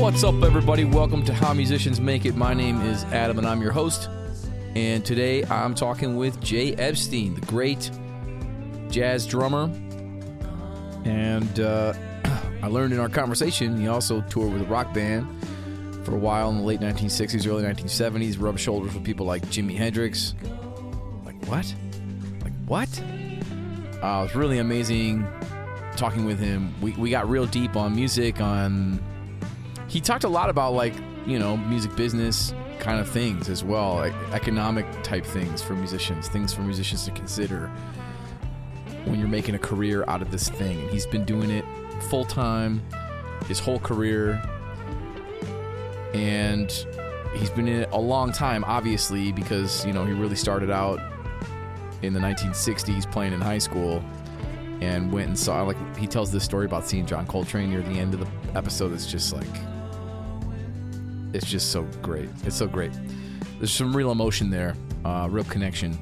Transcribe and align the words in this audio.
What's 0.00 0.24
up, 0.24 0.42
everybody? 0.42 0.84
Welcome 0.84 1.24
to 1.26 1.32
How 1.32 1.54
Musicians 1.54 2.00
Make 2.00 2.26
It. 2.26 2.34
My 2.34 2.52
name 2.52 2.80
is 2.80 3.04
Adam, 3.04 3.38
and 3.38 3.46
I'm 3.46 3.62
your 3.62 3.70
host. 3.70 4.10
And 4.74 5.04
today 5.04 5.44
I'm 5.44 5.76
talking 5.76 6.16
with 6.16 6.40
Jay 6.40 6.74
Epstein, 6.74 7.36
the 7.36 7.46
great 7.46 7.88
jazz 8.90 9.28
drummer. 9.28 9.70
And 11.04 11.60
uh, 11.60 11.92
I 12.62 12.66
learned 12.66 12.94
in 12.94 12.98
our 12.98 13.08
conversation 13.08 13.80
he 13.80 13.86
also 13.86 14.22
toured 14.22 14.52
with 14.52 14.62
a 14.62 14.66
rock 14.66 14.92
band 14.92 15.24
for 16.04 16.16
a 16.16 16.18
while 16.18 16.50
in 16.50 16.56
the 16.56 16.64
late 16.64 16.80
1960s, 16.80 17.46
early 17.46 17.62
1970s, 17.62 18.40
rubbed 18.40 18.58
shoulders 18.58 18.92
with 18.92 19.04
people 19.04 19.24
like 19.24 19.42
Jimi 19.46 19.76
Hendrix. 19.76 20.34
Like, 21.24 21.36
what? 21.46 21.72
Like, 22.42 22.54
what? 22.66 22.88
Uh, 24.02 24.20
it 24.20 24.22
was 24.22 24.34
really 24.34 24.58
amazing 24.58 25.26
talking 25.96 26.24
with 26.24 26.38
him. 26.38 26.74
We, 26.80 26.92
we 26.92 27.10
got 27.10 27.28
real 27.28 27.46
deep 27.46 27.76
on 27.76 27.94
music, 27.94 28.40
on. 28.40 29.00
He 29.86 30.00
talked 30.00 30.24
a 30.24 30.28
lot 30.28 30.50
about, 30.50 30.72
like, 30.72 30.94
you 31.26 31.38
know, 31.38 31.56
music 31.56 31.94
business 31.94 32.52
kind 32.80 32.98
of 32.98 33.08
things 33.08 33.48
as 33.48 33.62
well, 33.62 33.94
like 33.96 34.14
economic 34.32 34.86
type 35.04 35.24
things 35.24 35.62
for 35.62 35.74
musicians, 35.74 36.28
things 36.28 36.52
for 36.52 36.62
musicians 36.62 37.04
to 37.04 37.12
consider 37.12 37.68
when 39.04 39.20
you're 39.20 39.28
making 39.28 39.54
a 39.54 39.58
career 39.58 40.04
out 40.08 40.20
of 40.20 40.32
this 40.32 40.48
thing. 40.48 40.80
And 40.80 40.90
he's 40.90 41.06
been 41.06 41.24
doing 41.24 41.50
it 41.50 41.64
full 42.10 42.24
time 42.24 42.82
his 43.46 43.58
whole 43.58 43.78
career. 43.78 44.42
And 46.12 46.70
he's 47.36 47.50
been 47.50 47.68
in 47.68 47.82
it 47.82 47.88
a 47.92 48.00
long 48.00 48.32
time, 48.32 48.64
obviously, 48.64 49.30
because, 49.30 49.84
you 49.86 49.92
know, 49.92 50.04
he 50.04 50.12
really 50.12 50.36
started 50.36 50.70
out 50.70 50.98
in 52.02 52.12
the 52.12 52.20
1960s 52.20 53.10
playing 53.10 53.32
in 53.32 53.40
high 53.40 53.58
school 53.58 54.02
and 54.80 55.12
went 55.12 55.28
and 55.28 55.38
saw, 55.38 55.62
like, 55.62 55.76
he 55.96 56.06
tells 56.06 56.32
this 56.32 56.44
story 56.44 56.66
about 56.66 56.84
seeing 56.84 57.06
John 57.06 57.26
Coltrane 57.26 57.70
near 57.70 57.82
the 57.82 57.98
end 57.98 58.14
of 58.14 58.20
the 58.20 58.58
episode. 58.58 58.92
It's 58.92 59.06
just 59.06 59.32
like, 59.32 59.46
it's 61.32 61.46
just 61.46 61.70
so 61.70 61.82
great. 62.02 62.28
It's 62.44 62.56
so 62.56 62.66
great. 62.66 62.92
There's 63.58 63.72
some 63.72 63.96
real 63.96 64.10
emotion 64.10 64.50
there, 64.50 64.74
uh, 65.04 65.28
real 65.30 65.44
connection. 65.44 65.96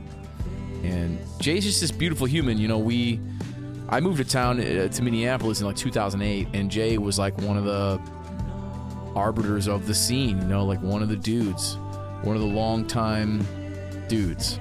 And 0.83 1.19
Jay's 1.41 1.65
just 1.65 1.83
this 1.83 1.91
beautiful 1.91 2.27
human. 2.27 2.57
You 2.57 2.69
know, 2.69 2.79
we, 2.79 3.20
I 3.91 4.01
moved 4.01 4.17
to 4.17 4.25
town 4.25 4.61
uh, 4.61 4.89
to 4.89 5.03
Minneapolis 5.03 5.61
in 5.61 5.67
like 5.67 5.77
2008, 5.77 6.48
and 6.55 6.70
Jay 6.70 6.97
was 6.97 7.19
like 7.19 7.37
one 7.42 7.59
of 7.59 7.64
the 7.64 8.01
arbiters 9.14 9.69
of 9.69 9.87
the 9.87 9.95
scene. 9.95 10.41
You 10.41 10.47
know, 10.47 10.64
like 10.64 10.83
one 10.83 11.03
of 11.03 11.11
the 11.11 11.17
dudes, 11.17 11.77
one 12.23 12.35
of 12.35 12.41
the 12.41 12.48
longtime 12.48 13.47
dudes, 14.09 14.59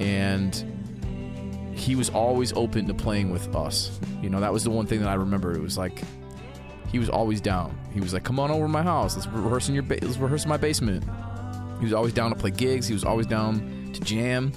and 0.00 0.54
he 1.74 1.96
was 1.96 2.10
always 2.10 2.52
open 2.52 2.86
to 2.86 2.94
playing 2.94 3.30
with 3.30 3.54
us. 3.54 3.98
You 4.20 4.30
know, 4.30 4.40
that 4.40 4.52
was 4.52 4.64
the 4.64 4.70
one 4.70 4.86
thing 4.86 5.00
that 5.00 5.08
I 5.08 5.14
remember. 5.14 5.52
It 5.52 5.60
was 5.60 5.76
like 5.78 6.02
he 6.90 6.98
was 6.98 7.08
always 7.08 7.40
down. 7.40 7.76
He 7.92 8.00
was 8.00 8.12
like, 8.12 8.24
"Come 8.24 8.38
on 8.38 8.50
over 8.50 8.64
to 8.64 8.68
my 8.68 8.82
house. 8.82 9.16
Let's 9.16 9.26
rehearse 9.28 9.68
in 9.68 9.74
your 9.74 9.82
ba- 9.82 9.98
let's 10.02 10.18
rehearse 10.18 10.44
in 10.44 10.48
my 10.48 10.56
basement." 10.56 11.04
He 11.78 11.84
was 11.84 11.94
always 11.94 12.12
down 12.12 12.30
to 12.30 12.36
play 12.36 12.50
gigs. 12.50 12.86
He 12.86 12.94
was 12.94 13.04
always 13.04 13.26
down 13.26 13.90
to 13.92 14.00
jam. 14.00 14.52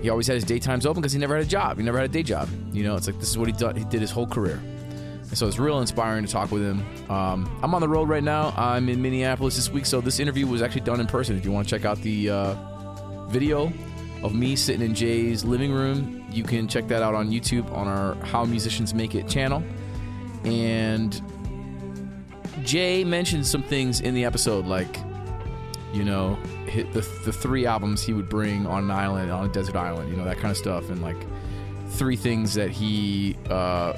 He 0.00 0.08
always 0.08 0.26
had 0.26 0.34
his 0.34 0.44
daytimes 0.44 0.86
open 0.86 1.02
because 1.02 1.12
he 1.12 1.18
never 1.18 1.36
had 1.36 1.44
a 1.44 1.48
job. 1.48 1.76
He 1.76 1.82
never 1.82 1.98
had 1.98 2.08
a 2.08 2.12
day 2.12 2.22
job. 2.22 2.48
You 2.72 2.84
know, 2.84 2.94
it's 2.96 3.06
like 3.06 3.18
this 3.18 3.28
is 3.28 3.36
what 3.36 3.48
he 3.48 3.52
did. 3.52 3.76
He 3.76 3.84
did 3.84 4.00
his 4.00 4.10
whole 4.10 4.26
career. 4.26 4.60
And 5.28 5.36
so 5.36 5.46
it's 5.46 5.58
real 5.58 5.80
inspiring 5.80 6.24
to 6.24 6.30
talk 6.30 6.50
with 6.50 6.62
him. 6.62 6.84
Um, 7.10 7.58
I'm 7.62 7.74
on 7.74 7.80
the 7.80 7.88
road 7.88 8.08
right 8.08 8.22
now. 8.22 8.54
I'm 8.56 8.88
in 8.88 9.02
Minneapolis 9.02 9.56
this 9.56 9.70
week, 9.70 9.86
so 9.86 10.00
this 10.00 10.20
interview 10.20 10.46
was 10.46 10.62
actually 10.62 10.82
done 10.82 11.00
in 11.00 11.06
person. 11.06 11.36
If 11.36 11.44
you 11.44 11.52
want 11.52 11.66
to 11.68 11.74
check 11.74 11.84
out 11.84 11.98
the 12.02 12.30
uh, 12.30 12.54
video 13.28 13.72
of 14.24 14.34
me 14.34 14.56
sitting 14.56 14.80
in 14.80 14.94
Jay's 14.94 15.44
living 15.44 15.70
room, 15.70 16.26
you 16.30 16.42
can 16.42 16.66
check 16.66 16.88
that 16.88 17.02
out 17.02 17.14
on 17.14 17.30
YouTube 17.30 17.70
on 17.72 17.86
our 17.86 18.14
How 18.26 18.44
Musicians 18.44 18.94
Make 18.94 19.14
It 19.14 19.28
channel. 19.28 19.62
And 20.44 21.20
Jay 22.64 23.04
mentioned 23.04 23.46
some 23.46 23.62
things 23.62 24.00
in 24.00 24.14
the 24.14 24.24
episode, 24.24 24.64
like, 24.64 24.98
you 25.92 26.04
know, 26.04 26.36
hit 26.66 26.90
the, 26.94 27.00
the 27.24 27.32
three 27.32 27.66
albums 27.66 28.02
he 28.02 28.14
would 28.14 28.30
bring 28.30 28.66
on 28.66 28.84
an 28.84 28.90
island, 28.90 29.30
on 29.30 29.44
a 29.44 29.52
desert 29.52 29.76
island, 29.76 30.10
you 30.10 30.16
know, 30.16 30.24
that 30.24 30.38
kind 30.38 30.50
of 30.50 30.56
stuff. 30.56 30.88
And 30.88 31.02
like 31.02 31.18
three 31.90 32.16
things 32.16 32.54
that 32.54 32.70
he 32.70 33.36
uh, 33.50 33.92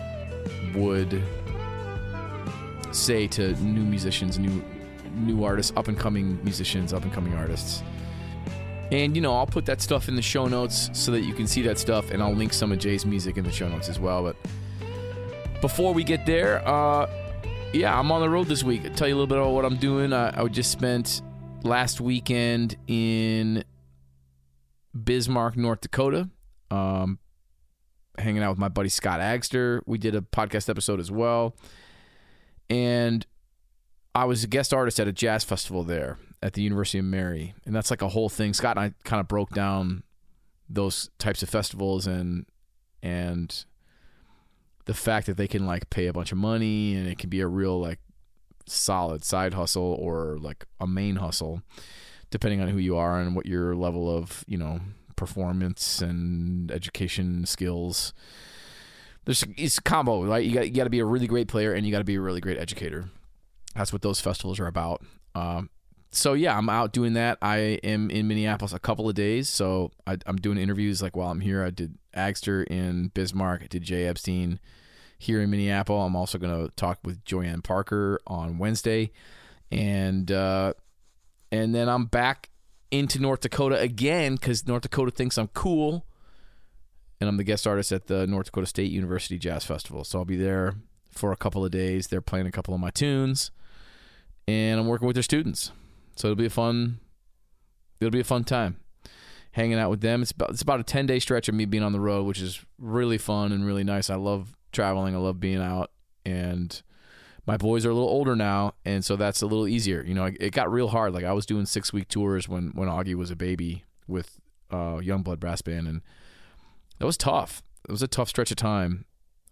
would 0.75 1.22
say 2.91 3.28
to 3.28 3.53
new 3.62 3.84
musicians, 3.84 4.41
new 4.41 4.62
new 5.15 5.44
artists, 5.44 5.72
up 5.76 5.88
and 5.88 5.97
coming 5.97 6.42
musicians, 6.44 6.92
up 6.92 7.04
and 7.04 7.12
coming 7.12 7.34
artists. 7.34 7.82
And 8.92 9.16
you 9.16 9.22
know, 9.22 9.34
I'll 9.34 9.47
put 9.47 9.66
that 9.66 9.80
stuff 9.80 10.08
in 10.08 10.14
the 10.14 10.22
show 10.22 10.47
notes 10.47 10.91
so 10.92 11.10
that 11.12 11.22
you 11.22 11.34
can 11.34 11.47
see 11.47 11.62
that 11.62 11.78
stuff, 11.78 12.10
and 12.10 12.22
I'll 12.22 12.34
link 12.34 12.52
some 12.52 12.70
of 12.70 12.78
Jay's 12.78 13.04
music 13.04 13.36
in 13.36 13.44
the 13.44 13.50
show 13.50 13.69
notes 13.69 13.88
as 13.88 13.98
well. 13.98 14.22
But 14.22 14.36
before 15.60 15.92
we 15.92 16.04
get 16.04 16.24
there, 16.24 16.66
uh, 16.66 17.10
yeah, 17.72 17.98
I'm 17.98 18.12
on 18.12 18.20
the 18.20 18.30
road 18.30 18.47
this 18.47 18.62
week. 18.62 18.82
I'll 18.84 18.94
tell 18.94 19.08
you 19.08 19.14
a 19.14 19.16
little 19.16 19.26
bit 19.26 19.38
about 19.38 19.50
what 19.52 19.64
I'm 19.64 19.76
doing. 19.76 20.12
I, 20.12 20.41
I 20.41 20.47
just 20.48 20.70
spent 20.70 21.20
last 21.64 22.00
weekend 22.00 22.76
in 22.86 23.64
Bismarck, 24.94 25.56
North 25.56 25.80
Dakota, 25.80 26.30
um, 26.70 27.18
hanging 28.18 28.42
out 28.44 28.50
with 28.50 28.58
my 28.58 28.68
buddy 28.68 28.88
Scott 28.88 29.18
Agster. 29.18 29.80
We 29.84 29.98
did 29.98 30.14
a 30.14 30.20
podcast 30.20 30.68
episode 30.68 31.00
as 31.00 31.10
well, 31.10 31.56
and 32.70 33.26
I 34.14 34.26
was 34.26 34.44
a 34.44 34.47
guest 34.47 34.72
artist 34.72 35.00
at 35.00 35.08
a 35.08 35.12
jazz 35.12 35.42
festival 35.42 35.82
there 35.82 36.18
at 36.46 36.52
the 36.52 36.62
University 36.62 37.00
of 37.00 37.04
Mary, 37.04 37.54
and 37.64 37.74
that's 37.74 37.90
like 37.90 38.02
a 38.02 38.08
whole 38.08 38.28
thing. 38.28 38.54
Scott 38.54 38.78
and 38.78 38.86
I 38.86 38.94
kind 39.02 39.18
of 39.18 39.26
broke 39.26 39.50
down 39.50 40.04
those 40.68 41.10
types 41.18 41.42
of 41.42 41.50
festivals 41.50 42.06
and 42.06 42.46
and 43.02 43.64
the 44.84 44.94
fact 44.94 45.26
that 45.26 45.36
they 45.36 45.48
can 45.48 45.66
like 45.66 45.90
pay 45.90 46.06
a 46.06 46.12
bunch 46.12 46.30
of 46.30 46.38
money 46.38 46.94
and 46.94 47.08
it 47.08 47.18
can 47.18 47.30
be 47.30 47.40
a 47.40 47.48
real 47.48 47.80
like 47.80 47.98
solid 48.64 49.24
side 49.24 49.54
hustle 49.54 49.96
or 50.00 50.38
like 50.40 50.64
a 50.80 50.86
main 50.86 51.16
hustle 51.16 51.62
depending 52.30 52.60
on 52.60 52.68
who 52.68 52.78
you 52.78 52.96
are 52.96 53.20
and 53.20 53.34
what 53.34 53.46
your 53.46 53.74
level 53.74 54.08
of 54.08 54.44
you 54.46 54.56
know 54.56 54.78
performance 55.16 56.00
and 56.00 56.70
education 56.70 57.44
skills. 57.44 58.14
There's 59.24 59.44
it's 59.56 59.78
a 59.78 59.82
combo 59.82 60.22
right? 60.24 60.44
You 60.44 60.54
got 60.54 60.68
you 60.68 60.74
got 60.74 60.84
to 60.84 60.90
be 60.90 61.00
a 61.00 61.04
really 61.04 61.26
great 61.26 61.48
player 61.48 61.72
and 61.72 61.84
you 61.84 61.90
got 61.90 61.98
to 61.98 62.04
be 62.04 62.14
a 62.14 62.20
really 62.20 62.40
great 62.40 62.58
educator. 62.58 63.10
That's 63.74 63.92
what 63.92 64.02
those 64.02 64.20
festivals 64.20 64.60
are 64.60 64.68
about. 64.68 65.04
Um, 65.34 65.70
so 66.16 66.32
yeah 66.32 66.56
i'm 66.56 66.69
out 66.69 66.93
doing 66.93 67.12
that 67.12 67.38
i 67.43 67.59
am 67.84 68.10
in 68.10 68.27
minneapolis 68.27 68.72
a 68.72 68.78
couple 68.78 69.09
of 69.09 69.15
days 69.15 69.49
so 69.49 69.91
I, 70.06 70.16
i'm 70.27 70.37
doing 70.37 70.59
interviews 70.59 71.03
like 71.03 71.16
while 71.16 71.31
i'm 71.31 71.41
here 71.41 71.65
i 71.65 71.71
did 71.71 71.99
agster 72.16 72.66
in 72.66 73.09
bismarck 73.09 73.62
i 73.62 73.66
did 73.66 73.82
jay 73.82 74.06
epstein 74.06 74.59
here 75.19 75.41
in 75.41 75.50
Minneapolis. 75.50 76.06
I'm 76.06 76.16
also 76.16 76.38
going 76.38 76.66
to 76.66 76.75
talk 76.75 76.99
with 77.04 77.25
Joyann 77.25 77.62
Parker 77.62 78.21
on 78.27 78.59
Wednesday, 78.59 79.12
and 79.71 80.31
uh, 80.31 80.75
and 81.50 81.75
then 81.75 81.88
I'm 81.88 82.06
back 82.06 82.50
into 82.91 83.21
North 83.21 83.41
Dakota 83.41 83.78
again 83.78 84.34
because 84.34 84.66
North 84.66 84.83
Dakota 84.83 85.10
thinks 85.10 85.38
I'm 85.38 85.48
cool, 85.48 86.06
and 87.21 87.28
I'm 87.28 87.37
the 87.37 87.44
guest 87.44 87.66
artist 87.66 87.93
at 87.93 88.06
the 88.06 88.27
North 88.27 88.47
Dakota 88.47 88.66
State 88.66 88.91
University 88.91 89.38
Jazz 89.38 89.65
Festival. 89.65 90.04
So 90.04 90.19
I'll 90.19 90.25
be 90.25 90.37
there 90.37 90.75
for 91.10 91.33
a 91.33 91.37
couple 91.37 91.65
of 91.65 91.71
days. 91.71 92.09
They're 92.09 92.21
playing 92.21 92.47
a 92.47 92.53
couple 92.53 92.75
of 92.75 92.81
my 92.81 92.91
tunes, 92.91 93.50
and 94.47 94.78
I'm 94.78 94.87
working 94.87 95.06
with 95.06 95.16
their 95.16 95.22
students. 95.22 95.72
So 96.16 96.28
it'll 96.28 96.37
be 96.37 96.47
a 96.47 96.50
fun. 96.50 96.99
It'll 98.00 98.10
be 98.10 98.21
a 98.21 98.25
fun 98.25 98.44
time 98.44 98.78
hanging 99.53 99.78
out 99.78 99.88
with 99.88 100.03
them. 100.03 100.21
It's 100.21 100.32
about 100.32 100.50
it's 100.50 100.62
about 100.62 100.81
a 100.81 100.84
ten 100.84 101.06
day 101.06 101.19
stretch 101.19 101.49
of 101.49 101.54
me 101.54 101.65
being 101.65 101.82
on 101.82 101.93
the 101.93 102.00
road, 102.00 102.25
which 102.25 102.41
is 102.41 102.65
really 102.78 103.19
fun 103.19 103.53
and 103.53 103.65
really 103.65 103.84
nice. 103.84 104.10
I 104.10 104.16
love 104.16 104.54
traveling. 104.72 105.15
I 105.15 105.19
love 105.19 105.41
being 105.41 105.60
out, 105.60 105.91
and 106.25 106.81
my 107.47 107.56
boys 107.56 107.87
are 107.87 107.91
a 107.91 107.94
little 107.94 108.09
older 108.09 108.37
now, 108.37 108.75
and 108.84 109.04
so 109.04 109.16
that's 109.16 109.41
a 109.41 109.47
little 109.47 109.69
easier. 109.69 110.03
You 110.03 110.15
know, 110.15 110.27
it 110.27 110.53
got 110.53 110.71
real 110.71 110.88
hard. 110.88 111.15
Like 111.15 111.25
I 111.25 111.32
was 111.32 111.47
doing 111.47 111.65
six 111.65 111.93
week 111.93 112.09
tours 112.09 112.48
when 112.48 112.72
when 112.75 112.88
Augie 112.88 113.15
was 113.15 113.31
a 113.31 113.37
baby 113.37 113.84
with 114.06 114.41
uh, 114.71 114.97
Youngblood 114.97 115.41
Brass 115.41 115.62
Band, 115.62 115.88
and 115.88 116.03
that 116.98 117.06
was 117.06 117.16
tough. 117.16 117.62
It 117.88 117.93
was 117.93 118.03
a 118.03 118.09
tough 118.09 118.28
stretch 118.28 118.50
of 118.50 118.56
time. 118.56 119.04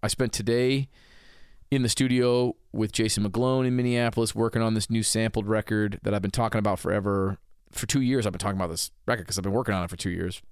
I 0.03 0.09
spent 0.09 0.33
today 0.33 0.89
in 1.75 1.83
the 1.83 1.89
studio 1.89 2.57
with 2.73 2.93
Jason 2.93 3.25
McGlone 3.25 3.67
in 3.67 3.77
Minneapolis 3.77 4.35
working 4.35 4.63
on 4.63 4.75
this 4.75 4.89
new 4.89 5.03
sampled 5.03 5.47
record 5.47 6.01
that 6.03 6.15
I've 6.15 6.23
been 6.23 6.31
talking 6.31 6.59
about 6.59 6.79
forever. 6.79 7.39
For 7.73 7.87
two 7.87 8.01
years, 8.01 8.27
I've 8.27 8.33
been 8.33 8.39
talking 8.39 8.59
about 8.59 8.71
this 8.71 8.91
record 9.07 9.25
because 9.25 9.39
I've 9.39 9.45
been 9.45 9.53
working 9.53 9.75
on 9.75 9.85
it 9.85 9.91
for 9.91 9.97
two 9.97 10.11
years. 10.11 10.43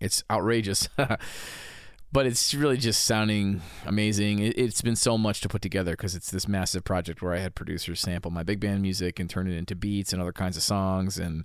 It's 0.00 0.24
outrageous. 0.30 0.88
but 2.12 2.26
it's 2.26 2.54
really 2.54 2.76
just 2.76 3.04
sounding 3.04 3.60
amazing. 3.86 4.40
It, 4.40 4.58
has 4.58 4.82
been 4.82 4.96
so 4.96 5.16
much 5.16 5.40
to 5.42 5.48
put 5.48 5.62
together 5.62 5.92
because 5.92 6.14
it's 6.14 6.30
this 6.30 6.48
massive 6.48 6.84
project 6.84 7.22
where 7.22 7.34
I 7.34 7.38
had 7.38 7.54
producers 7.54 8.00
sample 8.00 8.30
my 8.30 8.42
big 8.42 8.60
band 8.60 8.82
music 8.82 9.20
and 9.20 9.28
turn 9.28 9.46
it 9.46 9.56
into 9.56 9.74
beats 9.74 10.12
and 10.12 10.20
other 10.20 10.32
kinds 10.32 10.56
of 10.56 10.62
songs, 10.62 11.18
and 11.18 11.44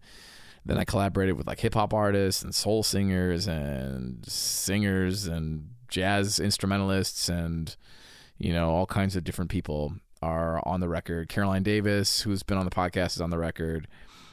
then 0.65 0.77
I 0.77 0.85
collaborated 0.85 1.37
with 1.37 1.47
like 1.47 1.59
hip 1.59 1.75
hop 1.75 1.93
artists 1.93 2.41
and 2.41 2.55
soul 2.55 2.81
singers 2.81 3.47
and 3.47 4.25
singers 4.27 5.27
and 5.27 5.69
jazz 5.87 6.39
instrumentalists 6.39 7.29
and 7.29 7.75
you 8.37 8.53
know 8.53 8.69
all 8.69 8.85
kinds 8.85 9.15
of 9.15 9.23
different 9.23 9.51
people 9.51 9.93
are 10.21 10.61
on 10.67 10.79
the 10.79 10.89
record. 10.89 11.29
Caroline 11.29 11.63
Davis, 11.63 12.21
who's 12.21 12.43
been 12.43 12.57
on 12.57 12.65
the 12.65 12.71
podcast, 12.71 13.15
is 13.15 13.21
on 13.21 13.29
the 13.29 13.37
record. 13.37 13.87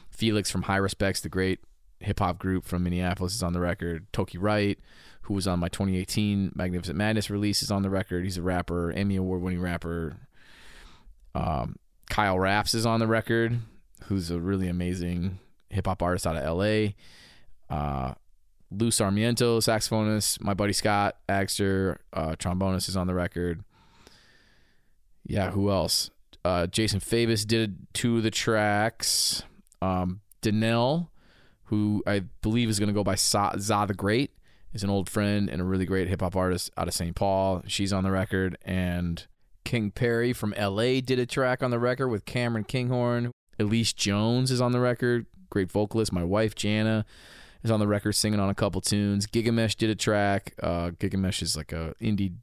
Felix 0.09 0.49
from 0.49 0.63
Heiruspecs, 0.63 1.21
the 1.21 1.29
great 1.29 1.59
hip 1.99 2.19
hop 2.19 2.37
group 2.37 2.65
from 2.65 2.83
Minneapolis, 2.83 3.35
is 3.35 3.43
on 3.43 3.53
the 3.53 3.59
record. 3.59 4.05
Toki 4.13 4.37
Wright, 4.37 4.79
who 5.23 5.33
was 5.33 5.47
on 5.47 5.59
my 5.59 5.69
2018 5.69 6.53
Magnificent 6.55 6.97
Madness 6.97 7.29
release, 7.29 7.63
is 7.63 7.71
on 7.71 7.83
the 7.83 7.89
record. 7.89 8.23
He's 8.23 8.37
a 8.37 8.41
rapper, 8.41 8.91
Emmy 8.91 9.15
Award 9.15 9.41
winning 9.41 9.61
rapper. 9.61 10.17
Um, 11.35 11.77
Kyle 12.09 12.37
Raps 12.39 12.73
is 12.73 12.85
on 12.85 12.99
the 12.99 13.07
record, 13.07 13.59
who's 14.05 14.29
a 14.29 14.39
really 14.39 14.67
amazing 14.67 15.39
hip 15.69 15.87
hop 15.87 16.01
artist 16.01 16.27
out 16.27 16.35
of 16.35 16.57
LA. 16.57 16.93
Uh, 17.69 18.13
Lou 18.69 18.91
Sarmiento, 18.91 19.59
saxophonist. 19.59 20.41
My 20.41 20.53
buddy 20.53 20.73
Scott 20.73 21.17
Agster, 21.29 21.97
uh, 22.11 22.35
trombonist, 22.37 22.89
is 22.89 22.97
on 22.97 23.07
the 23.07 23.13
record. 23.13 23.63
Yeah, 25.25 25.51
who 25.51 25.69
else? 25.71 26.09
Uh, 26.43 26.67
Jason 26.67 26.99
Favis 26.99 27.45
did 27.47 27.87
two 27.93 28.17
of 28.17 28.23
the 28.23 28.31
tracks. 28.31 29.43
Um, 29.81 30.21
Danelle, 30.41 31.09
who 31.65 32.03
I 32.05 32.23
believe 32.41 32.69
is 32.69 32.79
going 32.79 32.87
to 32.87 32.93
go 32.93 33.03
by 33.03 33.15
Sa- 33.15 33.53
Za 33.57 33.85
the 33.87 33.93
Great, 33.93 34.31
is 34.73 34.83
an 34.83 34.89
old 34.89 35.09
friend 35.09 35.49
and 35.49 35.61
a 35.61 35.65
really 35.65 35.85
great 35.85 36.07
hip 36.07 36.21
hop 36.21 36.35
artist 36.35 36.71
out 36.77 36.87
of 36.87 36.93
St. 36.93 37.15
Paul. 37.15 37.63
She's 37.67 37.93
on 37.93 38.03
the 38.03 38.11
record. 38.11 38.57
And 38.65 39.25
King 39.63 39.91
Perry 39.91 40.33
from 40.33 40.53
LA 40.59 40.99
did 40.99 41.19
a 41.19 41.25
track 41.25 41.63
on 41.63 41.71
the 41.71 41.79
record 41.79 42.09
with 42.09 42.25
Cameron 42.25 42.65
Kinghorn. 42.65 43.31
Elise 43.59 43.93
Jones 43.93 44.51
is 44.51 44.59
on 44.59 44.71
the 44.71 44.79
record, 44.79 45.27
great 45.49 45.71
vocalist. 45.71 46.11
My 46.11 46.23
wife 46.23 46.55
Jana 46.55 47.05
is 47.63 47.71
on 47.71 47.79
the 47.79 47.87
record 47.87 48.13
singing 48.13 48.39
on 48.39 48.49
a 48.49 48.55
couple 48.55 48.81
tunes. 48.81 49.27
Gigamesh 49.27 49.75
did 49.77 49.89
a 49.89 49.95
track. 49.95 50.53
Uh, 50.61 50.89
Gigamesh 50.89 51.41
is 51.41 51.55
like 51.55 51.71
a 51.71 51.93
indie 52.01 52.33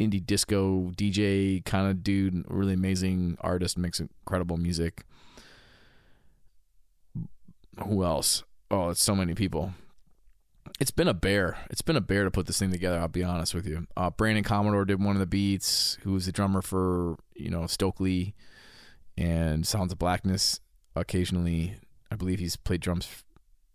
indie 0.00 0.24
disco 0.24 0.90
DJ 0.96 1.64
kind 1.64 1.88
of 1.88 2.02
dude, 2.02 2.44
really 2.48 2.72
amazing 2.72 3.36
artist, 3.40 3.76
makes 3.78 4.00
incredible 4.00 4.56
music. 4.56 5.04
Who 7.86 8.04
else? 8.04 8.42
Oh, 8.70 8.90
it's 8.90 9.02
so 9.02 9.14
many 9.14 9.34
people. 9.34 9.74
It's 10.78 10.90
been 10.90 11.08
a 11.08 11.14
bear. 11.14 11.58
It's 11.70 11.82
been 11.82 11.96
a 11.96 12.00
bear 12.00 12.24
to 12.24 12.30
put 12.30 12.46
this 12.46 12.58
thing 12.58 12.70
together. 12.70 12.98
I'll 12.98 13.08
be 13.08 13.24
honest 13.24 13.54
with 13.54 13.66
you. 13.66 13.86
Uh, 13.96 14.10
Brandon 14.10 14.44
Commodore 14.44 14.84
did 14.84 15.02
one 15.02 15.16
of 15.16 15.20
the 15.20 15.26
beats. 15.26 15.98
Who 16.02 16.12
was 16.12 16.26
the 16.26 16.32
drummer 16.32 16.62
for 16.62 17.16
you 17.34 17.50
know 17.50 17.66
Stokely 17.66 18.34
and 19.18 19.66
Sounds 19.66 19.92
of 19.92 19.98
Blackness? 19.98 20.60
Occasionally, 20.96 21.76
I 22.10 22.16
believe 22.16 22.38
he's 22.38 22.56
played 22.56 22.80
drums. 22.80 23.08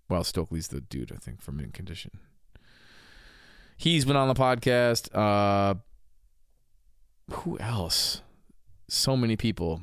Well, 0.10 0.24
Stokely's 0.24 0.68
the 0.68 0.82
dude 0.82 1.12
I 1.12 1.18
think 1.18 1.42
from 1.42 1.58
Mint 1.58 1.74
Condition. 1.74 2.12
He's 3.78 4.06
been 4.06 4.16
on 4.16 4.28
the 4.28 4.34
podcast. 4.34 5.14
Uh, 5.14 5.76
who 7.30 7.58
else? 7.60 8.22
So 8.88 9.18
many 9.18 9.36
people. 9.36 9.82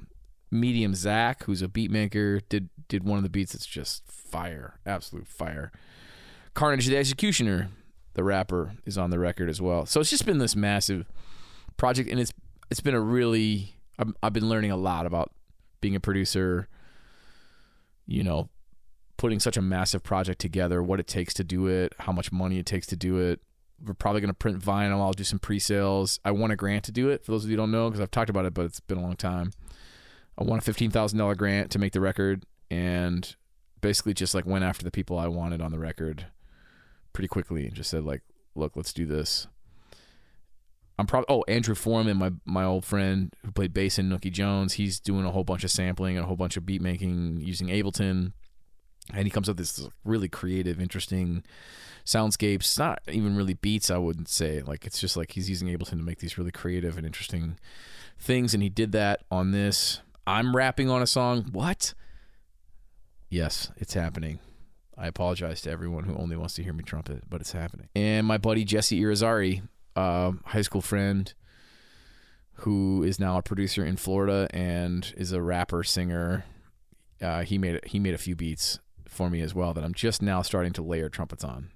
Medium 0.50 0.94
Zach, 0.94 1.44
who's 1.44 1.62
a 1.62 1.68
beat 1.68 1.90
maker, 1.90 2.40
did 2.48 2.68
did 2.88 3.04
one 3.04 3.16
of 3.16 3.22
the 3.22 3.30
beats 3.30 3.52
that's 3.52 3.66
just 3.66 4.06
fire, 4.06 4.78
absolute 4.84 5.26
fire. 5.26 5.72
Carnage 6.52 6.86
the 6.86 6.96
Executioner, 6.96 7.70
the 8.12 8.22
rapper, 8.22 8.74
is 8.84 8.98
on 8.98 9.08
the 9.08 9.18
record 9.18 9.48
as 9.48 9.62
well. 9.62 9.86
So 9.86 10.00
it's 10.00 10.10
just 10.10 10.26
been 10.26 10.38
this 10.38 10.54
massive 10.54 11.06
project, 11.78 12.10
and 12.10 12.20
it's 12.20 12.32
it's 12.70 12.80
been 12.80 12.94
a 12.94 13.00
really 13.00 13.76
I've, 13.98 14.12
I've 14.22 14.32
been 14.34 14.48
learning 14.48 14.70
a 14.70 14.76
lot 14.76 15.06
about 15.06 15.32
being 15.80 15.96
a 15.96 16.00
producer. 16.00 16.68
You 18.06 18.24
know, 18.24 18.50
putting 19.16 19.40
such 19.40 19.56
a 19.56 19.62
massive 19.62 20.02
project 20.02 20.40
together, 20.40 20.82
what 20.82 21.00
it 21.00 21.06
takes 21.06 21.32
to 21.34 21.44
do 21.44 21.66
it, 21.66 21.94
how 22.00 22.12
much 22.12 22.30
money 22.30 22.58
it 22.58 22.66
takes 22.66 22.86
to 22.88 22.96
do 22.96 23.16
it. 23.18 23.40
We're 23.84 23.94
probably 23.94 24.20
going 24.20 24.28
to 24.28 24.34
print 24.34 24.60
vinyl. 24.60 25.00
I'll 25.00 25.12
do 25.12 25.24
some 25.24 25.38
pre-sales. 25.38 26.20
I 26.24 26.30
want 26.30 26.52
a 26.52 26.56
grant 26.56 26.84
to 26.84 26.92
do 26.92 27.08
it. 27.08 27.24
For 27.24 27.32
those 27.32 27.44
of 27.44 27.50
you 27.50 27.56
who 27.56 27.62
don't 27.62 27.72
know, 27.72 27.88
because 27.88 28.00
I've 28.00 28.10
talked 28.10 28.30
about 28.30 28.44
it, 28.44 28.54
but 28.54 28.64
it's 28.64 28.80
been 28.80 28.98
a 28.98 29.02
long 29.02 29.16
time. 29.16 29.52
I 30.38 30.44
won 30.44 30.58
a 30.58 30.62
fifteen 30.62 30.90
thousand 30.90 31.18
dollar 31.18 31.34
grant 31.34 31.70
to 31.72 31.78
make 31.78 31.92
the 31.92 32.00
record, 32.00 32.46
and 32.70 33.34
basically 33.80 34.14
just 34.14 34.34
like 34.34 34.46
went 34.46 34.64
after 34.64 34.84
the 34.84 34.90
people 34.90 35.18
I 35.18 35.28
wanted 35.28 35.60
on 35.60 35.72
the 35.72 35.78
record 35.78 36.26
pretty 37.12 37.28
quickly, 37.28 37.66
and 37.66 37.74
just 37.74 37.90
said 37.90 38.04
like, 38.04 38.22
"Look, 38.54 38.76
let's 38.76 38.92
do 38.92 39.04
this." 39.04 39.46
I'm 40.98 41.06
probably 41.06 41.26
oh 41.28 41.44
Andrew 41.48 41.74
Foreman, 41.74 42.16
my 42.16 42.32
my 42.44 42.64
old 42.64 42.84
friend 42.84 43.34
who 43.44 43.50
played 43.50 43.74
bass 43.74 43.98
in 43.98 44.08
Nooky 44.08 44.30
Jones. 44.30 44.74
He's 44.74 45.00
doing 45.00 45.24
a 45.24 45.30
whole 45.30 45.44
bunch 45.44 45.64
of 45.64 45.70
sampling 45.70 46.16
and 46.16 46.24
a 46.24 46.26
whole 46.26 46.36
bunch 46.36 46.56
of 46.56 46.64
beat 46.64 46.80
making 46.80 47.38
using 47.40 47.68
Ableton, 47.68 48.32
and 49.12 49.24
he 49.24 49.30
comes 49.30 49.48
up 49.48 49.58
with 49.58 49.66
this 49.66 49.88
really 50.04 50.28
creative, 50.28 50.80
interesting 50.80 51.42
soundscapes. 52.04 52.78
Not 52.78 53.00
even 53.08 53.36
really 53.36 53.54
beats, 53.54 53.90
I 53.90 53.98
wouldn't 53.98 54.28
say. 54.28 54.62
Like 54.62 54.86
it's 54.86 55.00
just 55.00 55.16
like 55.16 55.32
he's 55.32 55.50
using 55.50 55.68
Ableton 55.68 55.90
to 55.90 55.96
make 55.96 56.18
these 56.18 56.38
really 56.38 56.52
creative 56.52 56.96
and 56.96 57.06
interesting 57.06 57.58
things, 58.18 58.54
and 58.54 58.62
he 58.62 58.68
did 58.68 58.92
that 58.92 59.22
on 59.30 59.50
this. 59.50 60.00
I'm 60.26 60.54
rapping 60.54 60.88
on 60.88 61.02
a 61.02 61.06
song. 61.06 61.48
What? 61.52 61.94
Yes, 63.28 63.72
it's 63.76 63.94
happening. 63.94 64.38
I 64.96 65.06
apologize 65.06 65.62
to 65.62 65.70
everyone 65.70 66.04
who 66.04 66.14
only 66.16 66.36
wants 66.36 66.54
to 66.54 66.62
hear 66.62 66.72
me 66.72 66.84
trumpet, 66.84 67.24
but 67.28 67.40
it's 67.40 67.52
happening. 67.52 67.88
And 67.96 68.26
my 68.26 68.38
buddy 68.38 68.64
Jesse 68.64 69.00
Irizarry, 69.00 69.62
uh, 69.96 70.32
high 70.44 70.62
school 70.62 70.82
friend, 70.82 71.32
who 72.56 73.02
is 73.02 73.18
now 73.18 73.38
a 73.38 73.42
producer 73.42 73.84
in 73.84 73.96
Florida 73.96 74.46
and 74.50 75.12
is 75.16 75.32
a 75.32 75.40
rapper 75.42 75.82
singer. 75.82 76.44
Uh, 77.20 77.42
he 77.42 77.58
made 77.58 77.80
he 77.86 77.98
made 77.98 78.14
a 78.14 78.18
few 78.18 78.36
beats 78.36 78.78
for 79.12 79.30
me 79.30 79.40
as 79.40 79.54
well 79.54 79.72
that 79.74 79.84
I'm 79.84 79.94
just 79.94 80.22
now 80.22 80.42
starting 80.42 80.72
to 80.74 80.82
layer 80.82 81.08
trumpets 81.08 81.44
on, 81.44 81.70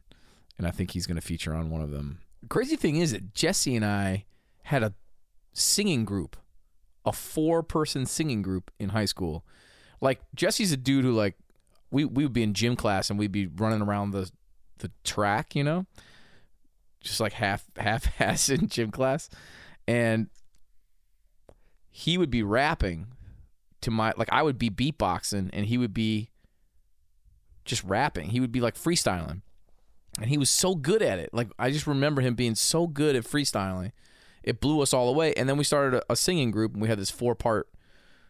and 0.59 0.67
I 0.67 0.71
think 0.71 0.93
he's 0.93 1.06
going 1.06 1.17
to 1.17 1.23
feature 1.23 1.55
on 1.55 1.71
one 1.71 1.83
of 1.83 1.91
them. 1.91 2.21
Crazy 2.49 2.77
thing 2.77 2.97
is 2.97 3.12
that 3.12 3.35
Jesse 3.35 3.77
and 3.77 3.85
I 3.85 4.25
had 4.65 4.83
a 4.83 4.94
singing 5.53 6.05
group, 6.05 6.37
a 7.05 7.12
four 7.12 7.62
person 7.62 8.06
singing 8.06 8.43
group 8.43 8.71
in 8.79 8.91
high 8.91 9.05
school. 9.05 9.44
Like 10.00 10.21
Jesse's 10.35 10.73
a 10.73 10.77
dude 10.77 11.05
who 11.05 11.12
like 11.12 11.37
we 11.91 12.05
we 12.05 12.25
would 12.25 12.33
be 12.33 12.43
in 12.43 12.55
gym 12.55 12.77
class 12.77 13.11
and 13.11 13.19
we'd 13.19 13.33
be 13.33 13.47
running 13.47 13.82
around 13.82 14.11
the 14.11 14.31
the 14.79 14.91
track, 15.05 15.55
you 15.55 15.65
know, 15.65 15.87
just 17.00 17.21
like 17.21 17.32
half 17.32 17.65
half 17.77 18.21
ass 18.21 18.49
in 18.49 18.69
gym 18.69 18.91
class, 18.91 19.29
and 19.87 20.29
he 21.91 22.19
would 22.19 22.31
be 22.31 22.43
rapping 22.43 23.06
to 23.81 23.91
my 23.91 24.12
like 24.17 24.29
I 24.32 24.43
would 24.43 24.59
be 24.59 24.71
beatboxing 24.71 25.50
and 25.53 25.67
he 25.67 25.79
would 25.79 25.94
be 25.94 26.31
just 27.67 27.85
rapping. 27.85 28.31
He 28.31 28.41
would 28.41 28.53
be 28.53 28.61
like 28.61 28.75
freestyling. 28.75 29.43
And 30.19 30.31
he 30.31 30.39
was 30.39 30.49
so 30.49 30.75
good 30.75 31.03
at 31.03 31.19
it. 31.19 31.31
Like 31.33 31.49
I 31.59 31.71
just 31.71 31.87
remember 31.87 32.23
him 32.23 32.35
being 32.35 32.55
so 32.55 32.87
good 32.87 33.17
at 33.17 33.25
freestyling. 33.25 33.93
It 34.43 34.61
blew 34.61 34.81
us 34.81 34.95
all 34.95 35.09
away. 35.09 35.35
And 35.35 35.49
then 35.49 35.59
we 35.59 35.65
started 35.65 35.99
a, 35.99 36.13
a 36.13 36.17
singing 36.17 36.51
group 36.51 36.73
and 36.73 36.81
we 36.81 36.89
had 36.89 36.99
this 36.99 37.11
four 37.11 37.35
part 37.35 37.69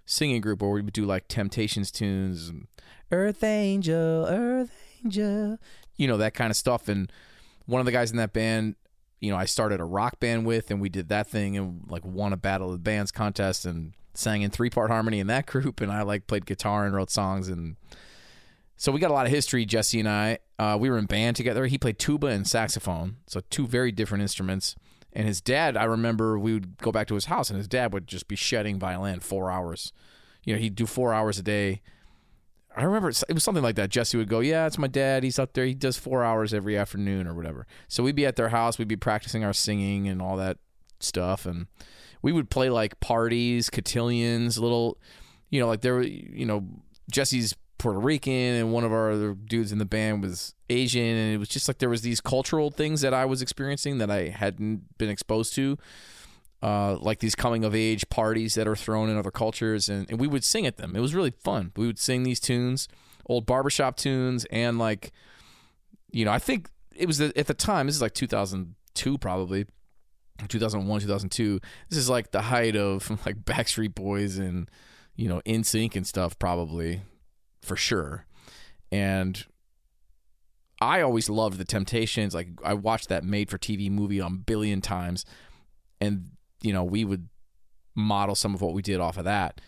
singing 0.05 0.41
group 0.41 0.63
where 0.63 0.71
we 0.71 0.83
would 0.83 0.93
do 0.93 1.05
like 1.05 1.29
Temptations 1.29 1.91
tunes, 1.91 2.53
Earth 3.13 3.45
Angel, 3.45 4.27
Earth 4.29 4.73
Angel, 5.05 5.59
you 5.97 6.09
know, 6.09 6.17
that 6.17 6.35
kind 6.35 6.51
of 6.51 6.57
stuff. 6.57 6.89
And 6.89 7.13
one 7.67 7.81
of 7.81 7.87
the 7.87 7.93
guys 7.93 8.11
in 8.11 8.17
that 8.17 8.33
band, 8.33 8.77
you 9.21 9.31
know, 9.31 9.37
I 9.37 9.45
started 9.45 9.81
a 9.81 9.85
rock 9.85 10.21
band 10.21 10.47
with, 10.47 10.71
and 10.71 10.81
we 10.81 10.89
did 10.89 11.09
that 11.09 11.29
thing 11.29 11.57
and 11.57 11.85
like 11.89 12.05
won 12.05 12.33
a 12.33 12.37
Battle 12.37 12.69
of 12.69 12.73
the 12.73 12.79
Bands 12.79 13.11
contest 13.11 13.65
and 13.65 13.93
sang 14.15 14.43
in 14.43 14.51
three 14.51 14.71
part 14.71 14.91
harmony 14.91 15.21
in 15.21 15.27
that 15.27 15.47
group. 15.47 15.81
And 15.81 15.93
I 15.93 16.03
like 16.03 16.27
played 16.27 16.47
guitar 16.47 16.87
and 16.87 16.95
wrote 16.95 17.11
songs. 17.11 17.49
And 17.49 17.77
so 18.77 18.93
we 18.93 19.01
got 19.01 19.11
a 19.11 19.15
lot 19.15 19.27
of 19.27 19.33
history, 19.33 19.65
Jesse 19.65 20.01
and 20.01 20.09
I. 20.09 20.39
Uh, 20.59 20.77
we 20.79 20.91
were 20.91 20.99
in 20.99 21.07
band 21.07 21.37
together. 21.37 21.67
He 21.67 21.79
played 21.79 21.99
tuba 21.99 22.29
and 22.29 22.47
saxophone, 22.47 23.17
so 23.27 23.41
two 23.51 23.67
very 23.67 23.93
different 23.93 24.23
instruments. 24.23 24.75
And 25.13 25.27
his 25.27 25.41
dad, 25.41 25.77
I 25.77 25.85
remember 25.85 26.39
we 26.39 26.53
would 26.53 26.77
go 26.79 26.93
back 26.93 27.07
to 27.09 27.15
his 27.15 27.27
house, 27.27 27.49
and 27.49 27.57
his 27.57 27.69
dad 27.69 27.93
would 27.95 28.07
just 28.07 28.29
be 28.29 28.37
shedding 28.37 28.79
violin 28.79 29.21
four 29.21 29.51
hours. 29.51 29.93
You 30.45 30.55
know, 30.55 30.61
he'd 30.61 30.75
do 30.75 30.87
four 30.87 31.15
hours 31.15 31.39
a 31.39 31.43
day. 31.43 31.81
I 32.77 32.85
remember 32.85 33.09
it 33.09 33.33
was 33.33 33.43
something 33.43 33.65
like 33.65 33.77
that. 33.77 33.89
Jesse 33.89 34.19
would 34.19 34.29
go, 34.29 34.41
"Yeah, 34.41 34.67
it's 34.67 34.77
my 34.77 34.89
dad. 34.89 35.23
He's 35.25 35.39
up 35.39 35.55
there. 35.55 35.65
He 35.65 35.73
does 35.73 35.97
four 35.97 36.23
hours 36.23 36.53
every 36.53 36.77
afternoon 36.77 37.27
or 37.27 37.33
whatever." 37.33 37.67
So 37.89 38.03
we'd 38.03 38.15
be 38.15 38.27
at 38.27 38.37
their 38.37 38.51
house. 38.51 38.79
We'd 38.79 38.89
be 38.89 38.97
practicing 38.97 39.43
our 39.43 39.55
singing 39.55 40.07
and 40.07 40.21
all 40.21 40.37
that 40.37 40.59
stuff, 41.01 41.47
and 41.47 41.67
we 42.21 42.33
would 42.33 42.51
play 42.51 42.69
like 42.69 43.01
parties, 43.01 43.71
cotillions, 43.71 44.59
little, 44.59 44.99
you 45.49 45.61
know, 45.61 45.67
like 45.67 45.81
there 45.81 45.95
were, 45.95 46.03
you 46.03 46.45
know, 46.45 46.67
Jesse's 47.11 47.55
Puerto 47.79 47.99
Rican 47.99 48.33
and 48.33 48.73
one 48.73 48.85
of 48.85 48.93
our 48.93 49.11
other 49.11 49.35
dudes 49.35 49.71
in 49.71 49.79
the 49.79 49.85
band 49.85 50.23
was 50.23 50.55
Asian, 50.71 51.03
and 51.03 51.35
it 51.35 51.39
was 51.39 51.49
just 51.49 51.69
like 51.69 51.79
there 51.79 51.89
was 51.89 52.03
these 52.03 52.21
cultural 52.21 52.71
things 52.71 53.03
that 53.03 53.13
I 53.13 53.25
was 53.27 53.43
experiencing 53.43 53.99
that 53.99 54.11
I 54.11 54.29
hadn't 54.29 54.99
been 54.99 55.11
exposed 55.11 55.55
to. 55.57 55.77
Uh, 56.63 56.97
like 56.97 57.19
these 57.19 57.35
coming 57.35 57.65
of 57.65 57.75
age 57.75 58.09
parties 58.09 58.55
that 58.55 58.67
are 58.67 58.75
thrown 58.75 59.11
in 59.11 59.19
other 59.19 59.31
cultures, 59.31 59.91
and, 59.91 60.11
and 60.11 60.19
we 60.19 60.27
would 60.27 60.43
sing 60.43 60.67
at 60.67 60.79
them. 60.79 60.97
It 60.97 61.01
was 61.01 61.15
really 61.15 61.33
fun. 61.45 61.73
We 61.77 61.87
would 61.87 61.99
sing 61.99 62.23
these 62.23 62.41
tunes, 62.41 62.89
old 63.27 63.45
barbershop 63.45 63.97
tunes, 63.97 64.47
and 64.51 64.79
like, 64.79 65.13
you 66.11 66.25
know, 66.25 66.33
I 66.33 66.39
think 66.39 66.71
it 66.95 67.07
was 67.07 67.19
the, 67.19 67.31
at 67.37 67.47
the 67.47 67.55
time. 67.55 67.87
This 67.87 67.97
is 67.97 68.03
like 68.03 68.15
2002, 68.15 69.19
probably 69.19 69.67
2001, 70.49 71.01
2002. 71.03 71.61
This 71.91 71.99
is 71.99 72.09
like 72.09 72.31
the 72.31 72.43
height 72.43 72.75
of 72.75 73.11
like 73.27 73.45
Backstreet 73.45 73.95
Boys 73.95 74.39
and 74.39 74.71
you 75.15 75.29
know 75.29 75.43
NSYNC 75.45 75.95
and 75.95 76.07
stuff, 76.07 76.39
probably 76.39 77.03
for 77.63 77.77
sure. 77.77 78.27
And 78.93 79.45
I 80.81 81.01
always 81.01 81.29
loved 81.31 81.59
the 81.59 81.65
Temptations. 81.65 82.35
Like 82.35 82.49
I 82.65 82.75
watched 82.75 83.09
that 83.09 83.25
made 83.25 83.51
for 83.51 83.59
TV 83.59 83.91
movie 83.91 84.19
a 84.19 84.29
billion 84.29 84.81
times, 84.81 85.25
and 86.01 86.31
you 86.63 86.73
know 86.73 86.85
we 86.85 87.05
would 87.05 87.29
model 87.95 88.35
some 88.35 88.55
of 88.55 88.61
what 88.61 88.75
we 88.75 88.83
did 88.83 89.01
off 89.01 89.17
of 89.17 89.25
that. 89.25 89.61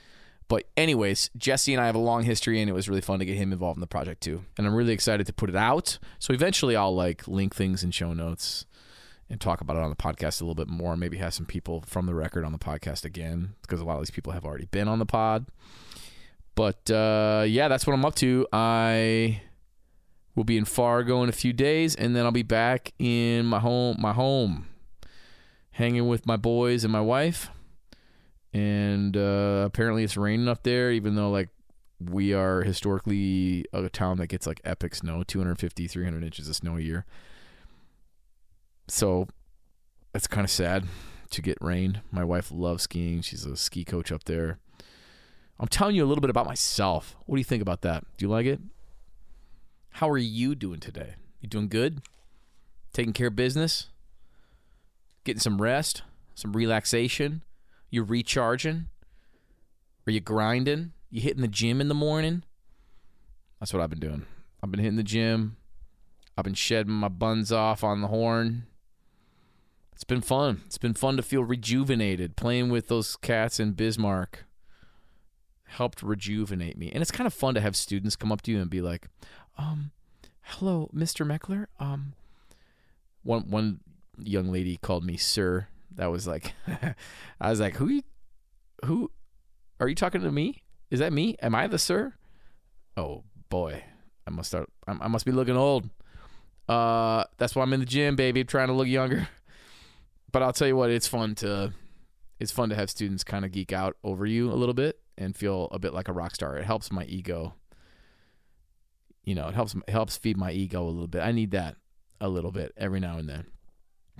but 0.48 0.64
anyways, 0.76 1.30
Jesse 1.36 1.74
and 1.74 1.82
I 1.82 1.86
have 1.86 1.94
a 1.94 1.98
long 1.98 2.24
history, 2.24 2.60
and 2.60 2.70
it 2.70 2.72
was 2.72 2.88
really 2.88 3.02
fun 3.02 3.18
to 3.18 3.24
get 3.24 3.36
him 3.36 3.52
involved 3.52 3.76
in 3.76 3.80
the 3.80 3.86
project 3.86 4.22
too. 4.22 4.44
And 4.56 4.66
I'm 4.66 4.74
really 4.74 4.94
excited 4.94 5.26
to 5.26 5.32
put 5.32 5.50
it 5.50 5.56
out. 5.56 5.98
So 6.18 6.32
eventually, 6.32 6.74
I'll 6.74 6.94
like 6.94 7.28
link 7.28 7.54
things 7.54 7.84
in 7.84 7.90
show 7.90 8.12
notes 8.14 8.64
and 9.30 9.40
talk 9.40 9.60
about 9.60 9.76
it 9.76 9.82
on 9.82 9.90
the 9.90 9.96
podcast 9.96 10.40
a 10.40 10.44
little 10.44 10.54
bit 10.54 10.68
more. 10.68 10.96
Maybe 10.96 11.18
have 11.18 11.34
some 11.34 11.44
people 11.46 11.82
from 11.86 12.06
the 12.06 12.14
record 12.14 12.44
on 12.44 12.52
the 12.52 12.58
podcast 12.58 13.04
again 13.04 13.54
because 13.62 13.80
a 13.80 13.84
lot 13.84 13.94
of 13.94 14.00
these 14.00 14.10
people 14.10 14.32
have 14.32 14.44
already 14.44 14.66
been 14.66 14.88
on 14.88 14.98
the 14.98 15.06
pod. 15.06 15.46
But 16.58 16.90
uh, 16.90 17.44
yeah, 17.46 17.68
that's 17.68 17.86
what 17.86 17.92
I'm 17.92 18.04
up 18.04 18.16
to. 18.16 18.44
I 18.52 19.42
will 20.34 20.42
be 20.42 20.58
in 20.58 20.64
Fargo 20.64 21.22
in 21.22 21.28
a 21.28 21.32
few 21.32 21.52
days, 21.52 21.94
and 21.94 22.16
then 22.16 22.24
I'll 22.24 22.32
be 22.32 22.42
back 22.42 22.92
in 22.98 23.46
my 23.46 23.60
home, 23.60 23.96
my 24.00 24.12
home, 24.12 24.66
hanging 25.70 26.08
with 26.08 26.26
my 26.26 26.36
boys 26.36 26.82
and 26.82 26.92
my 26.92 27.00
wife. 27.00 27.48
And 28.52 29.16
uh, 29.16 29.62
apparently, 29.66 30.02
it's 30.02 30.16
raining 30.16 30.48
up 30.48 30.64
there, 30.64 30.90
even 30.90 31.14
though 31.14 31.30
like 31.30 31.50
we 32.00 32.34
are 32.34 32.62
historically 32.62 33.64
a 33.72 33.88
town 33.88 34.16
that 34.16 34.26
gets 34.26 34.44
like 34.44 34.60
epic 34.64 34.96
snow 34.96 35.22
250 35.22 35.86
300 35.86 36.24
inches 36.24 36.48
of 36.48 36.56
snow 36.56 36.76
a 36.76 36.80
year 36.80 37.04
so 38.86 39.26
it's 40.14 40.28
kind 40.28 40.44
of 40.44 40.50
sad 40.50 40.84
to 41.28 41.42
get 41.42 41.58
rain 41.60 42.00
my 42.12 42.22
wife 42.22 42.52
loves 42.52 42.84
skiing 42.84 43.20
she's 43.20 43.44
a 43.44 43.56
ski 43.56 43.84
coach 43.84 44.12
up 44.12 44.22
there 44.24 44.60
i'm 45.60 45.68
telling 45.68 45.96
you 45.96 46.04
a 46.04 46.06
little 46.06 46.20
bit 46.20 46.30
about 46.30 46.46
myself. 46.46 47.16
What 47.26 47.36
do 47.36 47.40
you 47.40 47.44
think 47.44 47.62
about 47.62 47.82
that? 47.82 48.04
Do 48.16 48.24
you 48.24 48.30
like 48.30 48.46
it? 48.46 48.60
How 49.90 50.08
are 50.08 50.18
you 50.18 50.54
doing 50.54 50.80
today? 50.80 51.14
You 51.40 51.48
doing 51.48 51.68
good? 51.68 52.02
Taking 52.92 53.12
care 53.12 53.28
of 53.28 53.36
business? 53.36 53.88
Getting 55.24 55.40
some 55.40 55.60
rest? 55.60 56.02
Some 56.34 56.52
relaxation? 56.52 57.42
You 57.90 58.04
recharging? 58.04 58.88
Are 60.06 60.12
you 60.12 60.20
grinding? 60.20 60.92
You 61.10 61.20
hitting 61.20 61.42
the 61.42 61.48
gym 61.48 61.80
in 61.80 61.88
the 61.88 61.94
morning? 61.94 62.44
That's 63.58 63.72
what 63.72 63.82
i've 63.82 63.90
been 63.90 63.98
doing. 63.98 64.24
I've 64.62 64.70
been 64.70 64.80
hitting 64.80 64.96
the 64.96 65.02
gym. 65.02 65.56
I've 66.36 66.44
been 66.44 66.54
shedding 66.54 66.92
my 66.92 67.08
buns 67.08 67.50
off 67.50 67.82
on 67.82 68.00
the 68.00 68.08
horn. 68.08 68.66
It's 69.92 70.04
been 70.04 70.20
fun. 70.20 70.62
It's 70.66 70.78
been 70.78 70.94
fun 70.94 71.16
to 71.16 71.22
feel 71.22 71.42
rejuvenated. 71.42 72.36
Playing 72.36 72.70
with 72.70 72.86
those 72.86 73.16
cats 73.16 73.58
in 73.58 73.72
Bismarck 73.72 74.44
helped 75.68 76.02
rejuvenate 76.02 76.76
me. 76.76 76.90
And 76.92 77.02
it's 77.02 77.10
kind 77.10 77.26
of 77.26 77.34
fun 77.34 77.54
to 77.54 77.60
have 77.60 77.76
students 77.76 78.16
come 78.16 78.32
up 78.32 78.42
to 78.42 78.50
you 78.50 78.60
and 78.60 78.70
be 78.70 78.80
like, 78.80 79.08
um, 79.56 79.90
hello, 80.42 80.90
Mr. 80.94 81.26
Meckler. 81.26 81.66
Um, 81.78 82.14
one, 83.22 83.50
one 83.50 83.80
young 84.18 84.50
lady 84.50 84.76
called 84.76 85.04
me 85.04 85.16
sir. 85.16 85.68
That 85.94 86.10
was 86.10 86.26
like, 86.26 86.52
I 87.40 87.50
was 87.50 87.60
like, 87.60 87.76
who, 87.76 87.88
you- 87.88 88.02
who, 88.84 89.10
are 89.80 89.88
you 89.88 89.94
talking 89.94 90.20
to 90.22 90.30
me? 90.32 90.62
Is 90.90 91.00
that 91.00 91.12
me? 91.12 91.36
Am 91.42 91.54
I 91.54 91.66
the 91.66 91.78
sir? 91.78 92.14
Oh 92.96 93.24
boy, 93.48 93.84
I 94.26 94.30
must 94.30 94.48
start. 94.50 94.68
I 94.86 95.08
must 95.08 95.24
be 95.24 95.32
looking 95.32 95.56
old. 95.56 95.88
Uh, 96.68 97.24
that's 97.36 97.54
why 97.54 97.62
I'm 97.62 97.72
in 97.72 97.80
the 97.80 97.86
gym, 97.86 98.16
baby, 98.16 98.44
trying 98.44 98.68
to 98.68 98.74
look 98.74 98.88
younger 98.88 99.28
but 100.32 100.42
I'll 100.42 100.52
tell 100.52 100.68
you 100.68 100.76
what, 100.76 100.90
it's 100.90 101.06
fun 101.06 101.34
to 101.36 101.72
it's 102.38 102.52
fun 102.52 102.68
to 102.68 102.74
have 102.74 102.90
students 102.90 103.24
kind 103.24 103.44
of 103.44 103.50
geek 103.50 103.72
out 103.72 103.96
over 104.04 104.26
you 104.26 104.50
a 104.50 104.54
little 104.54 104.74
bit 104.74 105.00
and 105.18 105.36
feel 105.36 105.68
a 105.72 105.78
bit 105.78 105.92
like 105.92 106.08
a 106.08 106.12
rock 106.12 106.34
star. 106.34 106.56
It 106.56 106.64
helps 106.64 106.90
my 106.90 107.04
ego. 107.04 107.54
You 109.24 109.34
know, 109.34 109.48
it 109.48 109.54
helps 109.54 109.74
it 109.74 109.90
helps 109.90 110.16
feed 110.16 110.38
my 110.38 110.52
ego 110.52 110.82
a 110.82 110.88
little 110.88 111.08
bit. 111.08 111.20
I 111.20 111.32
need 111.32 111.50
that 111.50 111.76
a 112.20 112.28
little 112.28 112.52
bit 112.52 112.72
every 112.76 113.00
now 113.00 113.18
and 113.18 113.28
then. 113.28 113.46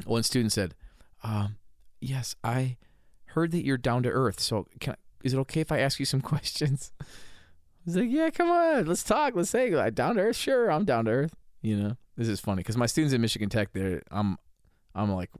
One 0.05 0.23
student 0.23 0.53
said, 0.53 0.75
um, 1.23 1.57
"Yes, 2.01 2.35
I 2.45 2.77
heard 3.27 3.53
that 3.53 3.65
you're 3.65 3.79
down 3.79 4.03
to 4.03 4.11
earth. 4.11 4.41
So, 4.41 4.67
I, 4.87 4.97
is 5.25 5.33
it 5.33 5.39
okay 5.39 5.61
if 5.61 5.73
I 5.73 5.79
ask 5.79 5.99
you 5.99 6.05
some 6.05 6.21
questions?" 6.33 6.93
I 7.01 7.05
was 7.87 7.97
like, 7.97 8.11
"Yeah, 8.11 8.29
come 8.31 8.51
on, 8.51 8.85
let's 8.85 9.03
talk. 9.03 9.35
Let's 9.35 9.51
say 9.51 9.71
like, 9.71 9.95
down 9.95 10.17
to 10.17 10.23
earth. 10.23 10.37
Sure, 10.37 10.71
I'm 10.71 10.85
down 10.85 11.07
to 11.07 11.13
earth. 11.13 11.35
You 11.63 11.77
know, 11.77 11.97
this 12.17 12.29
is 12.29 12.41
funny 12.41 12.61
because 12.61 12.77
my 12.77 12.87
students 12.87 13.15
at 13.15 13.21
Michigan 13.21 13.49
Tech, 13.49 13.73
they're 13.73 14.03
I'm 14.11 14.37
I'm 14.95 15.11
like 15.13 15.31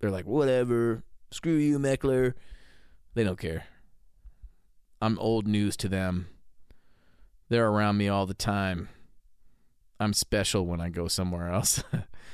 they're 0.00 0.10
like, 0.10 0.26
whatever, 0.26 1.02
screw 1.30 1.54
you, 1.54 1.78
Meckler. 1.78 2.34
They 3.14 3.24
don't 3.24 3.38
care. 3.38 3.64
I'm 5.00 5.18
old 5.18 5.46
news 5.46 5.76
to 5.78 5.88
them. 5.88 6.28
They're 7.48 7.68
around 7.68 7.96
me 7.96 8.08
all 8.08 8.26
the 8.26 8.34
time. 8.34 8.88
I'm 10.00 10.12
special 10.12 10.66
when 10.66 10.80
I 10.80 10.88
go 10.88 11.08
somewhere 11.08 11.50
else. 11.50 11.82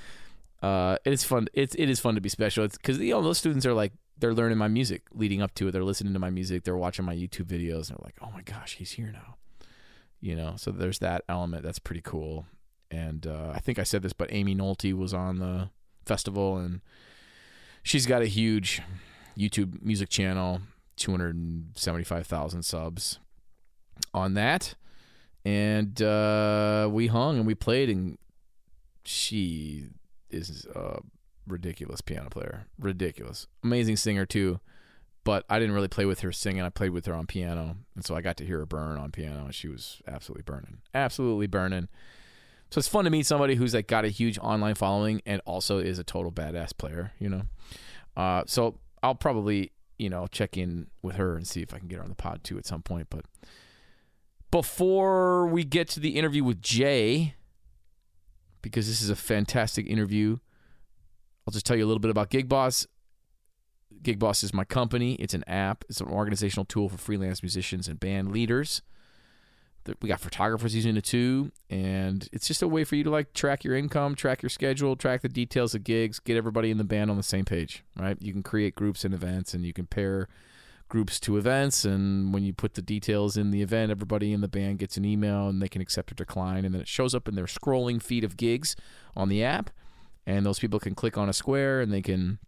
uh, 0.63 0.97
it's 1.05 1.25
fun. 1.25 1.49
It's 1.53 1.75
it 1.75 1.89
is 1.89 2.01
fun 2.01 2.15
to 2.15 2.21
be 2.21 2.29
special. 2.29 2.65
It's 2.65 2.77
because 2.77 2.99
you 2.99 3.13
know 3.13 3.23
those 3.23 3.39
students 3.39 3.67
are 3.67 3.75
like 3.75 3.93
they're 4.19 4.35
learning 4.35 4.59
my 4.59 4.69
music 4.69 5.03
leading 5.13 5.43
up 5.43 5.55
to 5.55 5.69
it. 5.69 5.73
They're 5.73 5.85
listening 5.85 6.13
to 6.13 6.19
my 6.19 6.31
music. 6.31 6.65
They're 6.65 6.77
watching 6.77 7.05
my 7.05 7.15
YouTube 7.15 7.47
videos. 7.47 7.89
And 7.89 7.99
they're 7.99 8.05
like, 8.05 8.17
oh 8.23 8.31
my 8.33 8.43
gosh, 8.43 8.77
he's 8.77 8.93
here 8.93 9.11
now. 9.13 9.37
You 10.21 10.37
know, 10.37 10.55
so 10.57 10.71
there's 10.71 11.01
that 11.01 11.25
element 11.29 11.65
that's 11.65 11.81
pretty 11.81 12.03
cool. 12.03 12.47
And 12.91 13.27
uh, 13.27 13.51
I 13.53 13.59
think 13.59 13.79
I 13.79 13.83
said 13.83 14.03
this, 14.03 14.13
but 14.13 14.33
Amy 14.33 14.55
Nolte 14.55 14.95
was 14.95 15.13
on 15.13 15.41
the 15.41 15.71
festival 16.07 16.59
and 16.59 16.81
she's 17.83 18.07
got 18.07 18.23
a 18.23 18.27
huge 18.27 18.81
YouTube 19.37 19.83
music 19.83 20.09
channel, 20.09 20.61
275,000 21.03 22.63
subs 22.63 23.19
on 24.15 24.35
that. 24.35 24.75
And 25.45 26.01
uh, 26.01 26.89
we 26.91 27.09
hung 27.09 27.39
and 27.39 27.47
we 27.47 27.57
played, 27.57 27.91
and 27.91 28.17
she 29.05 29.89
is 30.31 30.65
a 30.75 31.01
ridiculous 31.47 32.01
piano 32.01 32.31
player. 32.31 32.67
Ridiculous. 32.79 33.49
Amazing 33.65 33.97
singer, 33.97 34.25
too. 34.25 34.61
But 35.25 35.45
I 35.51 35.59
didn't 35.59 35.75
really 35.75 35.89
play 35.89 36.05
with 36.05 36.21
her 36.21 36.31
singing. 36.31 36.63
I 36.63 36.69
played 36.69 36.91
with 36.91 37.07
her 37.07 37.15
on 37.15 37.27
piano. 37.27 37.77
And 37.97 38.05
so 38.05 38.15
I 38.15 38.21
got 38.21 38.37
to 38.37 38.47
hear 38.47 38.59
her 38.59 38.67
burn 38.67 38.97
on 38.97 39.11
piano, 39.11 39.45
and 39.45 39.55
she 39.55 39.67
was 39.67 40.01
absolutely 40.07 40.43
burning. 40.43 40.79
Absolutely 40.95 41.49
burning. 41.49 41.89
So 42.71 42.79
it's 42.79 42.89
fun 42.89 43.05
to 43.05 43.11
meet 43.11 43.27
somebody 43.27 43.57
who's 43.57 43.75
like 43.75 43.89
got 43.89 44.05
a 44.05 44.09
huge 44.09 44.39
online 44.39 44.77
following 44.77 45.21
and 45.27 45.43
also 45.45 45.79
is 45.79 45.99
a 45.99 46.05
total 46.05 46.31
badass 46.31 46.77
player, 46.77 47.13
you 47.19 47.29
know. 47.29 47.43
Uh, 48.17 48.45
so 48.47 48.79
I'll 49.03 49.15
probably 49.17 49.73
you 49.99 50.11
know 50.11 50.27
check 50.27 50.57
in 50.57 50.89
with 51.03 51.17
her 51.17 51.37
and 51.37 51.47
see 51.47 51.63
if 51.63 51.75
I 51.75 51.79
can 51.79 51.89
get 51.89 51.97
her 51.97 52.03
on 52.03 52.09
the 52.09 52.15
pod 52.15 52.45
too 52.45 52.59
at 52.59 52.67
some 52.67 52.83
point. 52.83 53.09
But 53.11 53.25
before 54.51 55.47
we 55.47 55.65
get 55.65 55.89
to 55.91 56.01
the 56.01 56.17
interview 56.17 56.45
with 56.45 56.61
Jay, 56.61 57.35
because 58.61 58.87
this 58.87 59.03
is 59.03 59.11
a 59.11 59.17
fantastic 59.17 59.87
interview, 59.87 60.39
I'll 61.47 61.53
just 61.53 61.67
tell 61.67 61.77
you 61.77 61.85
a 61.85 61.89
little 61.89 62.01
bit 62.01 62.11
about 62.11 62.31
Gig 62.31 62.49
Boss. 62.49 62.87
Gig 64.03 64.19
Boss 64.19 64.43
is 64.43 64.53
my 64.53 64.65
company. 64.65 65.15
It's 65.15 65.35
an 65.35 65.45
app. 65.47 65.85
It's 65.89 66.01
an 66.01 66.09
organizational 66.09 66.65
tool 66.65 66.89
for 66.89 66.99
freelance 66.99 67.43
musicians 67.43 67.89
and 67.89 68.01
band 68.01 68.33
leaders 68.33 68.83
we 70.01 70.09
got 70.09 70.21
photographers 70.21 70.75
using 70.75 70.97
it 70.97 71.05
too. 71.05 71.53
And 71.71 72.29
it's 72.33 72.47
just 72.47 72.63
a 72.63 72.69
way 72.69 72.85
for 72.85 72.97
you 72.97 73.05
to 73.05 73.11
like 73.11 73.33
track 73.33 73.65
your 73.65 73.75
income 73.75 74.15
track 74.15 74.43
your 74.43 74.51
schedule 74.51 74.97
track 74.97 75.23
the 75.23 75.29
details 75.29 75.75
of 75.75 75.85
gigs 75.85 76.19
get 76.19 76.37
everybody 76.37 76.71
in 76.71 76.79
the 76.79 76.85
band 76.85 77.11
on 77.11 77.17
the 77.17 77.23
same 77.23 77.45
page 77.45 77.85
right? 77.99 78.17
You 78.21 78.33
can 78.33 78.43
create 78.43 78.75
groups 78.75 79.05
and 79.05 79.15
events 79.15 79.55
and 79.55 79.65
you 79.65 79.73
can 79.73 79.87
pair 79.87 80.29
groups 80.89 81.19
to 81.21 81.39
events. 81.39 81.85
And 81.85 82.35
when 82.35 82.43
you 82.43 82.53
put 82.53 82.75
the 82.75 82.83
details 82.83 83.37
in 83.37 83.51
the 83.51 83.63
event 83.63 83.91
everybody 83.91 84.33
in 84.33 84.41
the 84.41 84.49
band 84.49 84.79
gets 84.79 84.97
an 84.97 85.05
email 85.05 85.49
and 85.49 85.63
they 85.63 85.69
can 85.69 85.81
accept 85.81 86.13
or 86.13 86.15
decline. 86.15 86.65
And 86.65 86.75
then 86.75 86.83
it 86.83 86.89
shows 86.89 87.15
up 87.15 87.29
in 87.29 87.35
their 87.35 87.47
scrolling 87.47 88.03
feed 88.03 88.25
of 88.25 88.37
gigs 88.37 88.77
on 89.17 89.29
the 89.29 89.43
app. 89.43 89.71
And 90.27 90.47
those 90.47 90.59
people 90.59 90.79
can 90.79 90.95
click 90.95 91.19
on 91.19 91.29
a 91.29 91.33
square 91.33 91.81
and 91.81 91.93
they 91.93 92.03
can 92.03 92.39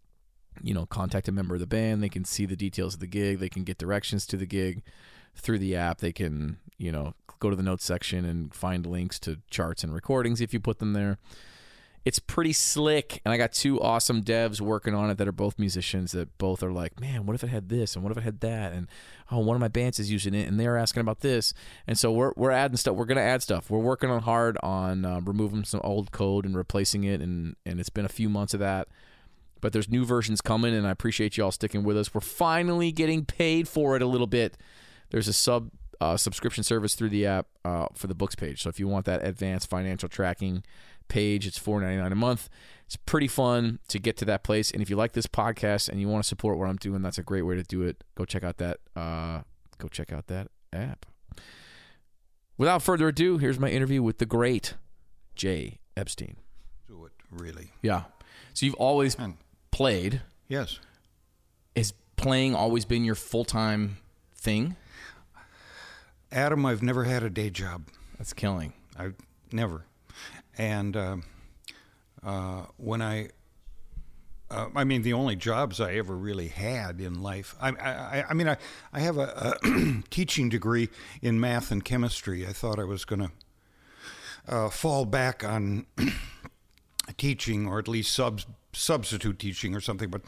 you 0.61 0.73
know 0.73 0.85
contact 0.85 1.27
a 1.27 1.31
member 1.31 1.55
of 1.55 1.61
the 1.61 1.67
band. 1.67 2.01
They 2.01 2.09
can 2.09 2.25
see 2.25 2.45
the 2.45 2.55
details 2.55 2.95
of 2.95 2.99
the 2.99 3.07
gig. 3.07 3.39
They 3.39 3.49
can 3.49 3.63
get 3.63 3.77
directions 3.77 4.25
to 4.27 4.37
the 4.37 4.45
gig 4.45 4.83
through 5.35 5.59
the 5.59 5.75
app. 5.75 5.99
They 5.99 6.13
can 6.13 6.57
you 6.77 6.91
know 6.91 7.13
go 7.39 7.49
to 7.49 7.55
the 7.55 7.63
notes 7.63 7.85
section 7.85 8.25
and 8.25 8.53
find 8.53 8.85
links 8.85 9.19
to 9.19 9.39
charts 9.49 9.83
and 9.83 9.93
recordings 9.93 10.41
if 10.41 10.53
you 10.53 10.59
put 10.59 10.79
them 10.79 10.93
there. 10.93 11.17
It's 12.03 12.19
pretty 12.19 12.53
slick 12.53 13.19
and 13.25 13.33
i 13.33 13.37
got 13.37 13.51
two 13.51 13.81
awesome 13.81 14.23
devs 14.23 14.61
working 14.61 14.93
on 14.93 15.09
it 15.09 15.17
that 15.17 15.27
are 15.27 15.31
both 15.31 15.57
musicians 15.57 16.11
that 16.11 16.37
both 16.37 16.61
are 16.61 16.71
like 16.71 16.99
man 16.99 17.25
what 17.25 17.33
if 17.33 17.43
it 17.43 17.47
had 17.47 17.67
this 17.67 17.95
and 17.95 18.03
what 18.03 18.11
if 18.11 18.17
it 18.19 18.23
had 18.23 18.41
that? 18.41 18.73
And 18.73 18.87
oh 19.31 19.39
one 19.39 19.55
of 19.55 19.61
my 19.61 19.69
bands 19.69 19.99
is 19.99 20.11
using 20.11 20.35
it 20.35 20.47
and 20.47 20.59
they're 20.59 20.77
asking 20.77 21.01
about 21.01 21.21
this. 21.21 21.53
And 21.87 21.97
so 21.97 22.11
we're, 22.11 22.31
we're 22.35 22.51
adding 22.51 22.77
stuff. 22.77 22.95
We're 22.95 23.05
going 23.05 23.17
to 23.17 23.23
add 23.23 23.41
stuff. 23.41 23.71
We're 23.71 23.79
working 23.79 24.11
on 24.11 24.21
hard 24.21 24.55
on 24.61 25.03
uh, 25.03 25.21
removing 25.21 25.63
some 25.63 25.81
old 25.83 26.11
code 26.11 26.45
and 26.45 26.55
replacing 26.55 27.05
it 27.05 27.21
and 27.21 27.55
and 27.65 27.79
it's 27.79 27.89
been 27.89 28.05
a 28.05 28.09
few 28.09 28.29
months 28.29 28.53
of 28.53 28.59
that. 28.59 28.87
But 29.59 29.73
there's 29.73 29.89
new 29.89 30.05
versions 30.05 30.41
coming 30.41 30.75
and 30.75 30.85
i 30.85 30.91
appreciate 30.91 31.37
y'all 31.37 31.51
sticking 31.51 31.83
with 31.83 31.97
us. 31.97 32.13
We're 32.13 32.21
finally 32.21 32.91
getting 32.91 33.25
paid 33.25 33.67
for 33.67 33.95
it 33.95 34.03
a 34.03 34.07
little 34.07 34.27
bit. 34.27 34.57
There's 35.09 35.27
a 35.27 35.33
sub 35.33 35.71
uh, 36.01 36.17
subscription 36.17 36.63
service 36.63 36.95
through 36.95 37.09
the 37.09 37.25
app 37.25 37.47
uh, 37.63 37.87
for 37.93 38.07
the 38.07 38.15
books 38.15 38.35
page. 38.35 38.61
So 38.61 38.69
if 38.69 38.79
you 38.79 38.87
want 38.87 39.05
that 39.05 39.25
advanced 39.25 39.69
financial 39.69 40.09
tracking 40.09 40.63
page, 41.07 41.45
it's 41.47 41.57
four 41.57 41.81
ninety 41.81 41.97
nine 42.01 42.11
a 42.11 42.15
month. 42.15 42.49
It's 42.85 42.95
pretty 42.95 43.27
fun 43.27 43.79
to 43.87 43.97
get 43.99 44.15
to 44.17 44.25
that 44.25 44.43
place. 44.43 44.69
And 44.71 44.81
if 44.81 44.89
you 44.89 44.95
like 44.95 45.13
this 45.13 45.25
podcast 45.27 45.89
and 45.89 45.99
you 45.99 46.07
want 46.07 46.23
to 46.23 46.27
support 46.27 46.57
what 46.57 46.69
I'm 46.69 46.75
doing, 46.77 47.01
that's 47.01 47.17
a 47.17 47.23
great 47.23 47.41
way 47.43 47.55
to 47.55 47.63
do 47.63 47.81
it. 47.83 48.03
Go 48.15 48.25
check 48.25 48.43
out 48.43 48.57
that 48.57 48.77
uh, 48.95 49.41
go 49.77 49.87
check 49.87 50.11
out 50.13 50.27
that 50.27 50.49
app. 50.73 51.05
Without 52.57 52.81
further 52.81 53.07
ado, 53.09 53.37
here's 53.37 53.59
my 53.59 53.69
interview 53.69 54.01
with 54.01 54.17
the 54.19 54.25
great 54.25 54.75
Jay 55.35 55.79
Epstein. 55.97 56.37
do 56.87 57.05
it 57.05 57.11
really. 57.31 57.71
Yeah. 57.81 58.03
So 58.53 58.65
you've 58.65 58.75
always 58.75 59.15
And 59.15 59.35
played. 59.71 60.21
yes, 60.47 60.79
Has 61.75 61.93
playing 62.15 62.55
always 62.55 62.85
been 62.85 63.03
your 63.03 63.15
full 63.15 63.43
time 63.45 63.97
thing? 64.33 64.75
Adam, 66.35 66.65
I've 66.65 66.83
never 66.83 67.05
had 67.05 67.23
a 67.23 67.29
day 67.29 67.49
job. 67.49 67.87
That's 68.17 68.33
killing. 68.33 68.73
I 68.99 69.11
never. 69.53 69.85
And 70.57 70.97
uh, 70.97 71.17
uh, 72.21 72.65
when 72.75 73.01
I, 73.01 73.29
uh, 74.51 74.67
I 74.75 74.83
mean, 74.83 75.01
the 75.01 75.13
only 75.13 75.37
jobs 75.37 75.79
I 75.79 75.93
ever 75.93 76.13
really 76.13 76.49
had 76.49 76.99
in 76.99 77.23
life. 77.23 77.55
I, 77.61 77.69
I, 77.69 78.25
I 78.29 78.33
mean, 78.33 78.49
I, 78.49 78.57
I 78.91 78.99
have 78.99 79.17
a, 79.17 79.57
a 79.63 80.03
teaching 80.09 80.49
degree 80.49 80.89
in 81.21 81.39
math 81.39 81.71
and 81.71 81.85
chemistry. 81.85 82.45
I 82.45 82.51
thought 82.51 82.79
I 82.79 82.83
was 82.83 83.05
going 83.05 83.21
to 83.21 83.31
uh, 84.53 84.69
fall 84.69 85.05
back 85.05 85.41
on 85.45 85.85
teaching, 87.17 87.65
or 87.65 87.79
at 87.79 87.87
least 87.87 88.13
sub, 88.13 88.41
substitute 88.73 89.39
teaching 89.39 89.73
or 89.73 89.79
something. 89.79 90.09
But 90.09 90.23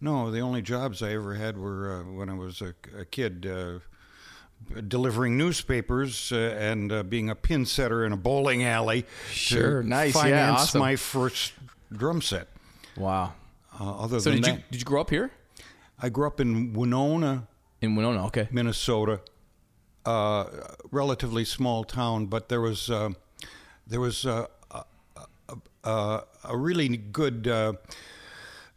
no, 0.00 0.28
the 0.32 0.40
only 0.40 0.60
jobs 0.60 1.04
I 1.04 1.12
ever 1.12 1.34
had 1.34 1.56
were 1.56 2.00
uh, 2.00 2.12
when 2.12 2.28
I 2.28 2.34
was 2.34 2.60
a, 2.60 2.74
a 2.98 3.04
kid. 3.04 3.46
Delivering 4.88 5.36
newspapers 5.36 6.32
uh, 6.32 6.36
and 6.58 6.90
uh, 6.92 7.02
being 7.02 7.28
a 7.30 7.34
pin 7.34 7.66
setter 7.66 8.04
in 8.04 8.12
a 8.12 8.16
bowling 8.16 8.64
alley 8.64 9.04
Sure, 9.30 9.82
to 9.82 9.88
nice, 9.88 10.14
yeah, 10.14 10.22
finance 10.22 10.60
awesome. 10.60 10.80
my 10.80 10.96
first 10.96 11.52
drum 11.92 12.22
set. 12.22 12.48
Wow. 12.96 13.32
Uh, 13.78 13.98
other 13.98 14.20
So 14.20 14.30
than 14.30 14.40
did 14.40 14.44
that, 14.44 14.56
you 14.56 14.62
did 14.70 14.80
you 14.80 14.84
grow 14.84 15.00
up 15.00 15.10
here 15.10 15.30
I 15.98 16.08
grew 16.08 16.26
up 16.26 16.40
in 16.40 16.72
Winona, 16.72 17.46
in 17.80 17.94
Winona? 17.96 18.26
Okay. 18.26 18.48
Minnesota, 18.50 19.20
uh, 20.04 20.46
relatively 20.90 21.44
small 21.44 21.84
town, 21.84 22.26
but 22.26 22.48
there 22.48 22.60
was 22.60 22.90
uh, 22.90 23.10
there 23.86 24.00
was 24.00 24.26
uh, 24.26 24.46
a, 24.70 24.84
a, 25.84 26.22
a 26.44 26.56
really 26.56 26.88
good 26.96 27.46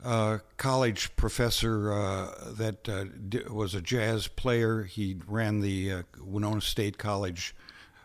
uh, 0.06 0.38
college 0.58 1.16
professor 1.16 1.92
uh, 1.92 2.52
that 2.54 2.88
uh, 2.88 3.06
di- 3.30 3.44
was 3.50 3.74
a 3.76 3.82
jazz 3.82 4.28
player. 4.28 4.84
He 4.84 5.18
ran 5.28 5.60
the 5.62 5.92
uh, 5.92 6.04
Winona 6.24 6.62
State 6.62 6.98
College 6.98 7.56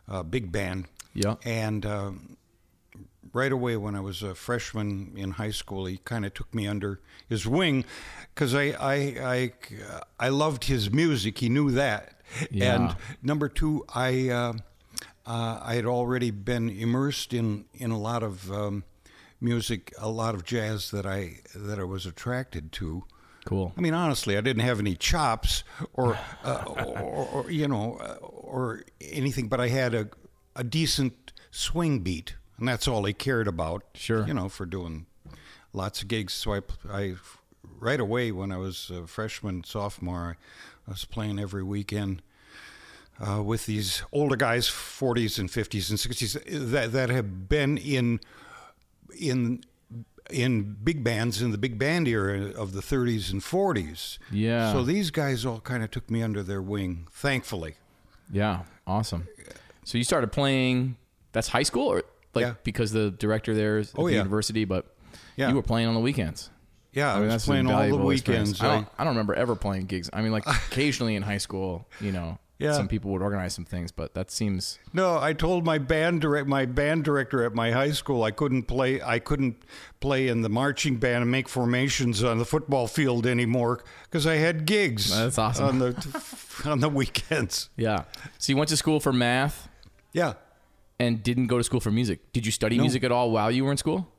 uh, 0.09 0.23
big 0.23 0.51
band, 0.51 0.87
Yeah. 1.15 1.35
and 1.45 1.85
um, 1.87 2.37
right 3.33 3.53
away 3.53 3.77
when 3.77 3.95
I 3.95 4.01
was 4.01 4.23
a 4.23 4.35
freshman 4.35 5.13
in 5.17 5.33
high 5.33 5.53
school, 5.53 5.87
he 5.87 5.99
kind 5.99 6.25
of 6.25 6.35
took 6.35 6.53
me 6.55 6.67
under 6.67 7.01
his 7.29 7.47
wing 7.47 7.85
because 8.35 8.55
I, 8.55 8.75
I 8.81 8.95
I 9.23 9.53
I 10.19 10.29
loved 10.31 10.65
his 10.65 10.91
music. 10.91 11.39
He 11.39 11.49
knew 11.49 11.71
that. 11.73 12.15
Yeah. 12.51 12.75
And 12.75 12.97
number 13.23 13.49
two, 13.49 13.85
I 13.95 14.31
uh, 14.31 14.53
uh, 15.27 15.61
I 15.63 15.75
had 15.75 15.85
already 15.87 16.31
been 16.31 16.69
immersed 16.71 17.33
in 17.35 17.67
in 17.75 17.91
a 17.93 17.99
lot 17.99 18.23
of 18.23 18.51
um, 18.51 18.85
music, 19.41 19.93
a 19.99 20.09
lot 20.09 20.35
of 20.35 20.45
jazz 20.45 20.91
that 20.91 21.07
I 21.07 21.41
that 21.55 21.79
I 21.79 21.85
was 21.85 22.07
attracted 22.07 22.73
to. 22.73 23.05
Cool. 23.45 23.73
I 23.77 23.81
mean, 23.81 23.95
honestly, 23.95 24.37
I 24.37 24.43
didn't 24.43 24.63
have 24.63 24.79
any 24.79 24.95
chops 24.95 25.65
or, 25.95 26.19
uh, 26.45 26.63
or, 26.67 27.27
or 27.27 27.51
you 27.51 27.67
know, 27.67 27.97
uh, 28.01 28.17
or 28.27 28.83
anything, 29.01 29.49
but 29.49 29.61
I 29.61 29.69
had 29.69 29.95
a, 29.95 30.09
a 30.55 30.63
decent 30.63 31.33
swing 31.51 32.01
beat, 32.01 32.35
and 32.59 32.69
that's 32.69 32.87
all 32.87 33.05
he 33.05 33.15
cared 33.15 33.49
about. 33.49 33.85
Sure. 33.95 34.27
You 34.27 34.35
know, 34.35 34.49
for 34.49 34.67
doing 34.67 35.07
lots 35.73 36.03
of 36.03 36.09
gigs. 36.09 36.35
So 36.35 36.55
I, 36.55 36.61
I 36.91 37.15
right 37.79 38.01
away 38.01 38.31
when 38.33 38.53
I 38.53 38.59
was 38.59 38.91
a 38.91 39.07
freshman, 39.07 39.65
sophomore, 39.65 40.37
I 40.87 40.91
was 40.91 41.05
playing 41.05 41.39
every 41.39 41.63
weekend. 41.63 42.23
Uh, 43.23 43.43
with 43.43 43.67
these 43.67 44.03
older 44.13 44.35
guys, 44.35 44.67
40s 44.67 45.39
and 45.39 45.51
50s 45.51 45.91
and 45.91 45.99
60s, 45.99 46.71
that 46.71 46.93
that 46.93 47.11
have 47.11 47.51
been 47.51 47.77
in 47.77 48.19
in 49.19 49.63
in 50.31 50.77
big 50.85 51.03
bands 51.03 51.43
in 51.43 51.51
the 51.51 51.59
big 51.59 51.77
band 51.79 52.07
era 52.07 52.51
of 52.53 52.73
the 52.73 52.81
30s 52.81 53.33
and 53.33 53.41
40s. 53.43 54.19
Yeah. 54.31 54.73
So 54.73 54.85
these 54.85 55.11
guys 55.11 55.45
all 55.45 55.59
kind 55.61 55.83
of 55.83 55.91
took 55.91 56.09
me 56.09 56.23
under 56.23 56.43
their 56.45 56.63
wing, 56.63 57.09
thankfully. 57.11 57.75
Yeah. 58.31 58.63
Awesome. 58.87 59.27
So 59.85 59.99
you 59.99 60.05
started 60.05 60.31
playing. 60.31 60.97
That's 61.33 61.49
high 61.49 61.65
school, 61.65 61.89
or 61.89 62.05
like 62.35 62.45
Yeah. 62.45 62.55
because 62.63 62.93
the 62.93 63.11
director 63.11 63.55
there 63.55 63.79
is 63.79 63.93
at 63.93 63.99
Oh, 63.99 64.07
the 64.07 64.13
yeah. 64.13 64.19
university, 64.19 64.65
but 64.65 64.95
Yeah. 65.37 65.49
you 65.49 65.57
were 65.57 65.63
playing 65.63 65.89
on 65.89 65.95
the 65.95 66.01
weekends. 66.01 66.51
Yeah, 66.93 67.13
I, 67.13 67.15
mean, 67.17 67.25
was 67.27 67.35
that's 67.35 67.47
playing 67.47 67.71
all 67.71 67.89
the 67.89 67.97
weekends. 67.97 68.61
I 68.61 68.67
don't, 68.67 68.85
I- 68.99 69.03
I 69.03 69.05
don't 69.05 69.15
remember 69.15 69.35
ever 69.35 69.55
playing 69.57 69.87
gigs. 69.87 70.11
I 70.13 70.23
mean, 70.23 70.31
like 70.33 70.45
occasionally 70.69 71.17
in 71.17 71.23
high 71.23 71.39
school, 71.39 71.89
you 72.01 72.13
know, 72.13 72.39
Yeah. 72.61 72.73
some 72.75 72.89
people 72.89 73.11
would 73.13 73.23
organize 73.23 73.55
some 73.55 73.65
things, 73.65 73.91
but 73.91 74.13
that 74.15 74.31
seems 74.31 74.79
no, 74.93 75.19
I 75.19 75.33
told 75.33 75.65
my 75.65 75.79
band 75.79 76.21
direct 76.21 76.47
my 76.47 76.67
band 76.67 77.05
director 77.05 77.43
at 77.45 77.55
my 77.55 77.71
high 77.73 77.93
school 77.93 78.23
I 78.23 78.31
couldn't 78.33 78.65
play 78.65 79.01
I 79.01 79.19
couldn't 79.19 79.63
play 80.01 80.29
in 80.29 80.43
the 80.43 80.49
marching 80.51 80.97
band 80.97 81.23
and 81.23 81.31
make 81.31 81.49
formations 81.49 82.23
on 82.23 82.39
the 82.39 82.45
football 82.45 82.87
field 82.87 83.27
anymore 83.27 83.83
because 84.05 84.27
I 84.27 84.35
had 84.37 84.67
gigs. 84.67 85.11
That's 85.11 85.39
awesome. 85.39 85.65
on 85.67 85.79
the 85.79 86.23
on 86.67 86.81
the 86.81 86.89
weekends. 86.91 87.71
yeah. 87.77 88.05
So 88.39 88.53
you 88.53 88.57
went 88.57 88.69
to 88.69 88.77
school 88.77 89.01
for 89.01 89.13
math 89.13 89.69
Yeah. 90.13 90.35
and 90.99 91.23
didn't 91.23 91.47
go 91.47 91.57
to 91.59 91.65
school 91.65 91.81
for 91.81 91.91
music. 91.91 92.33
Did 92.33 92.45
you 92.45 92.53
study 92.53 92.77
No. 92.77 92.83
music 92.83 93.05
at 93.05 93.11
all 93.13 93.31
while 93.31 93.51
you 93.51 93.65
were 93.65 93.71
in 93.73 93.79
school? 93.79 94.13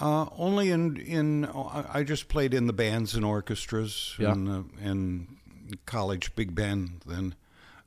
Uh, 0.00 0.24
only 0.38 0.70
in 0.70 0.96
in 0.96 1.44
I 1.44 1.84
I 2.00 2.02
just 2.04 2.28
played 2.28 2.54
in 2.54 2.66
the 2.66 2.72
bands 2.72 3.14
and 3.14 3.24
orchestras 3.24 4.16
Yeah. 4.18 4.32
and 4.32 4.48
uh, 4.48 4.62
and 4.88 5.36
college 5.84 6.34
big 6.34 6.54
band 6.54 7.02
then. 7.06 7.34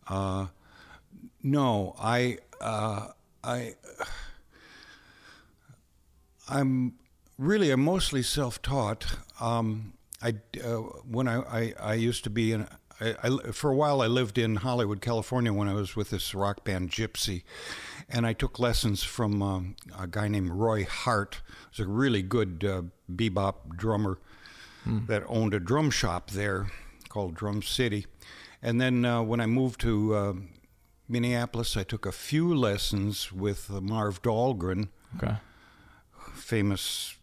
Uh, 0.08 0.48
no, 1.41 1.96
I 2.00 2.38
uh, 2.62 3.08
I 3.44 3.74
I'm 6.50 6.94
really 7.38 7.72
I'm 7.72 7.84
mostly 7.84 8.24
self-taught. 8.24 9.06
Um, 9.39 9.94
I 10.22 10.36
uh, 10.63 10.78
when 11.10 11.28
I, 11.28 11.41
I 11.41 11.74
I 11.80 11.94
used 11.96 12.24
to 12.26 12.30
be 12.30 12.52
in. 12.52 12.68
I, 13.02 13.13
I, 13.24 13.52
for 13.52 13.72
a 13.72 13.76
while, 13.76 14.02
I 14.02 14.08
lived 14.08 14.38
in 14.38 14.56
Hollywood, 14.56 15.02
California, 15.02 15.52
when 15.52 15.68
I 15.68 15.74
was 15.74 15.98
with 15.98 16.12
this 16.12 16.34
rock 16.34 16.63
band 16.63 16.91
Gypsy, 16.91 17.44
and 18.08 18.26
I 18.26 18.32
took 18.32 18.58
lessons 18.58 19.04
from 19.04 19.41
um, 19.41 19.76
a 20.00 20.08
guy 20.08 20.30
named 20.30 20.52
Roy 20.52 20.86
Harte. 20.86 21.41
He 21.74 21.82
was 21.82 21.89
a 21.89 21.91
really 21.91 22.22
good 22.22 22.63
uh, 22.63 22.84
bebop 23.13 23.76
drummer 23.76 24.20
that 25.08 25.24
owned 25.28 25.54
a 25.54 25.60
drum 25.60 25.89
shop 25.89 26.32
there 26.32 26.68
called 27.10 27.36
Drum 27.36 27.62
City. 27.62 28.06
And 28.65 28.82
then 28.82 29.06
uh, 29.06 29.21
when 29.21 29.39
I 29.39 29.45
moved 29.45 29.80
to 29.82 30.15
uh, 30.15 30.34
Minneapolis, 31.08 31.78
I 31.78 31.84
took 31.84 32.08
a 32.08 32.12
few 32.12 32.51
lessons 32.54 33.32
with 33.32 33.69
uh, 33.71 33.80
Marv 33.80 34.23
Dahlgren, 34.23 34.88
Okay. 35.17 35.36
famous 36.34 37.15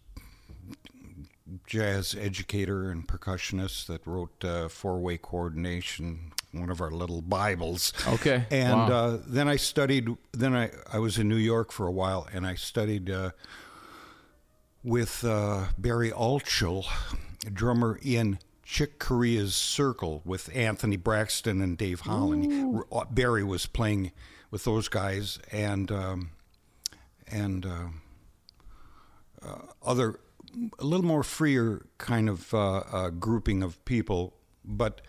jazz 1.67 2.15
educator 2.15 2.91
and 2.93 3.07
percussionist 3.09 3.87
that 3.87 4.07
wrote 4.07 4.45
uh, 4.45 4.69
Four 4.69 5.01
Way 5.01 5.19
Coordination, 5.19 6.33
one 6.53 6.71
of 6.71 6.81
our 6.81 6.93
little 6.93 7.21
Bibles. 7.23 7.93
Okay. 8.07 8.45
And 8.51 8.89
Wow. 8.89 8.93
uh, 8.95 9.19
then 9.27 9.49
I 9.49 9.57
studied, 9.57 10.09
then 10.33 10.55
I, 10.55 10.71
I 10.93 11.01
was 11.01 11.19
in 11.19 11.29
New 11.29 11.37
York 11.37 11.73
for 11.73 11.89
a 11.89 11.93
while 11.93 12.29
and 12.33 12.47
I 12.47 12.55
studied 12.55 13.11
uh, 13.11 13.31
with 14.85 15.25
uh, 15.25 15.67
Barry 15.77 16.13
Altschul, 16.13 16.87
a 17.47 17.51
drummer 17.51 17.99
in 18.01 18.39
Chick 18.73 18.99
Corea's 18.99 19.55
Circle 19.55 20.23
with 20.25 20.49
Anthony 20.57 20.97
Braxton 20.97 21.61
and 21.61 21.77
Dave 21.77 22.01
Holland. 22.01 22.75
R- 22.75 23.03
uh, 23.03 23.05
Barry 23.05 23.45
was 23.45 23.67
playing 23.67 24.13
with 24.51 24.65
those 24.65 24.89
guys 24.89 25.39
and 25.53 25.93
um, 25.93 26.31
and 27.31 27.67
uh, 27.67 27.89
uh, 29.47 29.59
other 29.85 30.21
a 30.79 30.85
little 30.87 31.05
more 31.05 31.23
freer 31.23 31.85
kind 31.99 32.31
of 32.31 32.55
uh, 32.55 32.77
uh, 32.79 33.11
grouping 33.11 33.63
of 33.63 33.85
people. 33.85 34.33
But 34.65 35.03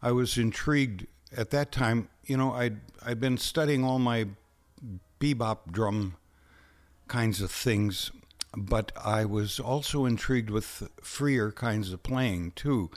I 0.00 0.12
was 0.12 0.38
intrigued 0.38 1.06
at 1.36 1.50
that 1.50 1.72
time. 1.72 2.08
You 2.24 2.38
know, 2.38 2.54
I'd 2.54 2.78
I'd 3.04 3.20
been 3.20 3.36
studying 3.36 3.84
all 3.84 3.98
my 3.98 4.28
bebop 5.20 5.70
drum 5.70 6.16
kinds 7.06 7.42
of 7.42 7.50
things, 7.50 8.12
but 8.56 8.92
I 8.96 9.24
was 9.24 9.60
also 9.60 10.04
intrigued 10.06 10.50
with 10.50 10.88
freer 11.02 11.52
kinds 11.52 11.92
of 11.92 12.02
playing 12.02 12.52
too. 12.52 12.90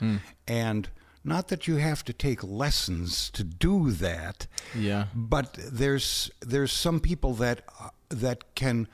And 0.48 0.88
not 1.22 1.48
that 1.48 1.66
you 1.66 1.76
have 1.76 2.04
to 2.04 2.12
take 2.12 2.42
lessons 2.42 3.30
to 3.30 3.44
do 3.44 3.90
that, 3.92 4.46
Yeah. 4.74 5.06
but 5.14 5.54
there's 5.72 6.30
there's 6.40 6.72
some 6.72 7.00
people 7.00 7.34
that 7.34 7.62
uh, 7.80 7.90
that 8.10 8.54
can 8.54 8.88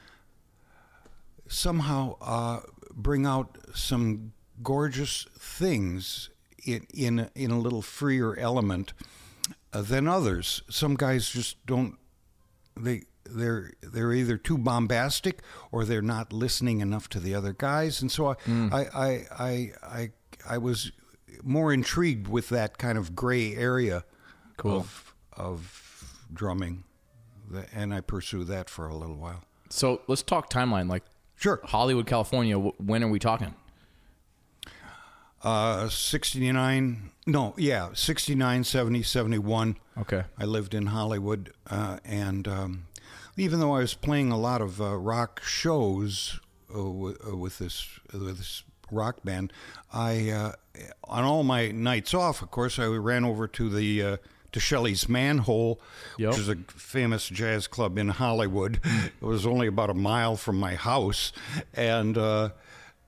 somehow 1.48 2.16
uh, 2.20 2.60
bring 2.94 3.26
out 3.26 3.58
some 3.74 4.32
gorgeous 4.62 5.26
things 5.38 6.30
in 6.64 6.86
in 6.94 7.18
a, 7.20 7.30
in 7.34 7.50
a 7.50 7.58
little 7.58 7.82
freer 7.82 8.36
element 8.38 8.92
uh, 9.72 9.82
than 9.82 10.06
others. 10.06 10.62
Some 10.68 10.94
guys 10.94 11.30
just 11.30 11.64
don't 11.66 11.96
they 12.76 13.02
they're 13.30 13.72
they're 13.82 14.12
either 14.12 14.36
too 14.36 14.58
bombastic 14.58 15.40
or 15.72 15.84
they're 15.84 16.02
not 16.02 16.32
listening 16.32 16.80
enough 16.80 17.08
to 17.10 17.20
the 17.20 17.34
other 17.34 17.52
guys, 17.52 18.00
and 18.02 18.10
so 18.10 18.28
I 18.28 18.34
I, 18.48 18.80
I 18.94 19.26
I 19.38 19.72
I 19.82 20.10
I 20.48 20.58
was 20.58 20.92
more 21.42 21.72
intrigued 21.72 22.28
with 22.28 22.48
that 22.50 22.78
kind 22.78 22.98
of 22.98 23.14
gray 23.16 23.54
area 23.54 24.04
Cool. 24.56 24.76
of 24.80 25.14
of 25.36 26.20
drumming, 26.32 26.84
and 27.72 27.94
I 27.94 28.00
pursued 28.00 28.46
that 28.48 28.68
for 28.68 28.86
a 28.88 28.94
little 28.94 29.16
while. 29.16 29.42
So 29.70 30.02
let's 30.08 30.22
talk 30.22 30.50
timeline. 30.50 30.88
Like 30.88 31.04
Sure. 31.36 31.58
Hollywood, 31.64 32.06
California. 32.06 32.58
When 32.58 33.02
are 33.02 33.08
we 33.08 33.18
talking? 33.18 33.54
Uh, 35.42 35.88
69, 35.88 37.12
no, 37.26 37.54
yeah, 37.56 37.88
69, 37.94 38.62
70, 38.64 39.02
71. 39.02 39.76
Okay. 39.98 40.24
I 40.38 40.44
lived 40.44 40.74
in 40.74 40.86
Hollywood, 40.86 41.50
uh, 41.70 41.96
and 42.04 42.46
um, 42.46 42.86
even 43.36 43.60
though 43.60 43.74
I 43.74 43.80
was 43.80 43.94
playing 43.94 44.30
a 44.32 44.38
lot 44.38 44.60
of 44.60 44.80
uh, 44.80 44.96
rock 44.96 45.40
shows 45.42 46.40
uh, 46.70 46.74
w- 46.78 47.16
uh, 47.26 47.36
with 47.36 47.58
this 47.58 47.86
with 48.12 48.38
this 48.38 48.62
rock 48.90 49.22
band, 49.24 49.52
I 49.92 50.30
uh, 50.30 50.52
on 51.04 51.24
all 51.24 51.42
my 51.42 51.70
nights 51.70 52.14
off, 52.14 52.42
of 52.42 52.50
course, 52.50 52.78
I 52.78 52.86
ran 52.86 53.24
over 53.24 53.46
to 53.48 53.68
the 53.68 54.02
uh, 54.02 54.16
to 54.52 54.58
Shelly's 54.60 55.08
Manne-Hole, 55.08 55.80
Yep. 56.18 56.30
which 56.30 56.38
is 56.40 56.48
a 56.48 56.56
famous 56.68 57.28
jazz 57.28 57.66
club 57.68 57.96
in 57.98 58.08
Hollywood. 58.08 58.80
it 58.84 59.24
was 59.24 59.46
only 59.46 59.68
about 59.68 59.90
a 59.90 59.94
mile 59.94 60.36
from 60.36 60.58
my 60.58 60.74
house, 60.74 61.32
and. 61.74 62.16
Uh, 62.18 62.50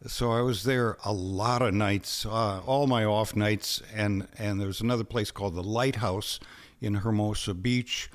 so 0.05 0.33
I 0.33 0.41
was 0.41 0.65
there 0.65 0.97
a 1.05 1.13
lot 1.13 1.63
of 1.63 1.75
nights, 1.75 2.27
uh, 2.27 2.59
all 2.67 2.89
my 2.89 3.05
off 3.05 3.37
nights, 3.37 3.81
and 3.95 4.27
and 4.37 4.61
there's 4.61 4.81
another 4.81 5.05
place 5.05 5.31
called 5.31 5.55
the 5.55 5.63
Lighthouse 5.63 6.41
in 6.81 6.95
Hermosa 6.95 7.55
Beach, 7.55 8.11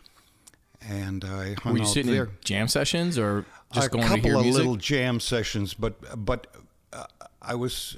and 0.81 1.23
I 1.25 1.55
hung 1.61 1.73
Were 1.73 1.79
you 1.79 1.83
out 1.85 1.89
sitting 1.89 2.11
there. 2.11 2.25
in 2.25 2.31
jam 2.43 2.67
sessions 2.67 3.17
or 3.17 3.45
just 3.73 3.87
a 3.87 3.89
going 3.89 4.03
to 4.03 4.09
hear 4.09 4.15
music? 4.15 4.25
A 4.25 4.31
couple 4.33 4.49
of 4.49 4.55
little 4.55 4.75
jam 4.75 5.19
sessions, 5.19 5.73
but 5.73 6.25
but 6.25 6.47
uh, 6.93 7.05
I 7.41 7.55
was 7.55 7.97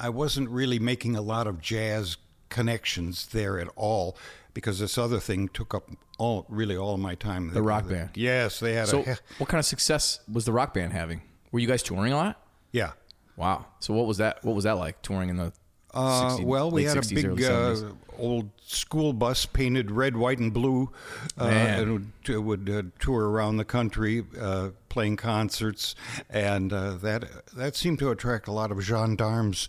I 0.00 0.08
wasn't 0.08 0.48
really 0.50 0.78
making 0.78 1.16
a 1.16 1.22
lot 1.22 1.46
of 1.46 1.60
jazz 1.60 2.16
connections 2.48 3.26
there 3.32 3.58
at 3.58 3.68
all 3.76 4.16
because 4.54 4.78
this 4.78 4.98
other 4.98 5.18
thing 5.18 5.48
took 5.48 5.74
up 5.74 5.88
all 6.18 6.44
really 6.48 6.76
all 6.76 6.96
my 6.98 7.14
time. 7.14 7.50
The 7.52 7.62
rock 7.62 7.88
band. 7.88 8.10
Yes, 8.14 8.60
they 8.60 8.74
had 8.74 8.88
So, 8.88 9.00
a 9.02 9.16
what 9.38 9.48
kind 9.48 9.58
of 9.58 9.64
success 9.64 10.20
was 10.30 10.44
the 10.44 10.52
rock 10.52 10.74
band 10.74 10.92
having? 10.92 11.22
Were 11.50 11.58
you 11.60 11.66
guys 11.68 11.82
touring 11.82 12.12
a 12.12 12.16
lot? 12.16 12.40
yeah. 12.72 12.92
Wow. 13.34 13.64
So 13.80 13.94
what 13.94 14.06
was 14.06 14.18
that? 14.18 14.44
What 14.44 14.54
was 14.54 14.64
that 14.64 14.72
like 14.76 15.00
touring 15.00 15.30
in 15.30 15.36
the? 15.38 15.52
Uh, 15.94 16.30
60 16.30 16.44
well, 16.46 16.70
we 16.70 16.84
had 16.84 16.96
60s, 16.96 17.10
a 17.10 17.14
big 17.34 17.44
uh, 17.44 17.92
old 18.18 18.48
school 18.64 19.12
bus 19.12 19.44
painted 19.46 19.90
red, 19.90 20.16
white, 20.16 20.38
and 20.38 20.52
blue, 20.52 20.90
uh, 21.38 21.44
and 21.44 21.92
would, 21.92 22.12
uh, 22.36 22.40
would 22.42 22.70
uh, 22.70 22.82
tour 22.98 23.28
around 23.30 23.56
the 23.58 23.64
country 23.64 24.24
uh, 24.40 24.70
playing 24.88 25.16
concerts, 25.16 25.94
and 26.30 26.72
uh, 26.72 26.92
that 26.94 27.24
that 27.54 27.76
seemed 27.76 27.98
to 27.98 28.10
attract 28.10 28.48
a 28.48 28.52
lot 28.52 28.70
of 28.70 28.80
gendarmes 28.80 29.68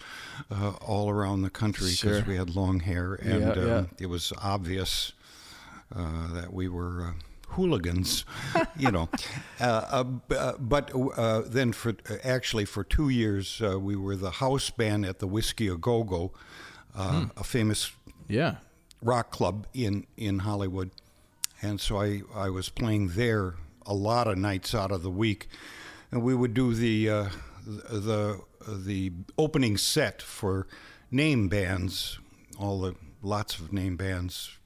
uh, 0.51 0.71
all 0.81 1.09
around 1.09 1.41
the 1.41 1.49
country 1.49 1.87
because 1.91 2.17
Sure. 2.19 2.23
we 2.27 2.35
had 2.37 2.55
long 2.55 2.79
hair, 2.79 3.15
and 3.15 3.41
Yeah, 3.41 3.51
um, 3.51 3.67
yeah. 3.67 3.83
it 3.99 4.05
was 4.07 4.31
obvious 4.41 5.11
uh, 5.95 6.33
that 6.33 6.53
we 6.53 6.67
were. 6.69 7.13
Hooligans, 7.55 8.25
you 8.77 8.91
know, 8.91 9.09
uh, 9.59 9.63
uh, 9.63 10.03
uh, 10.35 10.53
but 10.59 10.91
uh, 10.95 11.41
then 11.45 11.71
for 11.73 11.91
uh, 12.09 12.15
actually 12.23 12.65
for 12.65 12.83
two 12.83 13.09
years 13.09 13.61
uh, 13.61 13.79
we 13.79 13.95
were 13.95 14.15
the 14.15 14.31
house 14.31 14.69
band 14.69 15.05
at 15.05 15.19
the 15.19 15.27
Whisky 15.27 15.67
a 15.67 15.75
Go 15.77 16.03
Go, 16.03 16.31
uh, 16.95 17.25
a 17.37 17.43
famous 17.43 17.91
Yeah. 18.27 18.55
rock 19.01 19.31
club 19.31 19.67
in 19.73 20.05
in 20.17 20.39
Hollywood, 20.39 20.89
and 21.61 21.79
so 21.81 21.97
I 22.01 22.21
I 22.35 22.49
was 22.49 22.69
playing 22.69 23.09
there 23.15 23.55
a 23.85 23.93
lot 23.93 24.27
of 24.27 24.37
nights 24.37 24.73
out 24.75 24.91
of 24.91 25.01
the 25.01 25.11
week, 25.11 25.47
and 26.11 26.23
we 26.23 26.33
would 26.35 26.53
do 26.53 26.73
the 26.73 27.09
uh, 27.09 27.29
the 27.65 28.39
the 28.67 29.11
opening 29.37 29.77
set 29.77 30.21
for 30.21 30.67
name 31.11 31.49
bands, 31.49 32.19
all 32.57 32.79
the 32.81 32.95
lots 33.21 33.59
of 33.59 33.71
name 33.73 33.95
bands. 33.97 34.57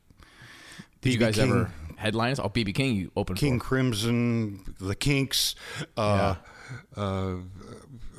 Did 1.02 1.14
you 1.14 1.20
guys 1.20 1.36
King, 1.36 1.50
ever 1.52 1.72
headline 1.98 2.32
us? 2.32 2.40
Oh, 2.40 2.48
BB 2.50 2.74
King, 2.74 2.96
you 2.96 3.12
opened 3.16 3.38
King 3.40 3.60
for. 3.60 3.66
Crimson, 3.66 4.74
the 4.80 4.96
Kinks, 4.96 5.56
uh, 5.98 6.36
uh, 6.96 7.36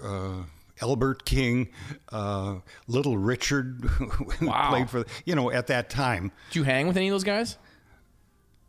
uh, 0.03 0.35
Albert 0.83 1.25
King, 1.25 1.71
uh, 2.12 2.57
Little 2.87 3.17
Richard, 3.19 3.81
who 3.85 4.47
Wow. 4.47 4.69
played 4.71 4.91
for 4.91 5.05
you 5.25 5.35
know 5.35 5.51
at 5.51 5.67
that 5.69 5.91
time. 5.91 6.31
Did 6.51 6.57
you 6.57 6.62
hang 6.64 6.87
with 6.87 6.97
any 6.97 7.09
of 7.09 7.14
those 7.14 7.25
guys? 7.25 7.57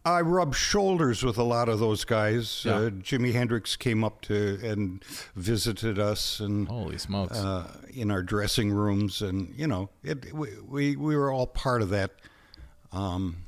I 0.06 0.22
rubbed 0.22 0.56
shoulders 0.56 1.24
with 1.24 1.38
a 1.38 1.44
lot 1.44 1.68
of 1.70 1.80
those 1.80 2.06
guys. 2.06 2.64
Yeah. 2.66 2.76
Uh, 2.76 2.90
Jimi 2.90 3.34
Hendrix 3.34 3.76
came 3.76 4.04
up 4.04 4.22
to 4.22 4.58
and 4.64 5.04
visited 5.36 6.00
us, 6.00 6.40
and 6.40 6.68
Holy 6.68 6.98
smokes! 6.98 7.38
uh, 7.38 7.68
in 7.94 8.10
our 8.10 8.24
dressing 8.24 8.72
rooms, 8.72 9.22
and 9.22 9.54
you 9.58 9.68
know, 9.68 9.90
it, 10.02 10.34
we, 10.34 10.50
we 10.68 10.96
we 10.96 11.16
were 11.18 11.32
all 11.32 11.46
part 11.46 11.82
of 11.82 11.90
that 11.90 12.12
um, 12.94 13.44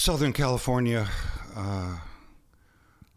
Southern 0.00 0.32
California 0.32 1.06
uh, 1.54 1.98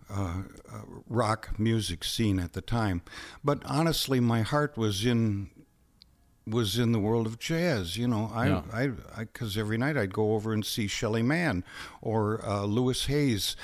uh, 0.09 0.13
uh, 0.13 0.81
rock 1.07 1.57
music 1.57 2.03
scene 2.03 2.39
at 2.39 2.51
the 2.51 2.59
time. 2.59 3.01
But 3.41 3.61
honestly, 3.63 4.19
my 4.19 4.41
heart 4.41 4.75
was 4.77 5.05
in 5.05 5.49
was 6.45 6.77
in 6.77 6.91
the 6.91 6.99
world 6.99 7.25
of 7.25 7.39
jazz. 7.39 7.95
You 7.95 8.09
know, 8.09 8.29
I 8.33 8.47
Yeah. 8.47 8.61
I 8.73 8.87
because 9.15 9.57
every 9.57 9.77
night 9.77 9.95
I'd 9.95 10.11
go 10.11 10.33
over 10.33 10.51
and 10.51 10.65
see 10.65 10.87
Shelly 10.87 11.23
Manne 11.23 11.63
or 12.01 12.45
uh, 12.45 12.65
Louis 12.65 13.05
Hayes 13.05 13.55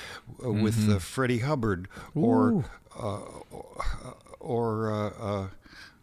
uh, 0.42 0.50
with 0.50 0.88
uh, 0.88 0.98
Freddie 0.98 1.40
Hubbard 1.40 1.88
or 2.14 2.64
uh, 2.98 3.20
or 4.40 4.90
uh, 4.90 5.10
uh, 5.20 5.48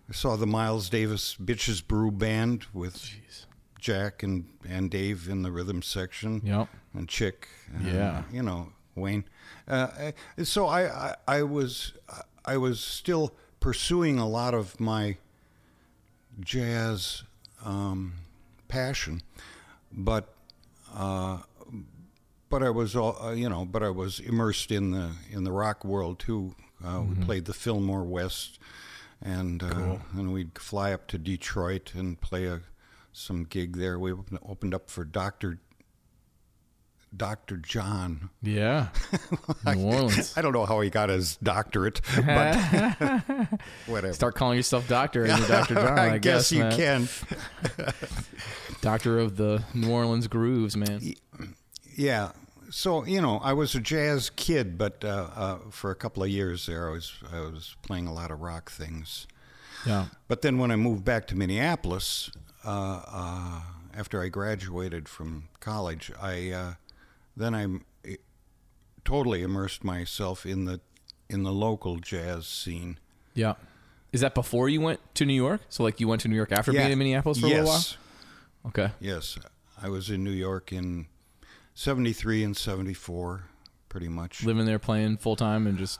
I 0.07 0.13
saw 0.13 0.35
the 0.35 0.45
Miles 0.45 0.87
Davis 0.87 1.35
Bitches 1.35 1.85
Brew 1.85 2.11
Band 2.11 2.67
with 2.75 3.09
Jack 3.79 4.23
and 4.23 4.45
and 4.67 4.89
Dave 4.91 5.27
in 5.29 5.41
the 5.43 5.51
rhythm 5.51 5.81
section 5.81 6.41
Yep. 6.43 6.67
and 6.93 7.07
Chick. 7.07 7.47
uh, 7.75 7.87
Yeah. 7.87 8.23
you 8.31 8.41
know 8.43 8.71
Wayne. 8.95 9.23
Uh, 9.67 10.11
so 10.43 10.65
I, 10.67 11.09
I 11.09 11.15
I 11.27 11.43
was 11.43 11.93
I 12.45 12.57
was 12.57 12.79
still 12.79 13.33
pursuing 13.59 14.17
a 14.19 14.27
lot 14.27 14.53
of 14.53 14.79
my 14.79 15.17
jazz 16.39 17.23
um, 17.65 18.13
passion, 18.67 19.21
but 19.91 20.33
uh, 20.95 21.39
but 22.49 22.63
I 22.63 22.69
was 22.69 22.95
all 22.95 23.17
uh, 23.21 23.31
you 23.33 23.49
know, 23.49 23.65
but 23.65 23.83
I 23.83 23.89
was 23.89 24.19
immersed 24.19 24.71
in 24.71 24.91
the 24.91 25.11
in 25.31 25.43
the 25.43 25.51
rock 25.51 25.83
world 25.85 26.19
too. 26.19 26.55
Uh, 26.83 27.01
We 27.01 27.15
played 27.25 27.45
the 27.45 27.53
Fillmore 27.53 28.03
West, 28.03 28.59
and 29.21 29.63
uh, 29.63 29.97
and 30.13 30.31
we'd 30.31 30.57
fly 30.59 30.93
up 30.93 31.07
to 31.07 31.17
Detroit 31.17 31.93
and 31.95 32.19
play 32.21 32.45
a 32.45 32.61
some 33.17 33.43
gig 33.43 33.77
there. 33.77 33.97
We 33.99 34.11
opened- 34.11 34.73
up 34.73 34.89
for 34.89 35.03
Doctor 35.03 35.59
Doctor 37.15 37.55
John. 37.57 38.29
yeah. 38.43 38.89
New 39.65 39.85
Orleans. 39.85 40.33
I 40.37 40.41
don't 40.41 40.51
know 40.51 40.65
how 40.65 40.81
he 40.81 40.89
got 40.89 41.07
his 41.07 41.37
doctorate, 41.37 42.01
but 42.25 42.55
whatever. 43.87 44.13
Start 44.13 44.35
calling 44.35 44.57
yourself 44.57 44.87
doctor 44.89 45.23
and 45.23 45.37
you're 45.39 45.47
Dr. 45.47 45.75
John. 45.75 45.97
I, 45.97 46.15
I, 46.15 46.17
guess, 46.17 46.51
you 46.51 46.63
man. 46.63 46.75
can. 46.75 47.09
Doctor 48.81 49.19
of 49.19 49.37
the 49.37 49.63
New 49.73 49.89
Orleans 49.89 50.27
grooves, 50.27 50.75
man. 50.75 51.13
Yeah. 51.95 52.33
So 52.69 53.05
you 53.05 53.21
know, 53.21 53.37
I 53.37 53.53
was 53.53 53.73
a 53.73 53.79
jazz 53.79 54.29
kid, 54.29 54.77
but 54.77 55.03
uh, 55.03 55.29
uh, 55.33 55.57
for 55.71 55.91
a 55.91 55.95
couple 55.95 56.23
of 56.23 56.29
years 56.29 56.65
there, 56.65 56.89
I 56.89 56.91
was 56.91 57.13
I 57.33 57.39
was 57.39 57.77
playing 57.83 58.07
a 58.07 58.13
lot 58.13 58.31
of 58.31 58.41
rock 58.41 58.69
things. 58.69 59.27
Yeah. 59.85 60.07
But 60.27 60.41
then 60.41 60.57
when 60.57 60.71
I 60.71 60.75
moved 60.75 61.05
back 61.05 61.25
to 61.27 61.35
Minneapolis, 61.35 62.29
after 62.67 64.21
I 64.21 64.29
graduated 64.29 65.09
from 65.09 65.49
college, 65.59 66.11
I 66.21 66.51
uh, 66.51 66.73
then 67.35 67.55
I 67.55 67.65
eh, 68.07 68.17
totally 69.03 69.41
immersed 69.41 69.83
myself 69.83 70.45
in 70.45 70.65
the 70.65 70.79
in 71.29 71.43
the 71.43 71.51
local 71.51 71.97
jazz 71.97 72.47
scene. 72.47 72.99
Yeah. 73.33 73.55
Is 74.13 74.21
that 74.21 74.33
before 74.33 74.69
you 74.69 74.79
went 74.79 74.99
to 75.15 75.25
New 75.25 75.33
York? 75.33 75.61
So 75.69 75.83
like 75.83 75.99
you 75.99 76.07
went 76.07 76.21
to 76.21 76.27
New 76.27 76.35
York 76.35 76.51
after 76.51 76.71
being 76.71 76.91
in 76.91 76.97
Minneapolis 76.97 77.39
for 77.39 77.47
yes. 77.47 77.53
a 77.53 77.57
little 77.57 77.71
while? 77.71 77.83
Okay. 78.67 78.93
Yes, 78.99 79.37
I 79.81 79.89
was 79.89 80.09
in 80.09 80.23
New 80.23 80.31
York 80.31 80.71
in 80.71 81.07
'73 81.73 82.43
and 82.43 82.57
'74, 82.57 83.43
pretty 83.89 84.07
much. 84.07 84.43
Living 84.43 84.65
there 84.65 84.79
playing 84.79 85.17
full 85.17 85.35
time 85.35 85.67
and 85.67 85.77
just 85.77 85.99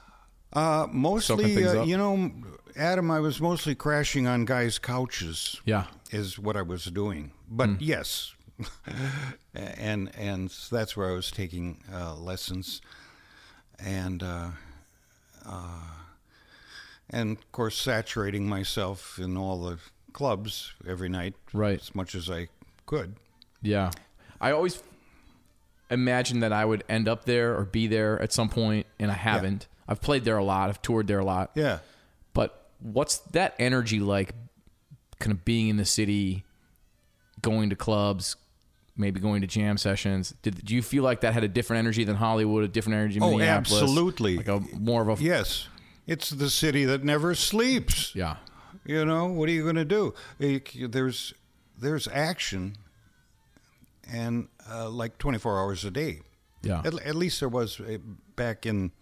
Uh, 0.52 0.86
mostly, 0.90 1.64
uh, 1.66 1.84
you 1.84 1.96
know, 1.96 2.30
Adam, 2.76 3.10
I 3.10 3.20
was 3.20 3.40
mostly 3.40 3.74
crashing 3.74 4.26
on 4.26 4.44
guys' 4.44 4.78
couches. 4.78 5.60
yeah. 5.64 5.84
is 6.10 6.38
what 6.38 6.56
I 6.56 6.62
was 6.62 6.84
doing. 6.86 7.32
But 7.50 7.68
Hmm. 7.68 7.76
yes, 7.80 8.34
and 9.54 10.10
and 10.16 10.50
that's 10.70 10.96
where 10.96 11.10
I 11.10 11.14
was 11.14 11.30
taking 11.30 11.82
uh, 11.92 12.14
lessons, 12.14 12.80
and 13.78 14.22
uh, 14.22 14.50
uh, 15.44 15.80
and 17.10 17.36
of 17.38 17.52
course 17.52 17.76
saturating 17.76 18.48
myself 18.48 19.18
in 19.18 19.36
all 19.36 19.60
the 19.62 19.78
clubs 20.12 20.72
every 20.86 21.08
night, 21.08 21.34
Right. 21.52 21.80
as 21.80 21.94
much 21.94 22.14
as 22.14 22.30
I 22.30 22.48
could. 22.86 23.16
Yeah. 23.62 23.90
I 24.40 24.52
always 24.52 24.82
imagined 25.90 26.42
that 26.42 26.52
I 26.52 26.64
would 26.64 26.84
end 26.88 27.08
up 27.08 27.24
there 27.24 27.56
or 27.56 27.64
be 27.64 27.86
there 27.86 28.20
at 28.20 28.32
some 28.32 28.48
point, 28.48 28.86
and 28.98 29.10
I 29.10 29.14
haven't. 29.14 29.66
I've 29.88 30.00
played 30.00 30.24
there 30.24 30.36
a 30.38 30.44
lot. 30.44 30.68
I've 30.68 30.82
toured 30.82 31.06
there 31.06 31.18
a 31.18 31.24
lot. 31.24 31.50
Yeah. 31.54 31.78
But 32.34 32.68
what's 32.80 33.18
that 33.32 33.54
energy 33.58 34.00
like? 34.00 34.34
Kind 35.18 35.32
of 35.32 35.44
being 35.44 35.68
in 35.68 35.76
the 35.78 35.84
city, 35.84 36.44
going 37.42 37.70
to 37.70 37.76
clubs, 37.76 38.36
maybe 38.96 39.18
going 39.18 39.40
to 39.40 39.46
jam 39.48 39.76
sessions. 39.76 40.32
Did, 40.42 40.64
do 40.64 40.74
you 40.74 40.82
feel 40.82 41.02
like 41.02 41.22
that 41.22 41.34
had 41.34 41.42
a 41.42 41.48
different 41.48 41.78
energy 41.78 42.04
than 42.04 42.14
Hollywood? 42.16 42.62
A 42.62 42.68
different 42.68 42.96
energy? 42.98 43.18
Oh, 43.20 43.30
Minneapolis? 43.32 43.82
absolutely. 43.82 44.36
Like 44.36 44.46
a 44.48 44.60
more 44.78 45.02
of 45.08 45.18
a 45.20 45.22
Yes, 45.22 45.66
it's 46.06 46.30
the 46.30 46.48
city 46.50 46.84
that 46.84 47.02
never 47.02 47.34
sleeps. 47.34 48.14
yeah, 48.14 48.36
You 48.84 49.04
know, 49.04 49.26
what 49.26 49.48
are 49.48 49.52
you 49.52 49.64
going 49.64 49.74
to 49.76 49.84
do? 49.84 50.14
There's 50.38 51.34
there's 51.76 52.06
action, 52.08 52.76
and 54.12 54.48
uh, 54.70 54.88
like 54.88 55.18
24 55.18 55.58
hours 55.58 55.84
a 55.84 55.90
day. 55.90 56.20
Yeah. 56.62 56.82
At, 56.84 56.94
at 57.06 57.14
least 57.14 57.40
there 57.40 57.48
was 57.48 57.80
uh, 57.80 57.98
back 58.36 58.66
in 58.66 58.92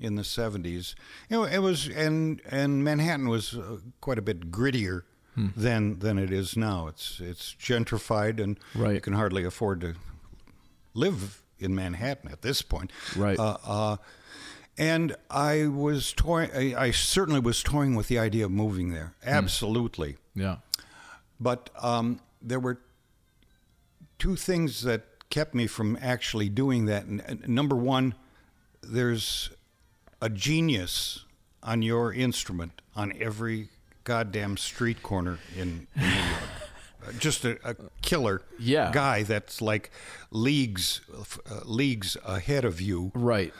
in 0.00 0.14
the 0.14 0.22
70s. 0.22 0.94
You 1.28 1.38
know, 1.38 1.44
it 1.44 1.58
was 1.58 1.88
and 1.88 2.40
and 2.50 2.82
Manhattan 2.84 3.28
was 3.28 3.54
uh, 3.54 3.78
quite 4.00 4.18
a 4.18 4.22
bit 4.22 4.50
grittier 4.50 5.02
Hmm. 5.34 5.48
than 5.56 5.98
than 6.00 6.18
it 6.18 6.32
is 6.32 6.56
now. 6.56 6.88
It's 6.88 7.20
it's 7.20 7.54
gentrified 7.60 8.40
and 8.42 8.58
you 8.74 9.00
can 9.00 9.12
hardly 9.12 9.44
afford 9.44 9.80
to 9.82 9.94
live 10.94 11.42
in 11.58 11.74
Manhattan 11.74 12.30
at 12.32 12.42
this 12.42 12.62
point. 12.62 12.90
Right. 13.16 13.38
Uh, 13.38 13.56
uh, 13.64 13.96
and 14.76 15.14
I 15.30 15.66
was 15.66 16.12
toying. 16.12 16.50
I, 16.54 16.74
I 16.86 16.90
certainly 16.92 17.40
was 17.40 17.62
toying 17.62 17.94
with 17.96 18.08
the 18.08 18.18
idea 18.18 18.44
of 18.46 18.50
moving 18.50 18.90
there. 18.90 19.14
Hmm. 19.22 19.28
Absolutely. 19.30 20.16
Yeah. 20.34 20.56
But 21.40 21.70
um, 21.80 22.20
there 22.42 22.60
were 22.60 22.80
two 24.18 24.36
things 24.36 24.82
that 24.82 25.28
kept 25.30 25.54
me 25.54 25.66
from 25.66 25.98
actually 26.00 26.48
doing 26.48 26.86
that. 26.86 27.06
Number 27.48 27.76
one, 27.76 28.14
there's 28.82 29.50
a 30.20 30.28
genius 30.28 31.24
on 31.62 31.82
your 31.82 32.12
instrument 32.12 32.80
on 32.96 33.12
every 33.20 33.68
goddamn 34.04 34.56
street 34.56 35.02
corner 35.02 35.38
in, 35.56 35.86
in 35.94 36.02
New 36.02 36.06
York. 36.06 36.18
Uh, 37.06 37.12
Just 37.12 37.44
a, 37.44 37.56
a 37.62 37.76
killer 38.02 38.42
Yeah. 38.58 38.90
guy 38.92 39.22
that's 39.22 39.62
like 39.62 39.92
leagues 40.32 41.00
uh, 41.48 41.60
leagues 41.64 42.16
ahead 42.26 42.64
of 42.64 42.80
you 42.80 43.12
Right. 43.14 43.54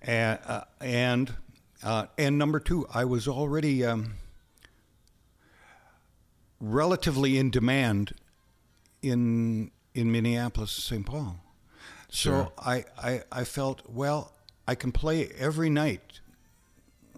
and 0.00 0.38
uh, 0.46 0.62
and 0.80 1.34
uh, 1.82 2.06
and 2.16 2.38
number 2.38 2.58
two, 2.58 2.86
I 2.94 3.04
was 3.04 3.28
already 3.28 3.84
um, 3.84 4.14
relatively 6.60 7.36
in 7.38 7.50
demand 7.50 8.14
in 9.02 9.70
in 9.94 10.10
Minneapolis, 10.12 10.70
St. 10.70 11.04
Paul. 11.04 11.40
So 12.08 12.30
Sure. 12.30 12.52
I, 12.58 12.84
I 13.02 13.22
I 13.32 13.44
felt 13.44 13.82
well, 13.88 14.32
I 14.68 14.74
can 14.74 14.92
play 14.92 15.28
every 15.38 15.70
night. 15.70 16.20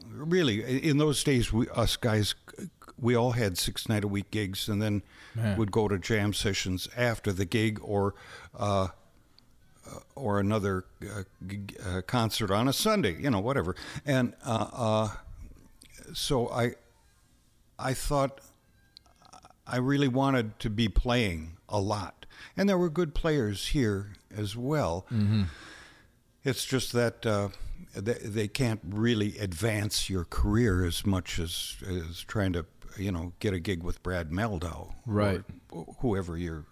Really, 0.08 0.60
in 0.84 0.98
those 0.98 1.24
days, 1.24 1.52
we 1.52 1.68
us 1.70 1.96
guys, 1.96 2.34
we 2.98 3.16
all 3.16 3.32
had 3.32 3.58
six 3.58 3.88
night 3.88 4.04
a 4.04 4.08
week 4.08 4.30
gigs, 4.30 4.68
and 4.68 4.80
then 4.80 5.02
Man. 5.34 5.56
would 5.58 5.72
go 5.72 5.88
to 5.88 5.98
jam 5.98 6.32
sessions 6.32 6.88
after 6.96 7.32
the 7.32 7.44
gig 7.44 7.78
or. 7.82 8.14
Uh, 8.56 8.88
or 10.14 10.40
another 10.40 10.87
uh, 11.02 11.22
uh, 11.87 12.00
concert 12.06 12.50
on 12.50 12.68
a 12.68 12.72
Sunday, 12.72 13.20
you 13.20 13.28
know, 13.30 13.38
whatever. 13.38 13.76
And 14.06 14.32
uh, 14.42 14.66
uh, 14.72 15.08
so 16.14 16.48
I, 16.48 16.72
I 17.78 17.92
thought 17.92 18.40
I 19.66 19.76
really 19.76 20.08
wanted 20.08 20.58
to 20.60 20.70
be 20.70 20.88
playing 20.88 21.58
a 21.68 21.78
lot, 21.78 22.23
and 22.57 22.68
there 22.68 22.78
were 22.78 22.90
good 22.90 23.14
players 23.14 23.68
here 23.68 24.12
as 24.37 24.57
well. 24.57 25.07
It's 26.44 26.64
just 26.66 26.92
that 26.92 27.24
uh, 27.24 27.48
they, 27.96 28.14
they 28.14 28.48
can't 28.48 28.80
really 28.87 29.38
advance 29.38 30.11
your 30.11 30.24
career 30.24 30.85
as 30.85 31.07
much 31.07 31.38
as 31.38 31.76
as 31.87 32.20
trying 32.22 32.52
to, 32.52 32.66
you 32.98 33.11
know, 33.11 33.33
get 33.38 33.54
a 33.54 33.61
gig 33.61 33.83
with 33.83 34.02
Brad 34.02 34.30
Mehldau, 34.30 34.94
Right. 35.07 35.42
or 35.70 35.96
whoever 36.00 36.37
you're 36.37 36.64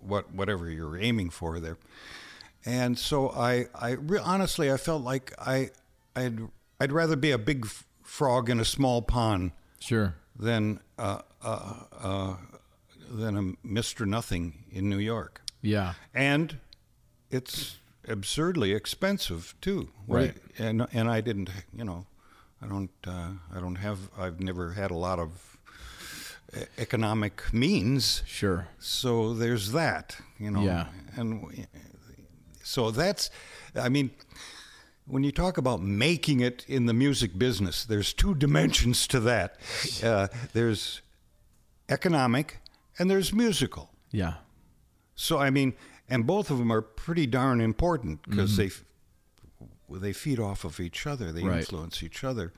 what 0.00 0.34
whatever 0.34 0.68
you're 0.68 0.98
aiming 0.98 1.30
for 1.30 1.60
there. 1.60 1.78
And 2.66 2.98
so 2.98 3.30
I, 3.30 3.66
I 3.74 3.90
re- 3.92 4.20
honestly, 4.22 4.70
I 4.72 4.76
felt 4.78 5.02
like 5.02 5.32
I, 5.38 5.70
I'd, 6.16 6.40
I'd 6.80 6.92
rather 6.92 7.14
be 7.16 7.30
a 7.30 7.36
big 7.38 7.66
f- 7.66 7.84
frog 8.02 8.48
in 8.48 8.58
a 8.58 8.64
small 8.64 9.02
pond 9.02 9.52
Sure. 9.80 10.14
than, 10.38 10.80
uh, 10.98 11.18
uh, 11.42 11.74
uh, 12.00 12.36
than 13.14 13.36
a 13.36 13.66
Mister 13.66 14.06
Nothing 14.06 14.64
in 14.70 14.88
New 14.88 14.98
York. 14.98 15.40
Yeah. 15.62 15.94
And 16.12 16.58
it's 17.30 17.76
absurdly 18.06 18.72
expensive 18.72 19.54
too. 19.60 19.88
Right. 20.06 20.34
and 20.58 20.86
and 20.92 21.08
I 21.08 21.20
didn't, 21.20 21.50
you 21.72 21.84
know, 21.84 22.06
I 22.60 22.66
don't, 22.66 22.90
uh, 23.06 23.28
I 23.54 23.60
don't 23.60 23.76
have, 23.76 23.98
I've 24.18 24.40
never 24.40 24.72
had 24.72 24.90
a 24.90 24.96
lot 24.96 25.18
of 25.18 25.58
e- 26.56 26.64
economic 26.78 27.52
means. 27.52 28.22
Sure. 28.26 28.68
So 28.78 29.34
there's 29.34 29.72
that, 29.72 30.16
you 30.38 30.50
know. 30.50 30.62
Yeah. 30.62 30.86
And 31.16 31.66
so 32.62 32.90
that's, 32.90 33.30
I 33.74 33.88
mean, 33.88 34.10
when 35.06 35.24
you 35.24 35.32
talk 35.32 35.58
about 35.58 35.82
making 35.82 36.40
it 36.40 36.64
in 36.66 36.86
the 36.86 36.94
music 36.94 37.38
business, 37.38 37.84
there's 37.84 38.14
two 38.14 38.34
dimensions 38.34 39.06
to 39.08 39.20
that. 39.20 39.58
Uh, 40.02 40.28
there's 40.54 41.02
economic 41.88 42.60
and 42.98 43.10
there's 43.10 43.32
musical. 43.32 43.90
Yeah. 44.10 44.34
So 45.14 45.38
I 45.38 45.50
mean, 45.50 45.74
and 46.08 46.26
both 46.26 46.50
of 46.50 46.58
them 46.58 46.72
are 46.72 46.82
pretty 46.82 47.26
darn 47.26 47.60
important 47.60 48.22
because 48.28 48.52
mm-hmm. 48.52 48.60
they 48.60 48.66
f- 48.66 48.84
they 49.90 50.12
feed 50.12 50.40
off 50.40 50.64
of 50.64 50.80
each 50.80 51.06
other. 51.06 51.32
They 51.32 51.42
Right. 51.42 51.60
influence 51.60 52.02
each 52.02 52.24
other. 52.24 52.52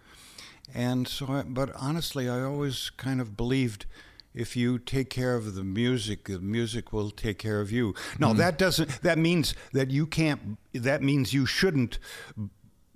And 0.74 1.06
so, 1.06 1.26
I, 1.28 1.42
but 1.42 1.70
honestly, 1.76 2.28
I 2.28 2.42
always 2.42 2.90
kind 2.90 3.20
of 3.20 3.36
believed 3.36 3.86
if 4.34 4.56
you 4.56 4.78
take 4.78 5.08
care 5.10 5.34
of 5.34 5.54
the 5.54 5.64
music, 5.64 6.24
the 6.24 6.38
music 6.40 6.92
will 6.92 7.10
take 7.10 7.38
care 7.38 7.60
of 7.60 7.72
you. 7.72 7.94
Now 8.18 8.28
mm-hmm. 8.28 8.38
that 8.38 8.58
doesn't. 8.58 9.02
That 9.02 9.18
means 9.18 9.54
that 9.72 9.90
you 9.90 10.06
can't. 10.06 10.58
That 10.72 11.02
means 11.02 11.32
you 11.32 11.46
shouldn't 11.46 11.98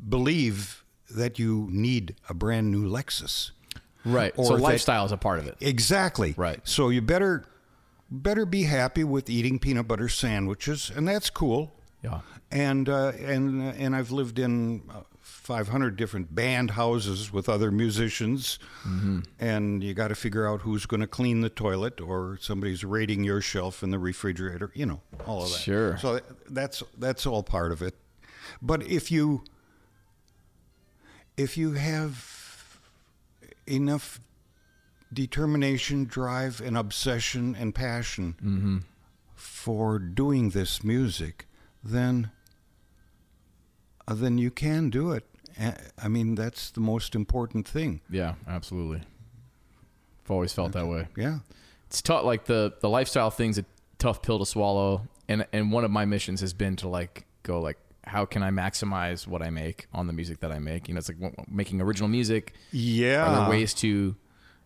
believe 0.08 0.84
that 1.08 1.38
you 1.38 1.68
need 1.70 2.14
a 2.28 2.34
brand 2.34 2.70
new 2.70 2.88
Lexus. 2.88 3.52
Right. 4.04 4.32
Or 4.36 4.44
so 4.46 4.54
lifestyle 4.54 5.04
is 5.04 5.12
a 5.12 5.16
part 5.16 5.38
of 5.40 5.46
it. 5.46 5.56
Exactly. 5.60 6.34
Right. 6.36 6.60
So 6.64 6.88
you 6.88 7.02
better 7.02 7.44
better 8.10 8.44
be 8.46 8.62
happy 8.64 9.04
with 9.04 9.28
eating 9.30 9.58
peanut 9.58 9.86
butter 9.88 10.08
sandwiches, 10.08 10.90
and 10.94 11.06
that's 11.06 11.30
cool. 11.30 11.72
Yeah. 12.02 12.20
And 12.50 12.88
uh, 12.88 13.12
and 13.20 13.62
uh, 13.62 13.72
and 13.76 13.94
I've 13.94 14.10
lived 14.10 14.38
in 14.38 14.82
uh, 14.90 15.02
500 15.20 15.96
different 15.96 16.34
band 16.34 16.72
houses 16.72 17.30
with 17.32 17.48
other 17.48 17.70
musicians, 17.70 18.58
Mm-hmm. 18.88 19.20
and 19.38 19.84
you 19.84 19.92
got 19.94 20.08
to 20.08 20.14
figure 20.14 20.48
out 20.48 20.62
who's 20.62 20.86
going 20.86 21.00
to 21.02 21.06
clean 21.06 21.42
the 21.42 21.50
toilet, 21.50 22.00
or 22.00 22.38
somebody's 22.40 22.82
raiding 22.82 23.22
your 23.22 23.40
shelf 23.42 23.82
in 23.82 23.90
the 23.90 23.98
refrigerator. 23.98 24.70
You 24.74 24.86
know, 24.86 25.00
all 25.26 25.42
of 25.44 25.50
that. 25.52 25.58
Sure. 25.58 25.98
So 25.98 26.20
that's 26.48 26.82
that's 26.98 27.26
all 27.26 27.42
part 27.42 27.70
of 27.70 27.82
it. 27.82 27.94
But 28.62 28.82
if 28.84 29.12
you 29.12 29.44
if 31.36 31.56
you 31.56 31.72
have 31.72 32.39
enough 33.70 34.20
determination, 35.12 36.04
drive, 36.04 36.60
and 36.60 36.76
obsession 36.76 37.56
and 37.58 37.74
passion 37.74 38.84
for 39.34 39.98
doing 39.98 40.50
this 40.50 40.84
music, 40.84 41.46
then 41.82 42.30
uh, 44.06 44.14
then 44.14 44.38
you 44.38 44.50
can 44.50 44.90
do 44.90 45.12
it. 45.12 45.24
I 46.02 46.08
mean, 46.08 46.34
that's 46.34 46.70
the 46.70 46.80
most 46.80 47.14
important 47.14 47.68
thing. 47.68 48.00
Yeah. 48.08 48.34
Absolutely. 48.48 49.02
I've 50.24 50.30
always 50.30 50.52
felt 50.52 50.72
that 50.72 50.86
way. 50.86 51.06
Yeah. 51.16 51.40
It's 51.86 52.00
tough. 52.00 52.24
Like 52.24 52.44
the 52.44 52.74
the 52.80 52.88
lifestyle 52.88 53.30
thing's 53.30 53.58
a 53.58 53.64
tough 53.98 54.22
pill 54.22 54.38
to 54.38 54.46
swallow. 54.46 55.08
And 55.28 55.46
and 55.52 55.72
one 55.72 55.84
of 55.84 55.90
my 55.90 56.04
missions 56.04 56.40
has 56.40 56.52
been 56.52 56.76
to 56.76 56.88
like 56.88 57.26
go 57.42 57.60
like 57.60 57.78
how 58.10 58.24
can 58.26 58.42
I 58.42 58.50
maximize 58.50 59.26
what 59.26 59.40
I 59.42 59.50
make 59.50 59.86
on 59.92 60.06
the 60.06 60.12
music 60.12 60.40
that 60.40 60.50
I 60.52 60.58
make? 60.58 60.88
You 60.88 60.94
know, 60.94 60.98
it's 60.98 61.08
like 61.08 61.18
making 61.48 61.80
original 61.80 62.08
music. 62.08 62.52
Yeah. 62.72 63.24
Are 63.26 63.40
there 63.40 63.50
ways 63.50 63.72
to, 63.74 63.88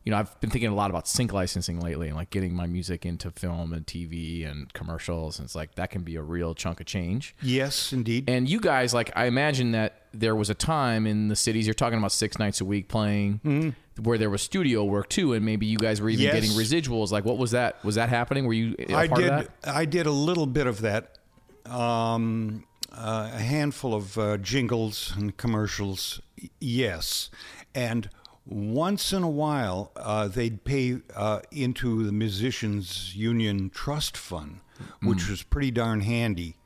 you 0.05 0.11
know, 0.11 0.17
I've 0.19 0.39
been 0.41 0.51
thinking 0.51 0.71
a 0.71 0.75
lot 0.75 0.91
about 0.91 1.07
sync 1.09 1.33
licensing 1.33 1.81
lately 1.81 2.09
and 2.09 2.17
like 2.17 2.31
getting 2.31 2.55
my 2.55 2.67
music 2.67 3.07
into 3.07 3.31
film 3.31 3.73
and 3.73 3.87
TV 3.87 4.51
and 4.51 4.73
commercials. 4.73 5.39
And 5.39 5.47
it's 5.47 5.55
like 5.55 5.75
that 5.77 5.91
can 5.91 6.03
be 6.03 6.17
a 6.17 6.23
real 6.23 6.55
chunk 6.55 6.81
of 6.81 6.87
change. 6.87 7.35
Yes, 7.43 7.93
indeed. 7.93 8.29
And 8.29 8.49
you 8.49 8.61
guys, 8.61 8.93
like, 8.95 9.11
I 9.17 9.27
imagine 9.27 9.73
that 9.73 10.03
there 10.13 10.35
was 10.37 10.49
a 10.51 10.55
time 10.55 11.07
in 11.07 11.29
the 11.29 11.37
cities, 11.37 11.67
you're 11.67 11.75
talking 11.75 11.99
about 11.99 12.13
six 12.13 12.39
nights 12.39 12.61
a 12.61 12.65
week 12.65 12.89
playing, 12.89 13.75
where 14.03 14.19
there 14.19 14.31
was 14.31 14.43
studio 14.43 14.85
work 14.85 15.09
too. 15.09 15.33
And 15.35 15.45
maybe 15.45 15.67
you 15.67 15.79
guys 15.79 16.01
were 16.01 16.09
even 16.11 16.25
Yes. 16.25 16.35
getting 16.35 16.51
residuals. 16.51 17.11
Like, 17.11 17.25
what 17.25 17.37
was 17.39 17.51
that? 17.53 17.83
Was 17.85 17.95
that 17.97 18.09
happening? 18.11 18.47
Were 18.47 18.53
you 18.53 18.75
a 18.79 18.95
I 18.95 19.09
part 19.09 19.21
did. 19.21 19.31
of 19.33 19.49
that? 19.63 19.75
I 19.75 19.85
did 19.85 20.07
a 20.07 20.11
little 20.13 20.47
bit 20.47 20.67
of 20.67 20.81
that. 20.83 21.19
Um, 21.67 22.65
uh, 22.97 23.31
a 23.33 23.39
handful 23.39 23.95
of 23.95 24.19
uh, 24.19 24.37
jingles 24.39 25.13
and 25.17 25.37
commercials, 25.37 26.21
yes, 26.61 27.31
and 27.75 28.09
once 28.47 29.13
in 29.13 29.23
a 29.23 29.29
while 29.29 29.91
uh, 29.97 30.29
they'd 30.29 30.65
pay 30.65 30.99
uh, 31.17 31.41
into 31.51 32.05
the 32.05 32.13
musicians' 32.13 33.17
union 33.17 33.71
trust 33.71 34.17
fund, 34.17 34.61
which 35.03 35.29
was 35.29 35.43
pretty 35.43 35.71
darn 35.71 36.01
handy. 36.01 36.57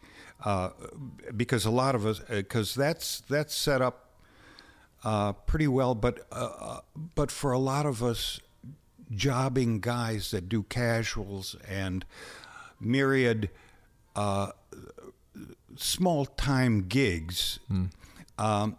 Uh, 0.44 0.70
because 1.36 1.64
a 1.64 1.70
lot 1.70 1.94
of 1.96 2.06
us, 2.06 2.20
because 2.28 2.74
that's 2.74 3.22
that's 3.28 3.54
set 3.54 3.82
up 3.82 4.08
uh, 5.04 5.32
pretty 5.32 5.68
well, 5.68 5.94
but 5.94 6.26
uh, 6.32 6.50
uh, 6.60 6.80
but 7.14 7.30
for 7.30 7.52
a 7.52 7.58
lot 7.58 7.86
of 7.86 8.02
us 8.02 8.40
jobbing 9.10 9.80
guys 9.80 10.30
that 10.30 10.48
do 10.48 10.62
casuals 10.64 11.56
and 11.68 12.04
myriad 12.80 13.50
uh, 14.14 14.50
small 15.76 16.26
time 16.26 16.88
gigs, 16.88 17.58
um, 18.38 18.76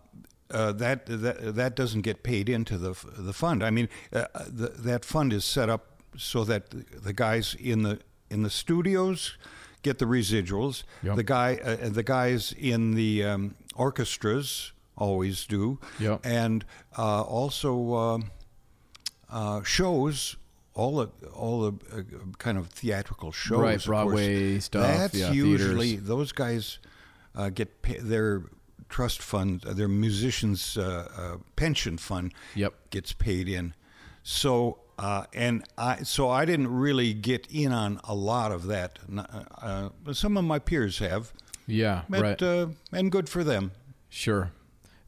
uh, 0.52 0.72
that 0.74 1.06
that 1.06 1.56
that 1.56 1.76
doesn't 1.76 2.02
get 2.02 2.24
paid 2.24 2.50
into 2.50 2.78
the 2.78 2.96
the 3.18 3.34
fund. 3.34 3.64
I 3.64 3.70
mean, 3.70 3.90
uh, 4.14 4.26
the, 4.48 4.70
that 4.70 5.06
fund 5.06 5.34
is 5.34 5.46
set 5.46 5.70
up 5.70 6.02
so 6.18 6.44
that 6.44 6.70
the 6.70 7.14
guys 7.14 7.56
in 7.60 7.84
the 7.84 8.00
in 8.30 8.44
the 8.44 8.50
studios 8.50 9.38
get 9.82 10.00
the 10.00 10.06
residuals. 10.06 10.84
Yep. 11.04 11.16
The 11.16 11.24
guy 11.24 11.60
uh, 11.64 11.90
the 11.90 12.04
guys 12.04 12.54
in 12.58 12.96
the 12.96 13.24
um, 13.24 13.56
orchestras 13.76 14.74
always 14.98 15.46
do. 15.46 15.80
Yep. 16.00 16.22
And 16.26 16.66
uh, 16.98 17.22
also 17.22 17.94
uh, 17.94 18.20
uh, 19.32 19.64
shows. 19.64 20.36
All 20.80 20.94
the 21.02 21.08
all 21.42 21.58
the 21.68 21.74
uh, 21.98 22.02
kind 22.38 22.58
of 22.58 22.68
theatrical 22.80 23.32
shows, 23.32 23.60
Right, 23.60 23.76
of 23.76 23.86
course. 23.86 23.86
Broadway 23.86 24.60
stuff, 24.60 24.98
That's 24.98 25.14
yeah, 25.16 25.32
usually 25.32 25.90
theaters. 25.92 26.08
those 26.08 26.32
guys 26.32 26.80
uh, 27.36 27.50
get 27.50 27.82
pay, 27.82 27.98
their 28.00 28.44
trust 28.88 29.22
fund, 29.22 29.66
uh, 29.66 29.74
their 29.74 29.88
musicians' 29.90 30.78
uh, 30.78 30.84
uh, 31.18 31.38
pension 31.56 31.98
fund 31.98 32.34
Yep. 32.56 32.74
gets 32.92 33.14
paid 33.14 33.48
in. 33.50 33.74
So 34.24 34.80
uh, 34.98 35.26
and 35.34 35.64
I 35.78 36.04
so 36.04 36.30
I 36.30 36.46
didn't 36.46 36.68
really 36.86 37.14
get 37.14 37.48
in 37.52 37.72
on 37.74 38.00
a 38.04 38.16
lot 38.16 38.52
of 38.52 38.62
that. 38.68 39.00
Some 40.14 40.38
of 40.38 40.44
my 40.46 40.60
peers 40.60 41.00
have, 41.00 41.32
Yeah, 41.68 42.02
but, 42.10 42.22
right. 42.22 42.42
uh, 42.42 42.68
and 42.92 43.12
good 43.12 43.30
for 43.30 43.44
them. 43.44 43.72
Sure. 44.10 44.52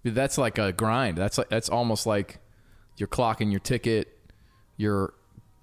That's 0.03 0.37
like 0.37 0.57
a 0.57 0.71
grind. 0.71 1.17
That's 1.17 1.37
like 1.37 1.49
that's 1.49 1.69
almost 1.69 2.05
like 2.05 2.39
you're 2.97 3.07
clocking 3.09 3.51
your 3.51 3.59
ticket, 3.59 4.17
you're 4.77 5.13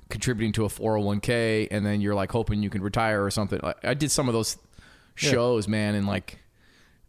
contributing 0.08 0.52
to 0.52 0.64
a 0.64 0.68
401k 0.68 1.68
and 1.70 1.84
then 1.84 2.00
you're 2.00 2.14
like 2.14 2.32
hoping 2.32 2.62
you 2.62 2.70
can 2.70 2.82
retire 2.82 3.24
or 3.24 3.30
something. 3.30 3.60
Like, 3.62 3.84
I 3.84 3.94
did 3.94 4.10
some 4.10 4.28
of 4.28 4.34
those 4.34 4.56
shows, 5.14 5.68
man, 5.68 5.94
and 5.94 6.06
like 6.06 6.38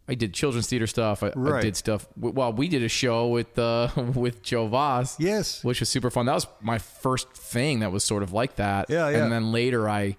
I 0.08 0.14
did 0.14 0.34
children's 0.34 0.66
theater 0.66 0.88
stuff. 0.88 1.22
I, 1.22 1.32
I 1.36 1.60
did 1.60 1.76
stuff. 1.76 2.06
Well, 2.16 2.52
we 2.52 2.66
did 2.68 2.82
a 2.82 2.88
show 2.88 3.28
with 3.28 3.56
uh, 3.58 3.88
with 4.14 4.42
Joe 4.42 4.66
Voss. 4.66 5.18
Yes. 5.20 5.62
which 5.62 5.80
was 5.80 5.88
super 5.88 6.10
fun. 6.10 6.26
That 6.26 6.34
was 6.34 6.46
my 6.60 6.78
first 6.78 7.32
thing 7.32 7.80
that 7.80 7.92
was 7.92 8.02
sort 8.02 8.22
of 8.22 8.32
like 8.32 8.56
that. 8.56 8.90
Yeah, 8.90 9.08
yeah. 9.08 9.22
And 9.22 9.32
then 9.32 9.52
later 9.52 9.88
I 9.88 10.16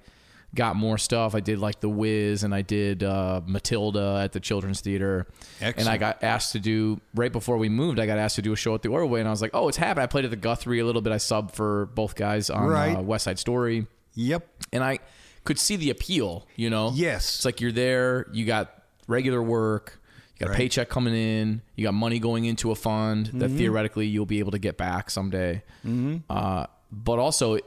got 0.53 0.75
more 0.75 0.97
stuff. 0.97 1.33
I 1.33 1.39
did 1.39 1.59
like 1.59 1.79
The 1.79 1.87
Wiz 1.89 2.43
and 2.43 2.53
I 2.53 2.61
did 2.61 3.03
uh, 3.03 3.41
Matilda 3.45 4.19
at 4.23 4.33
the 4.33 4.39
Children's 4.39 4.81
Theater. 4.81 5.27
And 5.61 5.87
I 5.87 5.97
got 5.97 6.23
asked 6.23 6.51
to 6.53 6.59
do 6.59 6.99
right 7.15 7.31
before 7.31 7.57
we 7.57 7.69
moved. 7.69 7.99
I 7.99 8.05
got 8.05 8.17
asked 8.17 8.35
to 8.35 8.41
do 8.41 8.51
a 8.51 8.55
show 8.57 8.75
at 8.75 8.81
the 8.81 8.89
Ordway, 8.89 9.19
and 9.21 9.27
I 9.29 9.31
was 9.31 9.41
like, 9.41 9.51
"Oh, 9.53 9.67
it's 9.69 9.77
happening." 9.77 10.03
I 10.03 10.07
played 10.07 10.25
at 10.25 10.31
the 10.31 10.37
Guthrie 10.37 10.79
a 10.79 10.85
little 10.85 11.01
bit. 11.01 11.13
I 11.13 11.17
subbed 11.17 11.51
for 11.53 11.85
both 11.87 12.15
guys 12.15 12.49
on 12.49 12.67
Right. 12.67 12.97
uh, 12.97 13.01
West 13.01 13.23
Side 13.25 13.39
Story, 13.39 13.87
Yep. 14.15 14.45
and 14.73 14.83
I 14.83 14.99
could 15.43 15.57
see 15.57 15.75
the 15.77 15.89
appeal. 15.89 16.47
You 16.55 16.69
know, 16.69 16.91
Yes. 16.93 17.35
it's 17.37 17.45
like 17.45 17.61
you're 17.61 17.71
there. 17.71 18.27
You 18.33 18.45
got 18.45 18.73
regular 19.07 19.41
work. 19.41 19.99
You 20.37 20.47
got 20.47 20.53
a 20.53 20.57
paycheck 20.57 20.89
coming 20.89 21.13
in. 21.13 21.61
You 21.75 21.85
got 21.85 21.93
money 21.93 22.17
going 22.19 22.45
into 22.45 22.71
a 22.71 22.75
fund 22.75 23.27
that 23.27 23.47
Mm-hmm. 23.49 23.57
theoretically 23.57 24.07
you'll 24.07 24.25
be 24.25 24.39
able 24.39 24.51
to 24.51 24.59
get 24.59 24.75
back 24.75 25.09
someday. 25.11 25.63
Mm-hmm. 25.85 26.17
Uh, 26.29 26.65
but 26.91 27.19
also, 27.19 27.57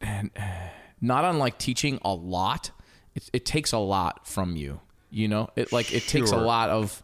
and 0.00 0.30
not 1.00 1.24
unlike 1.24 1.58
teaching 1.58 1.98
a 2.02 2.12
lot, 2.12 2.70
it, 3.14 3.28
it 3.32 3.46
takes 3.46 3.72
a 3.72 3.78
lot 3.78 4.26
from 4.26 4.56
you. 4.56 4.80
You 5.10 5.28
know, 5.28 5.50
it 5.56 5.72
like 5.72 5.92
it 5.92 6.04
takes 6.04 6.30
a 6.30 6.36
lot 6.36 6.70
of 6.70 7.02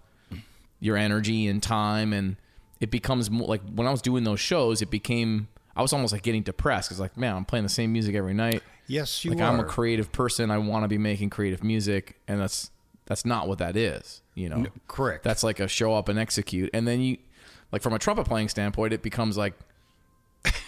your 0.79 0.97
energy 0.97 1.49
and 1.49 1.63
time, 1.63 2.13
and 2.13 2.37
it 2.81 2.91
becomes 2.91 3.31
more 3.31 3.49
like 3.49 3.63
when 3.75 3.87
I 3.87 3.91
was 3.91 4.03
doing 4.03 4.25
those 4.25 4.39
shows, 4.39 4.81
it 4.81 4.91
became 4.91 5.49
I 5.75 5.83
was 5.83 5.93
almost 5.93 6.13
like 6.13 6.23
getting 6.23 6.43
depressed 6.43 6.89
because 6.89 7.01
like 7.01 7.17
man, 7.17 7.35
I'm 7.35 7.45
playing 7.45 7.65
the 7.65 7.69
same 7.69 7.93
music 7.93 8.15
every 8.15 8.35
night. 8.35 8.63
Yes, 8.87 9.25
you 9.25 9.33
like 9.33 9.41
are. 9.41 9.53
I'm 9.53 9.61
a 9.61 9.65
creative 9.65 10.13
person. 10.13 10.51
I 10.51 10.59
want 10.59 10.85
to 10.85 10.89
be 10.89 10.99
making 10.99 11.31
creative 11.31 11.65
music, 11.65 12.17
and 12.29 12.41
that's 12.41 12.71
that's 13.07 13.25
not 13.25 13.49
what 13.49 13.59
that 13.59 13.77
is. 13.77 14.23
You 14.35 14.49
know, 14.49 14.67
correct. 14.87 15.25
That's 15.25 15.43
like 15.43 15.59
a 15.59 15.67
show 15.67 15.95
up 15.95 16.09
and 16.09 16.19
execute, 16.19 16.71
and 16.73 16.87
then 16.87 17.01
you 17.01 17.19
like 17.73 17.83
from 17.83 17.93
a 17.93 17.99
trumpet 17.99 18.27
playing 18.27 18.49
standpoint, 18.49 18.93
it 18.93 19.03
becomes 19.03 19.37
like 19.37 19.55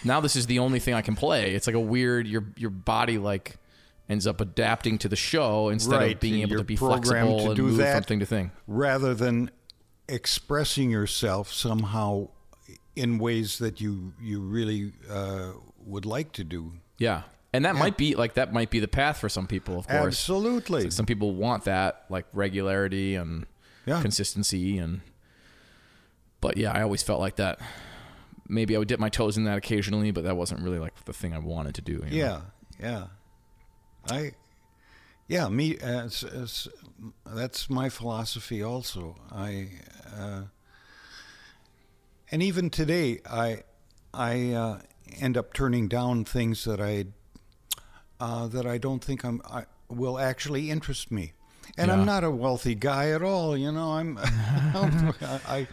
now 0.03 0.19
this 0.19 0.35
is 0.35 0.45
the 0.47 0.59
only 0.59 0.79
thing 0.79 0.93
I 0.93 1.01
can 1.01 1.15
play. 1.15 1.53
It's 1.53 1.67
like 1.67 1.75
a 1.75 1.79
weird 1.79 2.27
your 2.27 2.45
your 2.57 2.69
body 2.69 3.17
like 3.17 3.57
ends 4.09 4.25
up 4.25 4.41
adapting 4.41 4.97
to 4.99 5.07
the 5.09 5.15
show 5.15 5.69
instead 5.69 6.01
of 6.11 6.19
being 6.19 6.41
and 6.43 6.51
able 6.51 6.59
to 6.61 6.65
be 6.65 6.75
flexible 6.75 7.39
to 7.41 7.45
and 7.47 7.55
do 7.55 7.63
move 7.63 7.77
that. 7.77 7.93
from 7.95 8.03
thing 8.03 8.19
to 8.19 8.25
thing. 8.25 8.51
rather 8.67 9.13
than 9.13 9.51
expressing 10.07 10.89
yourself 10.89 11.53
somehow 11.53 12.27
in 12.95 13.19
ways 13.19 13.59
that 13.59 13.79
you 13.79 14.13
you 14.21 14.41
really 14.41 14.93
uh, 15.09 15.51
would 15.85 16.05
like 16.05 16.31
to 16.33 16.43
do. 16.43 16.73
Yeah, 16.97 17.21
and 17.53 17.63
that 17.65 17.75
might 17.75 17.97
be 17.97 18.15
like 18.15 18.33
that 18.33 18.51
might 18.51 18.69
be 18.71 18.79
the 18.79 18.87
path 18.87 19.17
for 19.19 19.29
some 19.29 19.45
people. 19.47 19.77
Of 19.79 19.87
course, 19.87 20.07
Absolutely. 20.15 20.89
Some 20.89 21.05
people 21.05 21.35
want 21.35 21.65
that 21.65 22.05
like 22.09 22.25
regularity 22.33 23.15
and 23.15 23.45
Yeah. 23.85 24.01
consistency 24.01 24.77
and 24.77 25.01
but 26.41 26.57
yeah 26.57 26.71
i 26.71 26.81
always 26.81 27.01
felt 27.03 27.19
like 27.19 27.35
that 27.37 27.59
maybe 28.49 28.75
i 28.75 28.79
would 28.79 28.87
dip 28.87 28.99
my 28.99 29.09
toes 29.09 29.37
in 29.37 29.45
that 29.45 29.57
occasionally 29.57 30.11
but 30.11 30.23
that 30.23 30.35
wasn't 30.35 30.59
really 30.61 30.79
like 30.79 31.05
the 31.05 31.13
thing 31.13 31.33
i 31.33 31.39
wanted 31.39 31.73
to 31.75 31.81
do 31.81 31.93
you 31.93 31.99
know? 31.99 32.07
Yeah, 32.09 32.41
yeah. 32.79 33.03
I, 34.09 34.31
yeah, 35.27 35.47
me. 35.49 35.71
It's, 35.71 36.23
it's, 36.23 36.67
that's 37.25 37.69
my 37.69 37.89
philosophy. 37.89 38.63
Also, 38.63 39.15
I, 39.31 39.69
uh, 40.15 40.43
and 42.31 42.41
even 42.43 42.69
today, 42.69 43.21
I, 43.29 43.63
I 44.13 44.51
uh, 44.51 44.79
end 45.19 45.37
up 45.37 45.53
turning 45.53 45.87
down 45.87 46.25
things 46.25 46.63
that 46.65 46.81
I, 46.81 47.05
uh, 48.19 48.47
that 48.47 48.65
I 48.65 48.77
don't 48.77 49.03
think 49.03 49.23
I'm 49.23 49.41
I, 49.45 49.65
will 49.87 50.19
actually 50.19 50.69
interest 50.69 51.11
me. 51.11 51.33
And 51.79 51.87
Yeah. 51.87 51.93
I'm 51.95 52.05
not 52.05 52.23
a 52.23 52.29
wealthy 52.31 52.75
guy 52.75 53.11
at 53.11 53.21
all, 53.23 53.55
you 53.57 53.71
know. 53.71 53.91
I'm, 53.93 54.17
I, 54.19 55.39
I, 55.47 55.67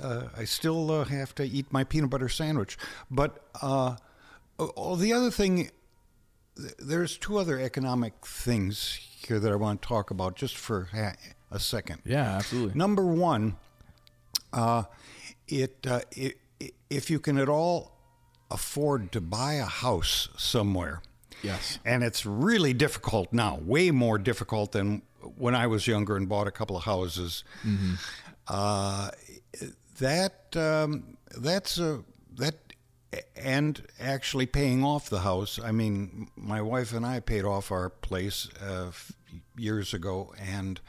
uh, 0.00 0.28
I 0.36 0.44
still 0.44 0.90
uh, 0.90 1.04
have 1.04 1.34
to 1.36 1.44
eat 1.44 1.72
my 1.72 1.82
peanut 1.84 2.10
butter 2.10 2.28
sandwich. 2.28 2.76
But 3.10 3.42
uh, 3.62 3.96
oh, 4.58 4.96
the 4.96 5.12
other 5.12 5.30
thing 5.30 5.70
there's 6.78 7.18
two 7.18 7.36
other 7.38 7.60
economic 7.60 8.14
things 8.24 8.98
here 9.26 9.38
that 9.38 9.52
I 9.52 9.56
want 9.56 9.82
to 9.82 9.88
talk 9.88 10.10
about 10.10 10.36
just 10.36 10.56
for 10.56 10.88
ha- 10.92 11.12
a 11.50 11.58
second. 11.60 12.00
yeah 12.04 12.36
absolutely 12.36 12.74
Number 12.74 13.04
one, 13.04 13.56
uh, 14.54 14.84
it, 15.48 15.86
uh, 15.86 16.00
it 16.12 16.38
if 16.88 17.10
you 17.10 17.18
can 17.20 17.36
at 17.38 17.48
all 17.50 17.92
afford 18.50 19.12
to 19.12 19.20
buy 19.20 19.54
a 19.54 19.64
house 19.66 20.28
somewhere, 20.38 21.02
yes 21.42 21.78
and 21.84 22.02
it's 22.02 22.24
really 22.24 22.72
difficult 22.72 23.32
now, 23.34 23.58
way 23.62 23.90
more 23.90 24.16
difficult 24.18 24.72
than 24.72 25.02
when 25.36 25.54
I 25.54 25.66
was 25.66 25.86
younger 25.86 26.16
and 26.16 26.28
bought 26.28 26.46
a 26.46 26.50
couple 26.50 26.76
of 26.76 26.84
houses. 26.84 27.44
Uh, 28.48 29.10
that 29.98 30.56
um, 30.56 31.16
that's 31.36 31.78
a 31.78 32.04
that 32.36 32.54
and 33.34 33.82
actually 34.00 34.46
paying 34.46 34.84
off 34.84 35.08
the 35.08 35.20
house. 35.20 35.58
I 35.62 35.72
mean, 35.72 36.28
my 36.36 36.60
wife 36.60 36.92
and 36.92 37.04
I 37.04 37.20
paid 37.20 37.44
off 37.44 37.70
our 37.70 37.88
place 37.90 38.48
uh, 38.60 38.90
years 39.56 39.94
ago, 39.94 40.34
and 40.38 40.80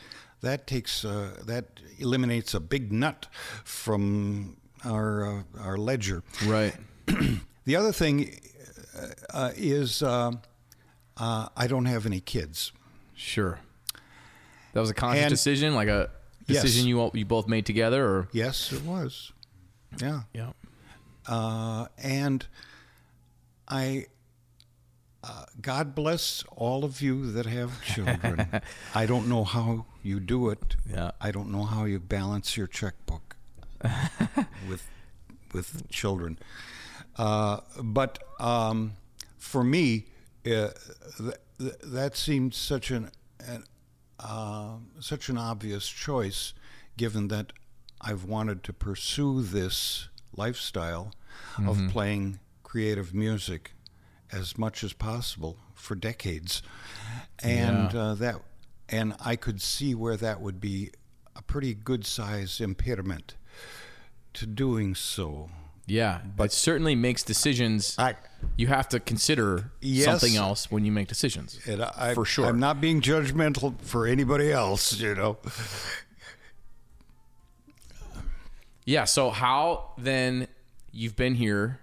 that 0.42 0.68
takes 0.68 1.06
uh, 1.06 1.32
that 1.46 1.80
eliminates 2.00 2.54
a 2.54 2.60
big 2.60 2.92
nut 2.92 3.28
from 3.64 4.58
our 4.86 5.26
uh, 5.26 5.44
our 5.60 5.78
ledger. 5.78 6.24
right 6.46 6.76
The 7.68 7.76
other 7.76 7.92
thing 7.92 8.40
uh, 9.34 9.52
is 9.58 10.02
uh, 10.02 10.32
uh, 11.18 11.50
I 11.56 11.68
don't 11.68 11.86
have 11.86 12.06
any 12.06 12.22
kids. 12.22 12.72
sure 13.14 13.60
that 14.78 14.82
was 14.82 14.92
a 14.92 14.94
conscious 14.94 15.24
And- 15.24 15.30
decision 15.32 15.74
like 15.74 15.88
a 15.88 16.12
Yes. 16.46 16.62
decision 16.62 16.88
you 16.88 17.02
all, 17.02 17.10
you 17.16 17.26
both 17.26 17.48
made 17.48 17.66
together 17.66 18.06
or 18.06 18.28
Yes, 18.32 18.72
it 18.72 18.84
was. 18.84 19.32
Yeah. 20.00 20.22
yeah 20.34 20.52
Uh, 21.28 21.88
and 21.98 22.46
I, 23.68 24.06
uh, 25.24 25.46
God 25.60 25.96
bless 25.96 26.44
all 26.56 26.86
of 26.86 27.02
you 27.02 27.32
that 27.32 27.48
have 27.48 27.84
children. 27.96 28.62
I 28.94 29.06
don't 29.08 29.28
know 29.28 29.44
how 29.44 29.88
you 30.04 30.20
do 30.20 30.50
it. 30.52 30.76
Yeah. 30.88 31.12
I 31.20 31.32
don't 31.32 31.52
know 31.52 31.64
how 31.66 31.86
you 31.86 32.00
balance 32.00 32.56
your 32.56 32.68
checkbook 32.68 33.36
with 34.70 34.84
with 35.54 35.90
children. 35.90 36.38
Uh, 37.18 37.62
but 37.84 38.20
um, 38.40 38.94
for 39.38 39.64
me, 39.64 40.06
uh, 40.46 40.70
th- 41.18 41.34
th- 41.58 41.74
that 41.84 42.16
seemed 42.16 42.54
such 42.54 42.92
an, 42.92 43.10
an 43.40 43.64
uh, 44.20 44.78
such 45.00 45.30
an 45.30 45.38
obvious 45.38 45.88
choice, 45.88 46.54
given 46.98 47.28
that 47.30 47.54
I've 48.02 48.24
wanted 48.24 48.64
to 48.64 48.74
pursue 48.74 49.42
this 49.44 50.10
lifestyle 50.36 51.14
of 51.58 51.78
playing 51.92 52.40
creative 52.64 53.14
music 53.14 53.74
as 54.32 54.58
much 54.58 54.84
as 54.84 54.94
possible 54.94 55.58
for 55.74 55.96
decades, 55.96 56.62
and 57.42 57.94
Yeah. 57.94 58.00
uh, 58.02 58.14
that, 58.16 58.42
and 58.90 59.16
I 59.20 59.36
could 59.36 59.62
see 59.62 59.96
where 59.96 60.18
that 60.18 60.42
would 60.42 60.60
be 60.60 60.92
a 61.36 61.42
pretty 61.42 61.74
good 61.74 62.06
size 62.06 62.60
impediment 62.60 63.36
to 64.34 64.46
doing 64.46 64.96
so. 64.96 65.50
Yeah 65.88 66.20
but 66.36 66.46
it 66.46 66.52
certainly 66.52 66.94
makes 66.96 67.24
decisions 67.24 67.96
I- 67.98 68.16
you 68.58 68.68
have 68.68 68.88
to 68.90 69.00
consider 69.00 69.72
Yes. 69.82 70.06
something 70.06 70.36
else 70.36 70.70
when 70.70 70.86
you 70.86 70.92
make 70.92 71.08
decisions 71.08 71.60
I, 71.98 72.14
For 72.14 72.26
sure. 72.26 72.46
I'm 72.46 72.60
not 72.60 72.80
being 72.82 73.02
judgmental 73.02 73.80
for 73.82 74.06
anybody 74.06 74.52
else, 74.52 75.00
you 75.00 75.16
know. 75.16 75.38
Yeah. 78.86 79.04
So 79.06 79.30
how 79.32 79.92
then 79.98 80.48
you've 80.92 81.16
been 81.16 81.36
here 81.36 81.80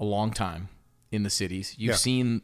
a 0.00 0.04
long 0.04 0.32
time 0.32 0.68
in 1.12 1.22
the 1.22 1.30
cities. 1.30 1.74
You've 1.78 1.90
Yeah. 1.92 1.96
seen 1.96 2.42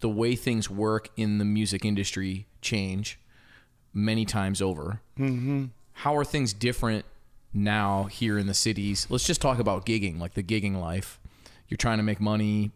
the 0.00 0.08
way 0.08 0.36
things 0.36 0.70
work 0.70 1.08
in 1.16 1.38
the 1.38 1.44
music 1.44 1.84
industry 1.84 2.46
change 2.62 3.18
many 3.92 4.24
times 4.24 4.62
over. 4.62 5.00
Mm-hmm. 5.18 5.66
How 5.92 6.16
are 6.16 6.24
things 6.24 6.52
different 6.52 7.04
now 7.58 8.04
here 8.04 8.38
in 8.38 8.46
the 8.46 8.54
cities? 8.54 9.06
Let's 9.10 9.26
just 9.26 9.40
talk 9.40 9.58
about 9.58 9.84
gigging, 9.86 10.18
like 10.18 10.34
the 10.34 10.42
gigging 10.42 10.80
life. 10.80 11.18
You're 11.68 11.76
trying 11.76 11.98
to 11.98 12.02
make 12.04 12.20
money, 12.20 12.70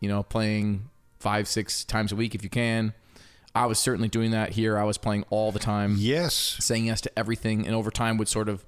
you 0.00 0.08
know, 0.08 0.22
playing 0.22 0.90
five, 1.18 1.48
six 1.48 1.84
times 1.84 2.12
a 2.12 2.16
week 2.16 2.34
if 2.34 2.42
you 2.42 2.50
can. 2.50 2.92
I 3.54 3.66
was 3.66 3.78
certainly 3.78 4.08
doing 4.08 4.32
that 4.32 4.50
here. 4.50 4.76
I 4.76 4.84
was 4.84 4.98
playing 4.98 5.24
all 5.30 5.52
the 5.52 5.60
time 5.60 5.94
Yes. 5.96 6.34
saying 6.60 6.86
yes 6.86 7.00
to 7.02 7.18
everything, 7.18 7.66
and 7.66 7.74
over 7.74 7.90
time 7.90 8.18
would 8.18 8.28
sort 8.28 8.48
of 8.48 8.64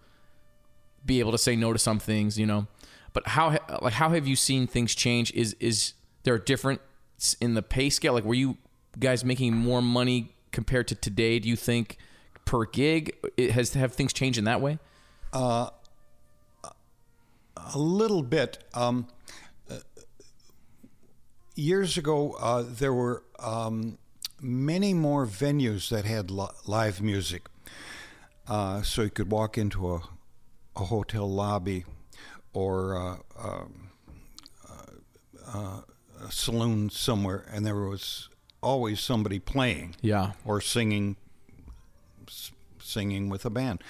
be 1.04 1.20
able 1.20 1.32
to 1.32 1.38
say 1.38 1.56
no 1.56 1.72
to 1.72 1.78
some 1.78 1.98
things, 1.98 2.38
you 2.38 2.46
know. 2.46 2.66
But 3.12 3.28
how 3.28 3.58
like 3.82 3.94
how 3.94 4.10
have 4.10 4.26
you 4.26 4.36
seen 4.36 4.66
things 4.66 4.94
change? 4.94 5.32
Is 5.32 5.54
is 5.58 5.94
there 6.22 6.34
a 6.34 6.40
difference 6.40 6.80
in 7.40 7.54
the 7.54 7.62
pay 7.62 7.90
scale? 7.90 8.12
Like, 8.12 8.24
were 8.24 8.34
you 8.34 8.58
guys 8.98 9.24
making 9.24 9.54
more 9.56 9.82
money 9.82 10.34
compared 10.52 10.86
to 10.88 10.94
today? 10.94 11.38
Do 11.38 11.48
you 11.48 11.56
think 11.56 11.96
per 12.44 12.64
gig? 12.66 13.14
It 13.36 13.52
has 13.52 13.74
have 13.74 13.94
things 13.94 14.12
changed 14.12 14.38
in 14.38 14.44
that 14.44 14.60
way? 14.60 14.78
A 15.32 15.72
little 17.74 18.22
bit. 18.22 18.58
Um, 18.74 19.08
uh, 19.70 19.78
years 21.54 21.96
ago, 21.96 22.32
uh, 22.38 22.64
there 22.66 22.92
were 22.92 23.24
um, 23.38 23.98
many 24.40 24.94
more 24.94 25.26
venues 25.26 25.88
that 25.88 26.04
had 26.04 26.30
li- 26.30 26.46
live 26.66 27.00
music. 27.02 27.48
Uh, 28.48 28.82
so 28.82 29.02
you 29.02 29.10
could 29.10 29.30
walk 29.30 29.58
into 29.58 29.92
a, 29.94 30.00
a 30.76 30.84
hotel 30.84 31.28
lobby 31.28 31.84
or 32.52 32.96
uh, 32.96 33.16
um, 33.42 33.90
uh, 35.52 35.80
a 36.24 36.30
saloon 36.30 36.88
somewhere, 36.90 37.44
and 37.52 37.66
there 37.66 37.74
was 37.76 38.28
always 38.62 39.00
somebody 39.00 39.38
playing 39.38 39.94
Yeah, 40.00 40.32
or 40.44 40.60
singing 40.60 41.16
singing 42.86 43.28
with 43.28 43.44
a 43.44 43.50
band. 43.50 43.82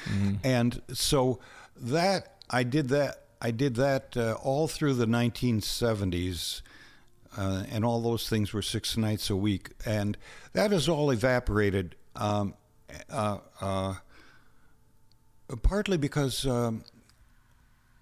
And 0.42 0.82
so 0.92 1.38
that 1.78 2.32
i 2.48 2.62
did 2.62 2.88
that 2.88 3.24
i 3.42 3.50
did 3.50 3.74
that 3.74 4.16
uh, 4.16 4.32
all 4.42 4.66
through 4.66 4.94
the 4.94 5.04
1970s 5.06 6.62
uh, 7.36 7.64
and 7.70 7.84
all 7.84 8.00
those 8.00 8.28
things 8.28 8.52
were 8.52 8.62
six 8.62 8.96
nights 8.96 9.28
a 9.30 9.36
week. 9.36 9.70
And 9.84 10.16
that 10.54 10.70
has 10.70 10.88
all 10.88 11.10
evaporated 11.10 11.94
um, 12.14 12.54
uh, 13.10 13.38
uh, 13.60 13.94
partly 15.62 15.96
because 15.96 16.46
um, 16.46 16.82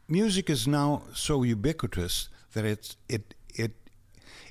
music 0.08 0.48
is 0.48 0.68
now 0.68 1.02
so 1.14 1.42
ubiquitous 1.42 2.28
that 2.52 2.64
it's 2.64 2.96
it 3.08 3.34
it 3.54 3.72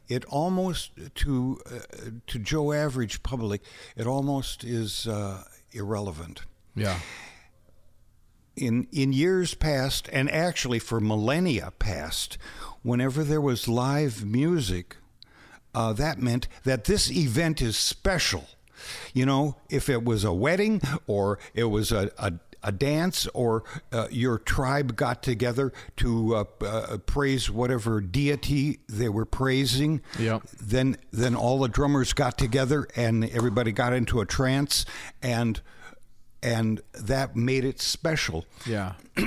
it 0.10 0.26
almost 0.26 0.92
to 1.16 1.62
uh, 1.72 1.80
to 2.28 2.40
Joe 2.40 2.74
average 2.74 3.24
public 3.24 3.62
it 3.96 4.06
almost 4.06 4.64
is 4.64 5.08
uh, 5.08 5.44
irrelevant. 5.74 6.44
Yeah, 6.76 7.00
in 8.56 8.88
in 8.92 9.14
years 9.14 9.54
past 9.54 10.10
and 10.12 10.30
actually 10.32 10.80
for 10.80 11.00
millennia 11.00 11.72
past 11.80 12.38
whenever 12.82 13.24
there 13.24 13.42
was 13.42 13.68
live 13.68 14.26
music 14.26 14.98
uh, 15.74 15.94
that 15.94 16.20
meant 16.22 16.48
that 16.64 16.84
this 16.86 17.12
event 17.12 17.62
is 17.62 17.76
special. 17.78 18.46
You 19.14 19.26
know 19.26 19.58
if 19.70 19.90
it 19.90 20.04
was 20.04 20.24
a 20.24 20.34
wedding 20.34 20.82
or 21.08 21.40
it 21.54 21.66
was 21.66 21.92
a, 21.92 22.12
a 22.18 22.34
a 22.64 22.72
dance, 22.72 23.28
or 23.34 23.64
uh, 23.92 24.08
your 24.10 24.38
tribe 24.38 24.96
got 24.96 25.22
together 25.24 25.74
to 25.98 26.36
uh, 26.36 26.44
uh, 26.66 26.98
praise 27.06 27.50
whatever 27.50 28.02
deity 28.02 28.80
they 28.88 29.10
were 29.10 29.26
praising. 29.26 30.02
Yep. 30.20 30.44
Then, 30.62 30.98
then 31.12 31.36
all 31.36 31.60
the 31.60 31.68
drummers 31.70 32.14
got 32.14 32.38
together, 32.38 32.88
and 32.96 33.30
everybody 33.30 33.72
got 33.72 33.94
into 33.94 34.22
a 34.22 34.26
trance, 34.26 34.86
and 35.22 35.62
and 36.42 36.82
that 36.94 37.38
made 37.38 37.64
it 37.64 37.80
special. 37.80 38.46
yeah, 38.66 38.94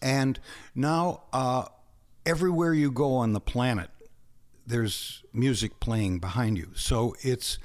And 0.00 0.38
now, 0.74 1.22
uh, 1.32 1.66
everywhere 2.24 2.72
you 2.72 2.90
go 2.90 3.16
on 3.16 3.32
the 3.32 3.40
planet, 3.40 3.90
there's 4.66 5.24
music 5.32 5.80
playing 5.80 6.18
behind 6.18 6.58
you. 6.58 6.70
So 6.74 7.16
it's 7.22 7.58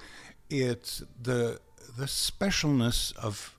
it's 0.50 1.04
the 1.22 1.60
the 1.98 2.06
specialness 2.06 3.16
of 3.18 3.53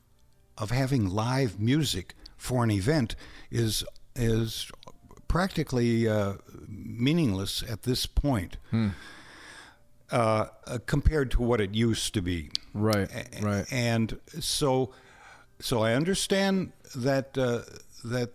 of 0.59 0.71
having 0.71 1.09
live 1.09 1.59
music 1.59 2.15
for 2.37 2.65
an 2.65 2.71
event 2.71 3.17
is 3.51 3.85
is 4.17 4.71
practically 5.29 6.09
uh, 6.09 6.35
meaningless 6.69 7.63
at 7.69 7.83
this 7.83 8.07
point. 8.07 8.57
Uh, 10.11 10.47
uh, 10.67 10.79
compared 10.87 11.31
to 11.31 11.43
what 11.43 11.61
it 11.61 11.75
used 11.75 12.15
to 12.15 12.23
be. 12.23 12.51
right, 12.73 13.09
right. 13.41 13.67
And 13.73 14.21
so, 14.39 14.93
so 15.59 15.83
I 15.83 15.95
understand 15.95 16.73
that 16.95 17.37
uh, 17.37 17.63
that 18.05 18.31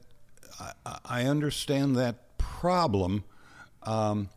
I, 0.60 0.98
I 1.06 1.24
understand 1.24 1.96
that 1.96 2.38
problem, 2.38 3.24
um, 3.84 4.30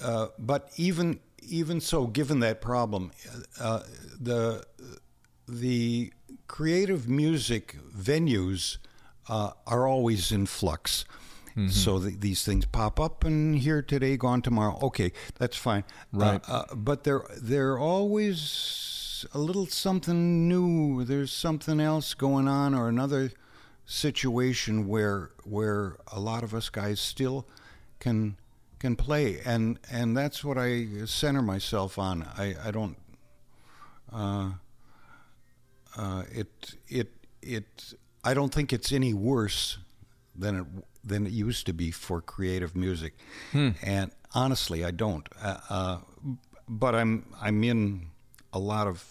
uh, 0.00 0.28
but 0.38 0.70
even 0.76 1.18
even 1.42 1.80
so, 1.80 2.06
given 2.06 2.40
that 2.40 2.60
problem, 2.60 3.10
uh, 3.58 3.82
the 4.20 4.64
the 5.48 6.12
creative 6.46 7.08
music 7.08 7.76
venues 7.96 8.78
uh, 9.28 9.52
are 9.66 9.86
always 9.86 10.30
in 10.30 10.46
flux. 10.46 11.04
So 11.66 11.98
th 11.98 12.20
these 12.20 12.44
things 12.44 12.66
pop 12.66 13.00
up 13.00 13.24
and 13.24 13.58
here 13.58 13.82
today, 13.82 14.16
gone 14.16 14.42
tomorrow. 14.42 14.78
Okay, 14.80 15.10
that's 15.40 15.56
fine. 15.56 15.82
Right. 16.12 16.40
Uh, 16.48 16.52
uh, 16.52 16.74
but 16.76 17.02
they're 17.02 17.24
they're 17.36 17.76
always 17.76 19.26
a 19.34 19.38
little 19.40 19.66
something 19.66 20.46
new. 20.48 21.04
There's 21.04 21.32
something 21.32 21.80
else 21.80 22.14
going 22.14 22.46
on, 22.46 22.74
or 22.74 22.88
another 22.88 23.32
situation 23.86 24.86
where 24.86 25.32
where 25.42 25.96
a 26.12 26.20
lot 26.20 26.44
of 26.44 26.54
us 26.54 26.70
guys 26.70 27.00
still 27.00 27.44
can 27.98 28.36
can 28.78 28.94
play, 28.94 29.40
and 29.44 29.80
and 29.90 30.16
that's 30.16 30.44
what 30.44 30.58
I 30.58 30.86
center 31.06 31.42
myself 31.42 31.98
on. 31.98 32.22
I 32.22 32.54
I 32.66 32.70
don't. 32.70 32.96
Uh, 35.98 36.22
it 36.40 36.74
it 36.88 37.08
it. 37.42 37.94
I 38.24 38.34
don't 38.34 38.52
think 38.54 38.72
it's 38.72 38.92
any 38.92 39.12
worse 39.14 39.78
than 40.40 40.54
it 40.60 40.66
than 41.08 41.26
it 41.26 41.32
used 41.32 41.66
to 41.66 41.72
be 41.72 41.90
for 41.90 42.20
creative 42.20 42.76
music, 42.76 43.12
and 43.82 44.10
honestly, 44.34 44.84
I 44.84 44.90
don't. 44.92 45.28
Uh, 45.42 45.56
uh, 45.70 45.98
but 46.68 46.94
I'm 46.94 47.24
I'm 47.40 47.64
in 47.64 48.10
a 48.52 48.58
lot 48.58 48.86
of 48.86 49.04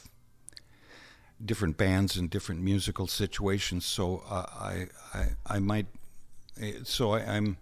different 1.43 1.77
bands 1.77 2.17
and 2.17 2.29
different 2.29 2.61
musical 2.61 3.07
situations, 3.07 3.85
so 3.85 4.23
uh, 4.29 4.45
I 4.59 4.87
I 5.13 5.25
I 5.57 5.59
might. 5.59 5.87
eh, 6.61 6.73
So 6.83 7.11
I, 7.13 7.35
I'm. 7.37 7.57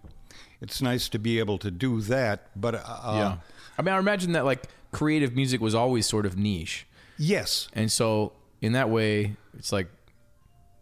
It's 0.60 0.80
nice 0.80 1.08
to 1.10 1.18
be 1.18 1.38
able 1.40 1.58
to 1.58 1.70
do 1.70 2.00
that, 2.02 2.48
but 2.56 2.74
uh, 2.74 2.80
yeah. 3.18 3.36
I 3.78 3.82
mean, 3.82 3.94
I 3.94 3.98
imagine 3.98 4.32
that 4.32 4.44
like 4.44 4.62
creative 4.90 5.34
music 5.34 5.60
was 5.60 5.74
always 5.74 6.06
sort 6.06 6.24
of 6.26 6.36
niche. 6.36 6.86
yes, 7.18 7.68
And 7.74 7.90
so 7.92 8.32
in 8.60 8.72
that 8.72 8.88
way, 8.90 9.36
it's 9.58 9.72
like 9.72 9.88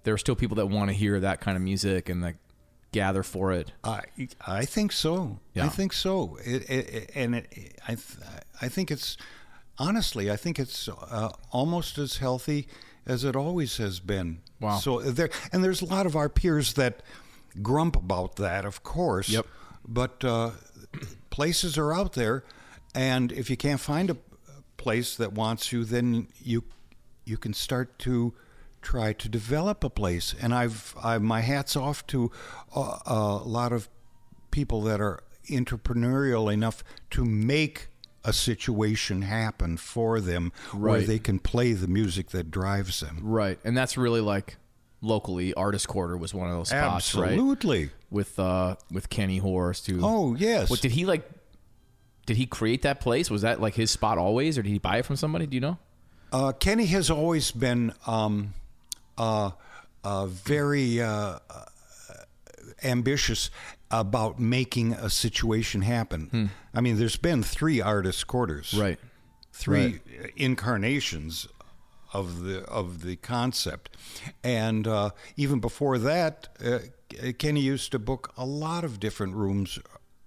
there 0.04 0.14
are 0.14 0.18
still 0.18 0.36
people 0.36 0.56
that 0.56 0.66
want 0.66 0.90
to 0.90 0.94
hear 0.94 1.18
that 1.20 1.40
kind 1.40 1.56
of 1.56 1.62
music 1.62 2.08
and 2.08 2.20
like 2.22 2.36
gather 2.92 3.22
for 3.22 3.52
it. 3.52 3.72
I 3.82 4.02
I 4.46 4.64
think 4.64 4.92
so. 4.92 5.40
Yeah. 5.54 5.66
I 5.66 5.68
think 5.68 5.92
so. 5.92 6.38
It, 6.44 6.68
it, 6.70 6.94
it- 6.94 7.10
and 7.14 7.34
it, 7.36 7.78
I 7.86 7.94
th- 7.94 8.18
I 8.60 8.68
think 8.68 8.90
it's 8.90 9.16
honestly 9.78 10.30
I 10.30 10.36
think 10.36 10.58
it's 10.58 10.88
uh, 10.88 11.30
almost 11.50 11.98
as 11.98 12.18
healthy 12.18 12.68
as 13.06 13.24
it 13.24 13.34
always 13.36 13.76
has 13.78 14.00
been. 14.00 14.40
Wow. 14.60 14.78
So 14.78 15.00
there 15.00 15.30
and 15.52 15.64
there's 15.64 15.82
a 15.82 15.86
lot 15.86 16.06
of 16.06 16.14
our 16.16 16.28
peers 16.28 16.74
that 16.74 17.02
grump 17.62 17.96
about 17.96 18.36
that, 18.36 18.64
of 18.64 18.82
course. 18.82 19.28
Yep. 19.28 19.46
But 19.86 20.24
uh, 20.24 20.50
places 21.30 21.76
are 21.76 21.92
out 21.92 22.12
there, 22.14 22.44
and 22.94 23.30
if 23.32 23.50
you 23.50 23.56
can't 23.56 23.80
find 23.80 24.10
a 24.10 24.16
place 24.76 25.16
that 25.16 25.32
wants 25.32 25.72
you, 25.72 25.84
then 25.84 26.28
you 26.42 26.64
you 27.24 27.36
can 27.36 27.54
start 27.54 27.98
to 28.00 28.34
try 28.82 29.12
to 29.14 29.28
develop 29.28 29.82
a 29.82 29.90
place. 29.90 30.34
And 30.40 30.54
I've, 30.54 30.94
I, 31.02 31.18
my 31.18 31.40
hats 31.40 31.76
off 31.76 32.06
to 32.08 32.30
a, 32.74 32.98
a 33.06 33.42
lot 33.44 33.72
of 33.72 33.88
people 34.50 34.82
that 34.82 35.00
are 35.00 35.20
entrepreneurial 35.48 36.52
enough 36.52 36.84
to 37.10 37.24
make 37.24 37.88
a 38.24 38.32
situation 38.32 39.22
happen 39.22 39.76
for 39.76 40.20
them 40.20 40.52
where 40.72 41.02
they 41.02 41.18
can 41.18 41.38
play 41.38 41.72
the 41.72 41.88
music 41.88 42.30
that 42.30 42.50
drives 42.50 43.00
them. 43.00 43.18
Right. 43.22 43.58
And 43.64 43.76
that's 43.76 43.96
really 43.98 44.22
like 44.22 44.56
locally 45.02 45.52
Artist 45.54 45.88
Quarter 45.88 46.16
was 46.16 46.32
one 46.32 46.48
of 46.48 46.56
those 46.56 46.68
spots, 46.68 47.14
right? 47.14 47.32
Absolutely. 47.32 47.90
With 48.10 48.38
uh 48.38 48.76
with 48.90 49.10
Kenny 49.10 49.38
Horst 49.38 49.86
who 49.88 50.00
Oh 50.02 50.34
yes. 50.34 50.70
What 50.70 50.80
did 50.80 50.92
he 50.92 51.04
like 51.04 51.28
did 52.24 52.38
he 52.38 52.46
create 52.46 52.82
that 52.82 53.00
place? 53.00 53.30
Was 53.30 53.42
that 53.42 53.60
like 53.60 53.74
his 53.74 53.90
spot 53.90 54.16
always 54.16 54.56
or 54.56 54.62
did 54.62 54.70
he 54.70 54.78
buy 54.78 54.98
it 54.98 55.04
from 55.04 55.16
somebody? 55.16 55.46
Do 55.46 55.56
you 55.56 55.60
know? 55.60 55.78
Uh, 56.34 56.50
Kenny 56.50 56.86
has 56.86 57.10
always 57.10 57.52
been 57.52 57.92
um, 58.08 58.54
uh, 59.16 59.52
uh, 60.02 60.26
very 60.26 61.00
uh, 61.00 61.06
uh, 61.06 61.38
ambitious 62.82 63.50
about 63.88 64.40
making 64.40 64.94
a 64.94 65.08
situation 65.08 65.82
happen. 65.82 66.50
I 66.74 66.80
mean, 66.80 66.98
there's 66.98 67.14
been 67.16 67.44
three 67.44 67.80
artist 67.80 68.26
quarters, 68.26 68.72
Hmm. 68.72 68.80
Right. 68.80 68.98
Three 69.52 70.00
incarnations 70.36 71.46
of 72.12 72.42
the 72.42 72.64
of 72.64 73.02
the 73.02 73.14
concept, 73.14 73.96
and 74.42 74.88
uh, 74.88 75.10
even 75.36 75.60
before 75.60 75.96
that, 75.98 76.48
uh, 76.64 76.80
Kenny 77.38 77.60
used 77.60 77.92
to 77.92 78.00
book 78.00 78.32
a 78.36 78.44
lot 78.44 78.82
of 78.82 78.98
different 78.98 79.34
rooms 79.36 79.78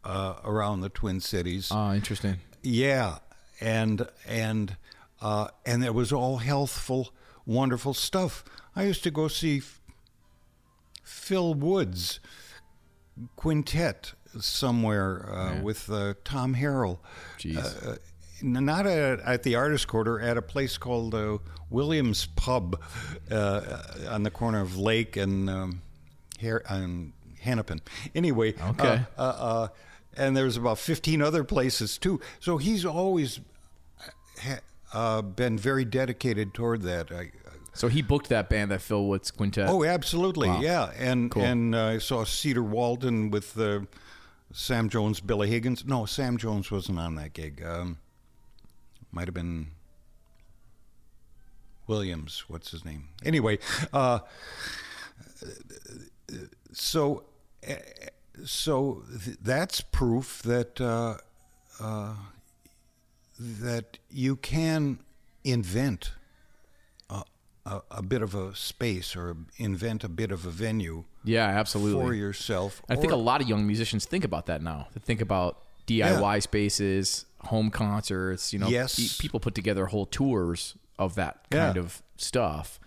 uh, 0.05 0.35
around 0.45 0.79
the 0.79 0.87
Twin 0.89 1.19
Cities. 1.19 1.67
Oh, 1.71 1.93
interesting. 1.93 2.35
Yeah, 2.63 3.17
and 3.59 4.07
and 4.25 4.77
uh, 5.21 5.47
and 5.65 5.83
it 5.83 5.93
was 5.93 6.11
all 6.11 6.37
healthful, 6.37 7.09
wonderful 7.45 7.93
stuff. 7.93 8.43
I 8.75 8.83
used 8.83 9.03
to 9.03 9.11
go 9.11 9.27
see 9.27 9.61
Phil 11.03 11.53
Woods 11.53 12.19
quintet 13.35 14.13
somewhere 14.39 15.29
uh, 15.33 15.61
with 15.61 15.89
uh, 15.89 16.13
Tom 16.23 16.55
Harrell. 16.55 16.99
Jeez. 17.39 17.57
Uh, 17.85 17.95
not 18.43 18.85
at, 18.85 19.19
at 19.21 19.41
the 19.43 19.55
artist 19.55 19.87
quarter, 19.87 20.19
at 20.19 20.37
a 20.37 20.41
place 20.43 20.77
called 20.77 21.15
uh, 21.15 21.39
Williams 21.71 22.27
Pub 22.35 22.79
uh, 23.31 23.81
on 24.09 24.21
the 24.23 24.29
corner 24.29 24.61
of 24.61 24.77
Lake 24.77 25.17
and 25.17 25.49
um, 25.49 25.81
and 26.69 27.13
Hennepin. 27.39 27.81
Anyway, 28.13 28.53
Okay. 28.61 29.01
uh, 29.17 29.21
uh, 29.21 29.21
uh, 29.21 29.67
and 30.15 30.37
there's 30.37 30.55
about 30.55 30.77
15 30.77 31.19
other 31.23 31.43
places 31.43 31.97
too. 31.97 32.19
So 32.39 32.57
he's 32.57 32.85
always 32.85 33.39
ha- 34.39 34.59
uh, 34.93 35.21
been 35.21 35.57
very 35.57 35.85
dedicated 35.85 36.53
toward 36.53 36.81
that. 36.83 37.11
I, 37.11 37.31
So 37.73 37.87
he 37.87 38.01
booked 38.01 38.29
that 38.29 38.49
band, 38.49 38.71
that 38.71 38.81
Phil 38.81 39.05
Woods 39.05 39.31
Quintet. 39.31 39.69
oh, 39.69 39.83
absolutely, 39.83 40.47
Wow. 40.49 40.61
yeah. 40.61 40.91
And 40.97 41.29
Cool. 41.31 41.43
and 41.43 41.75
uh, 41.75 41.85
I 41.85 41.97
saw 41.99 42.23
Cedar 42.23 42.63
Walton 42.63 43.29
with 43.29 43.57
uh, 43.59 43.81
Sam 44.53 44.89
Jones, 44.89 45.19
Billy 45.19 45.49
Higgins. 45.49 45.85
No, 45.85 46.05
Sam 46.05 46.37
Jones 46.37 46.71
wasn't 46.71 46.99
on 46.99 47.15
that 47.15 47.33
gig. 47.33 47.61
Um, 47.63 47.97
might 49.11 49.27
have 49.27 49.35
been 49.35 49.71
Williams. 51.87 52.45
What's 52.47 52.71
his 52.71 52.83
name? 52.83 53.09
Anyway, 53.23 53.59
uh, 53.93 54.19
so 56.73 57.25
uh, 57.67 57.73
so 58.45 59.03
th- 59.23 59.37
that's 59.41 59.81
proof 59.81 60.41
that 60.43 60.79
uh, 60.81 61.17
uh, 61.79 62.13
that 63.39 63.97
you 64.09 64.35
can 64.35 64.99
invent 65.43 66.11
a, 67.09 67.23
a, 67.65 67.81
a 67.91 68.01
bit 68.01 68.21
of 68.21 68.35
a 68.35 68.55
space 68.55 69.15
or 69.15 69.37
invent 69.57 70.03
a 70.03 70.09
bit 70.09 70.31
of 70.31 70.45
a 70.45 70.49
venue 70.49 71.03
yeah, 71.23 71.45
absolutely. 71.47 72.03
for 72.03 72.13
yourself. 72.13 72.81
I 72.89 72.95
think 72.95 73.11
a 73.11 73.17
lot 73.17 73.41
of 73.41 73.47
young 73.49 73.65
musicians 73.67 74.05
think 74.05 74.23
about 74.23 74.45
that 74.47 74.61
now. 74.61 74.87
They 74.93 74.99
think 74.99 75.21
about 75.21 75.61
DIY 75.87 76.41
spaces, 76.41 77.25
home 77.41 77.69
concerts. 77.69 78.53
You 78.53 78.59
know, 78.59 78.67
Yes. 78.67 79.17
people 79.17 79.39
put 79.39 79.55
together 79.55 79.85
whole 79.87 80.05
tours 80.05 80.75
of 80.97 81.15
that 81.15 81.45
kind 81.49 81.75
Yeah. 81.75 81.81
of 81.81 82.01
stuff. 82.17 82.79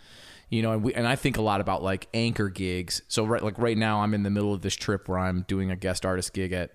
You 0.49 0.63
know, 0.63 0.73
and 0.73 0.83
we 0.83 0.93
and 0.95 1.07
I 1.07 1.15
think 1.15 1.37
a 1.37 1.43
lot 1.43 1.61
about 1.61 1.81
like 1.83 2.09
anchor 2.13 2.49
gigs. 2.49 3.03
So 3.07 3.25
right, 3.25 3.41
like 3.43 3.57
right 3.57 3.79
now, 3.79 4.01
I'm 4.03 4.15
in 4.15 4.25
the 4.25 4.31
middle 4.31 4.53
of 4.53 4.63
this 4.63 4.75
trip 4.75 5.09
where 5.09 5.19
I'm 5.19 5.43
doing 5.47 5.71
a 5.71 5.77
guest 5.77 6.05
artist 6.05 6.33
gig 6.33 6.53
at. 6.53 6.73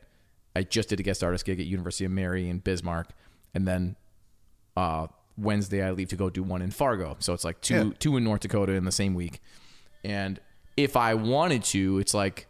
I 0.55 0.63
just 0.63 0.87
did 0.87 1.01
a 1.01 1.03
guest 1.03 1.21
artist 1.21 1.43
gig 1.45 1.59
at 1.59 1.65
University 1.65 2.05
of 2.05 2.11
Mary 2.11 2.47
in 2.47 2.59
Bismarck, 2.59 3.09
and 3.55 3.67
then 3.67 3.95
uh, 4.77 5.07
Wednesday 5.37 5.81
I 5.81 5.91
leave 5.91 6.09
to 6.09 6.15
go 6.15 6.29
do 6.29 6.43
one 6.43 6.61
in 6.61 6.69
Fargo. 6.69 7.15
So 7.19 7.33
it's 7.33 7.43
like 7.43 7.61
two 7.61 7.73
Yeah. 7.73 7.89
two 7.97 8.17
in 8.17 8.23
North 8.23 8.41
Dakota 8.41 8.73
in 8.73 8.85
the 8.85 8.91
same 8.91 9.15
week. 9.15 9.41
And 10.03 10.39
if 10.77 10.95
I 10.95 11.13
wanted 11.15 11.63
to, 11.65 11.97
it's 11.99 12.13
like 12.13 12.47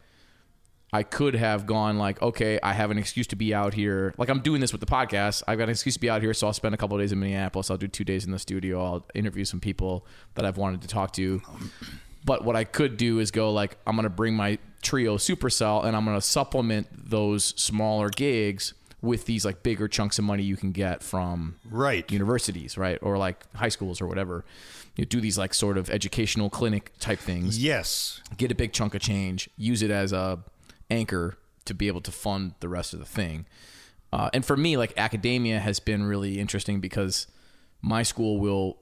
I 0.91 1.03
could 1.03 1.35
have 1.35 1.65
gone 1.65 1.97
like, 1.97 2.21
okay, 2.21 2.57
I 2.63 2.73
have 2.73 2.89
an 2.89 2.97
excuse 2.97 3.27
to 3.27 3.35
be 3.35 3.53
out 3.53 3.73
here. 3.73 4.13
Like 4.17 4.29
I'm 4.29 4.39
doing 4.39 4.61
this 4.61 4.71
with 4.71 4.81
the 4.81 4.87
podcast. 4.87 5.43
I've 5.47 5.57
got 5.57 5.65
an 5.65 5.69
excuse 5.71 5.93
to 5.95 5.99
be 5.99 6.09
out 6.09 6.21
here, 6.21 6.33
so 6.33 6.47
I'll 6.47 6.53
spend 6.53 6.73
a 6.73 6.77
couple 6.77 6.95
of 6.97 7.01
days 7.03 7.11
in 7.11 7.19
Minneapolis. 7.19 7.69
I'll 7.69 7.77
do 7.77 7.87
two 7.87 8.03
days 8.03 8.25
in 8.25 8.31
the 8.31 8.39
studio. 8.39 8.83
I'll 8.83 9.05
interview 9.13 9.45
some 9.45 9.59
people 9.59 10.05
that 10.35 10.45
I've 10.45 10.57
wanted 10.57 10.81
to 10.83 10.87
talk 10.87 11.11
to. 11.13 11.41
But 12.23 12.43
what 12.45 12.55
I 12.55 12.63
could 12.63 12.97
do 12.97 13.19
is 13.19 13.29
go 13.31 13.51
like, 13.51 13.77
I'm 13.85 13.95
gonna 13.95 14.09
bring 14.09 14.35
my 14.35 14.57
trio 14.81 15.17
supercell 15.17 15.83
and 15.85 15.95
I'm 15.95 16.05
gonna 16.05 16.21
supplement 16.21 16.87
those 17.09 17.43
smaller 17.57 18.09
gigs 18.09 18.73
with 19.01 19.25
these 19.25 19.45
like 19.45 19.63
bigger 19.63 19.87
chunks 19.87 20.17
of 20.17 20.25
money 20.25 20.43
you 20.43 20.57
can 20.57 20.71
get 20.71 21.03
from 21.03 21.55
right. 21.69 22.09
universities, 22.11 22.77
right? 22.77 22.97
Or 23.01 23.17
like 23.17 23.45
high 23.53 23.69
schools 23.69 24.01
or 24.01 24.07
whatever. 24.07 24.45
You 24.95 25.05
do 25.05 25.19
these 25.21 25.37
like 25.37 25.53
sort 25.53 25.77
of 25.77 25.89
educational 25.89 26.49
clinic 26.49 26.91
type 26.99 27.19
things 27.19 27.61
yes. 27.61 28.21
get 28.37 28.51
a 28.51 28.55
big 28.55 28.71
chunk 28.71 28.95
of 28.95 29.01
change, 29.01 29.49
use 29.57 29.81
it 29.81 29.91
as 29.91 30.13
a 30.13 30.39
anchor 30.89 31.37
to 31.65 31.73
be 31.73 31.87
able 31.87 32.01
to 32.01 32.11
fund 32.11 32.53
the 32.59 32.69
rest 32.69 32.93
of 32.93 32.99
the 32.99 33.05
thing. 33.05 33.45
Uh, 34.13 34.29
and 34.33 34.45
for 34.45 34.55
me, 34.55 34.77
like 34.77 34.93
academia 34.97 35.59
has 35.59 35.79
been 35.79 36.03
really 36.03 36.39
interesting 36.39 36.79
because 36.79 37.27
my 37.81 38.03
school 38.03 38.39
will, 38.39 38.77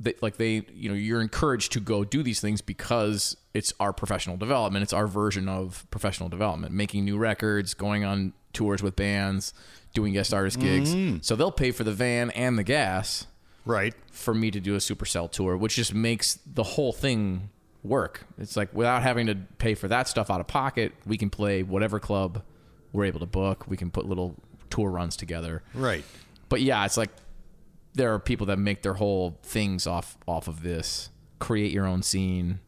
they, 0.00 0.14
like 0.20 0.36
they, 0.36 0.62
you 0.74 0.88
know, 0.88 0.94
you're 0.94 1.20
encouraged 1.20 1.72
to 1.72 1.80
go 1.80 2.04
do 2.04 2.22
these 2.22 2.40
things 2.40 2.60
because 2.60 3.36
it's 3.52 3.72
our 3.78 3.92
professional 3.92 4.36
development. 4.36 4.82
It's 4.82 4.92
our 4.92 5.06
version 5.06 5.48
of 5.48 5.86
professional 5.90 6.28
development, 6.28 6.74
making 6.74 7.04
new 7.04 7.16
records, 7.16 7.74
going 7.74 8.04
on 8.04 8.32
tours 8.52 8.82
with 8.82 8.96
bands, 8.96 9.52
doing 9.94 10.12
guest 10.12 10.34
artist 10.34 10.58
gigs. 10.60 10.94
Mm. 10.94 11.24
So 11.24 11.36
they'll 11.36 11.52
pay 11.52 11.70
for 11.70 11.84
the 11.84 11.92
van 11.92 12.30
and 12.32 12.58
the 12.58 12.64
gas 12.64 13.26
Right. 13.64 13.94
for 14.10 14.34
me 14.34 14.50
to 14.50 14.60
do 14.60 14.74
a 14.74 14.78
supercell 14.78 15.30
tour, 15.30 15.56
which 15.56 15.76
just 15.76 15.94
makes 15.94 16.38
the 16.46 16.62
whole 16.64 16.92
thing 16.92 17.50
work. 17.82 18.26
It's 18.38 18.56
like 18.56 18.74
without 18.74 19.02
having 19.02 19.26
to 19.26 19.36
pay 19.58 19.74
for 19.74 19.88
that 19.88 20.08
stuff 20.08 20.30
out 20.30 20.40
of 20.40 20.46
pocket, 20.46 20.92
we 21.06 21.16
can 21.16 21.30
play 21.30 21.62
whatever 21.62 22.00
club 22.00 22.42
we're 22.92 23.04
able 23.04 23.20
to 23.20 23.26
book. 23.26 23.64
We 23.68 23.76
can 23.76 23.90
put 23.90 24.06
little 24.06 24.34
tour 24.70 24.90
runs 24.90 25.16
together. 25.16 25.62
Right. 25.74 26.04
But 26.48 26.60
yeah, 26.60 26.84
it's 26.84 26.96
like 26.96 27.10
there 27.94 28.12
are 28.12 28.18
people 28.18 28.46
that 28.46 28.58
make 28.58 28.82
their 28.82 28.94
whole 28.94 29.38
things 29.42 29.86
off 29.86 30.16
off 30.26 30.48
of 30.48 30.62
this. 30.62 31.10
Create 31.38 31.72
your 31.72 31.86
own 31.86 32.02
scene, 32.02 32.60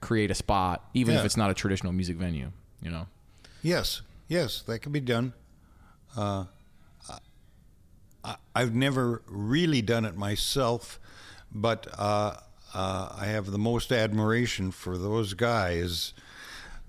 create 0.00 0.30
a 0.30 0.34
spot, 0.34 0.88
even 0.94 1.14
if 1.14 1.24
it's 1.24 1.36
not 1.36 1.50
a 1.50 1.54
traditional 1.54 1.92
music 1.92 2.16
venue. 2.16 2.50
You 2.82 2.90
know. 2.90 3.06
Yes. 3.62 4.02
Yes, 4.28 4.62
that 4.62 4.80
can 4.80 4.92
be 4.92 5.00
done. 5.00 5.32
Uh, 6.16 6.44
I, 8.24 8.36
I've 8.54 8.74
never 8.74 9.22
really 9.28 9.82
done 9.82 10.04
it 10.04 10.16
myself, 10.16 10.98
but 11.52 11.86
uh, 11.96 12.34
uh, 12.74 13.16
I 13.16 13.26
have 13.26 13.50
the 13.50 13.58
most 13.58 13.92
admiration 13.92 14.72
for 14.72 14.98
those 14.98 15.34
guys 15.34 16.12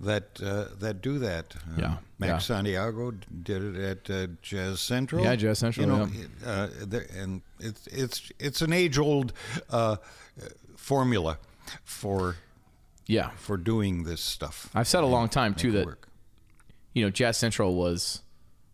that 0.00 0.40
uh, 0.42 0.66
that 0.78 1.00
do 1.02 1.18
that. 1.18 1.54
Uh, 1.56 1.80
Yeah, 1.80 1.96
Max 2.18 2.30
yeah. 2.30 2.38
Santiago 2.56 3.12
did 3.42 3.62
it 3.62 3.76
at 4.08 4.10
uh, 4.10 4.26
Jazz 4.42 4.80
Central. 4.80 5.24
Yeah, 5.24 5.36
Jazz 5.36 5.58
Central, 5.58 5.86
You 5.86 5.92
know, 5.92 6.06
yeah. 6.44 6.64
it, 6.64 6.94
uh, 6.94 7.20
and 7.20 7.42
it's 7.60 7.86
it's 7.88 8.32
it's 8.38 8.62
an 8.62 8.72
age 8.72 8.98
old 8.98 9.32
uh, 9.70 9.96
formula 10.76 11.38
for 11.84 12.36
Yeah, 13.06 13.30
for 13.30 13.56
doing 13.56 14.04
this 14.04 14.20
stuff. 14.20 14.70
I've 14.74 14.88
said 14.88 15.02
a 15.02 15.06
long 15.06 15.28
time 15.28 15.54
too 15.54 15.72
that 15.72 15.86
work. 15.86 16.08
you 16.94 17.04
know, 17.04 17.10
Jazz 17.10 17.36
Central 17.36 17.74
was 17.74 18.22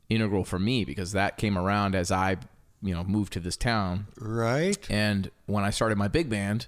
integral 0.09 0.45
for 0.45 0.59
me 0.59 0.85
because 0.85 1.13
that 1.13 1.39
came 1.39 1.57
around 1.57 1.95
as 1.95 2.13
I, 2.13 2.37
you 2.83 2.95
know, 2.95 3.03
moved 3.05 3.33
to 3.33 3.41
this 3.41 3.57
town. 3.57 4.07
right. 4.21 4.87
And 4.91 5.31
when 5.47 5.65
I 5.65 5.71
started 5.71 5.97
my 5.97 6.09
big 6.09 6.29
band, 6.29 6.67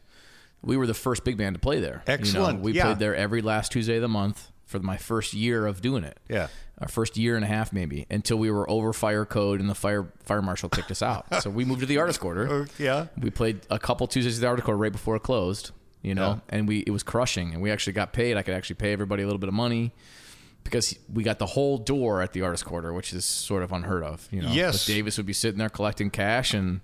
we 0.62 0.76
were 0.76 0.86
the 0.86 0.94
first 0.94 1.24
big 1.24 1.36
band 1.36 1.54
to 1.54 1.60
play 1.60 1.80
there. 1.80 2.02
You 2.06 2.12
know, 2.12 2.20
Excellent, 2.20 2.60
we 2.60 2.72
yeah. 2.72 2.84
played 2.84 2.98
there 2.98 3.14
every 3.14 3.42
last 3.42 3.72
Tuesday 3.72 3.96
of 3.96 4.02
the 4.02 4.08
month 4.08 4.50
for 4.64 4.80
my 4.80 4.96
first 4.96 5.32
year 5.34 5.66
of 5.66 5.80
doing 5.80 6.02
it. 6.04 6.18
Yeah. 6.28 6.48
Our 6.78 6.88
first 6.88 7.16
year 7.16 7.36
and 7.36 7.44
a 7.44 7.48
half 7.48 7.72
maybe 7.72 8.04
until 8.10 8.36
we 8.36 8.50
were 8.50 8.68
over 8.68 8.92
fire 8.92 9.24
code 9.24 9.60
and 9.60 9.70
the 9.70 9.74
fire 9.74 10.12
fire 10.24 10.42
marshal 10.42 10.68
kicked 10.68 10.90
us 10.90 11.00
out. 11.02 11.42
so 11.42 11.48
we 11.50 11.64
moved 11.64 11.80
to 11.80 11.86
the 11.86 11.98
artist 11.98 12.20
quarter. 12.20 12.48
Uh, 12.62 12.66
yeah. 12.78 13.06
We 13.18 13.30
played 13.30 13.60
a 13.70 13.78
couple 13.78 14.06
Tuesdays 14.06 14.38
at 14.38 14.40
the 14.42 14.48
artist 14.48 14.64
quarter 14.66 14.76
right 14.76 14.92
before 14.92 15.16
it 15.16 15.22
closed, 15.22 15.70
you 16.02 16.14
know, 16.14 16.32
Yeah. 16.32 16.38
and 16.58 16.68
we 16.68 16.80
it 16.80 16.90
was 16.90 17.02
crushing 17.02 17.52
and 17.54 17.62
we 17.62 17.70
actually 17.70 17.94
got 17.94 18.12
paid. 18.12 18.36
I 18.36 18.42
could 18.42 18.54
actually 18.54 18.76
pay 18.76 18.92
everybody 18.92 19.22
a 19.22 19.26
little 19.26 19.38
bit 19.38 19.48
of 19.48 19.54
money 19.54 19.92
because 20.64 20.98
we 21.10 21.22
got 21.22 21.38
the 21.38 21.46
whole 21.46 21.78
door 21.78 22.20
at 22.20 22.32
the 22.32 22.42
artist 22.42 22.64
quarter, 22.66 22.92
which 22.92 23.12
is 23.14 23.24
sort 23.24 23.62
of 23.62 23.72
unheard 23.72 24.02
of. 24.02 24.26
You 24.32 24.42
know, 24.42 24.50
Yes. 24.50 24.84
But 24.86 24.92
Davis 24.92 25.16
would 25.16 25.26
be 25.26 25.32
sitting 25.32 25.58
there 25.58 25.68
collecting 25.70 26.10
cash, 26.10 26.52
and 26.52 26.80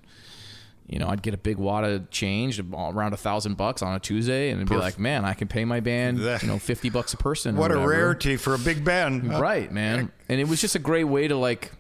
you 0.93 0.99
know, 0.99 1.09
I'd 1.09 1.23
get 1.23 1.33
a 1.33 1.39
big 1.39 1.57
wad 1.57 1.85
of 1.85 2.11
change, 2.11 2.61
around 2.61 3.15
a 3.15 3.17
thousand 3.17 3.57
bucks 3.57 3.81
on 3.83 3.95
a 3.95 3.99
Tuesday, 4.01 4.51
and 4.51 4.69
be 4.69 4.77
like, 4.77 4.99
man, 4.99 5.25
I 5.25 5.33
can 5.33 5.49
pay 5.49 5.65
my 5.65 5.81
band, 5.81 6.19
you 6.19 6.47
know, 6.47 6.59
fifty 6.59 6.91
bucks 6.91 7.15
a 7.15 7.17
person. 7.17 7.57
What 7.57 7.73
a 7.73 7.79
rarity 7.79 8.37
for 8.37 8.55
a 8.55 8.59
big 8.59 8.85
band. 8.85 9.33
right, 9.41 9.73
man. 9.73 10.13
And 10.29 10.41
it 10.41 10.49
was 10.49 10.61
just 10.61 10.75
a 10.75 10.79
great 10.79 11.05
way 11.05 11.29
to 11.29 11.37
like 11.37 11.73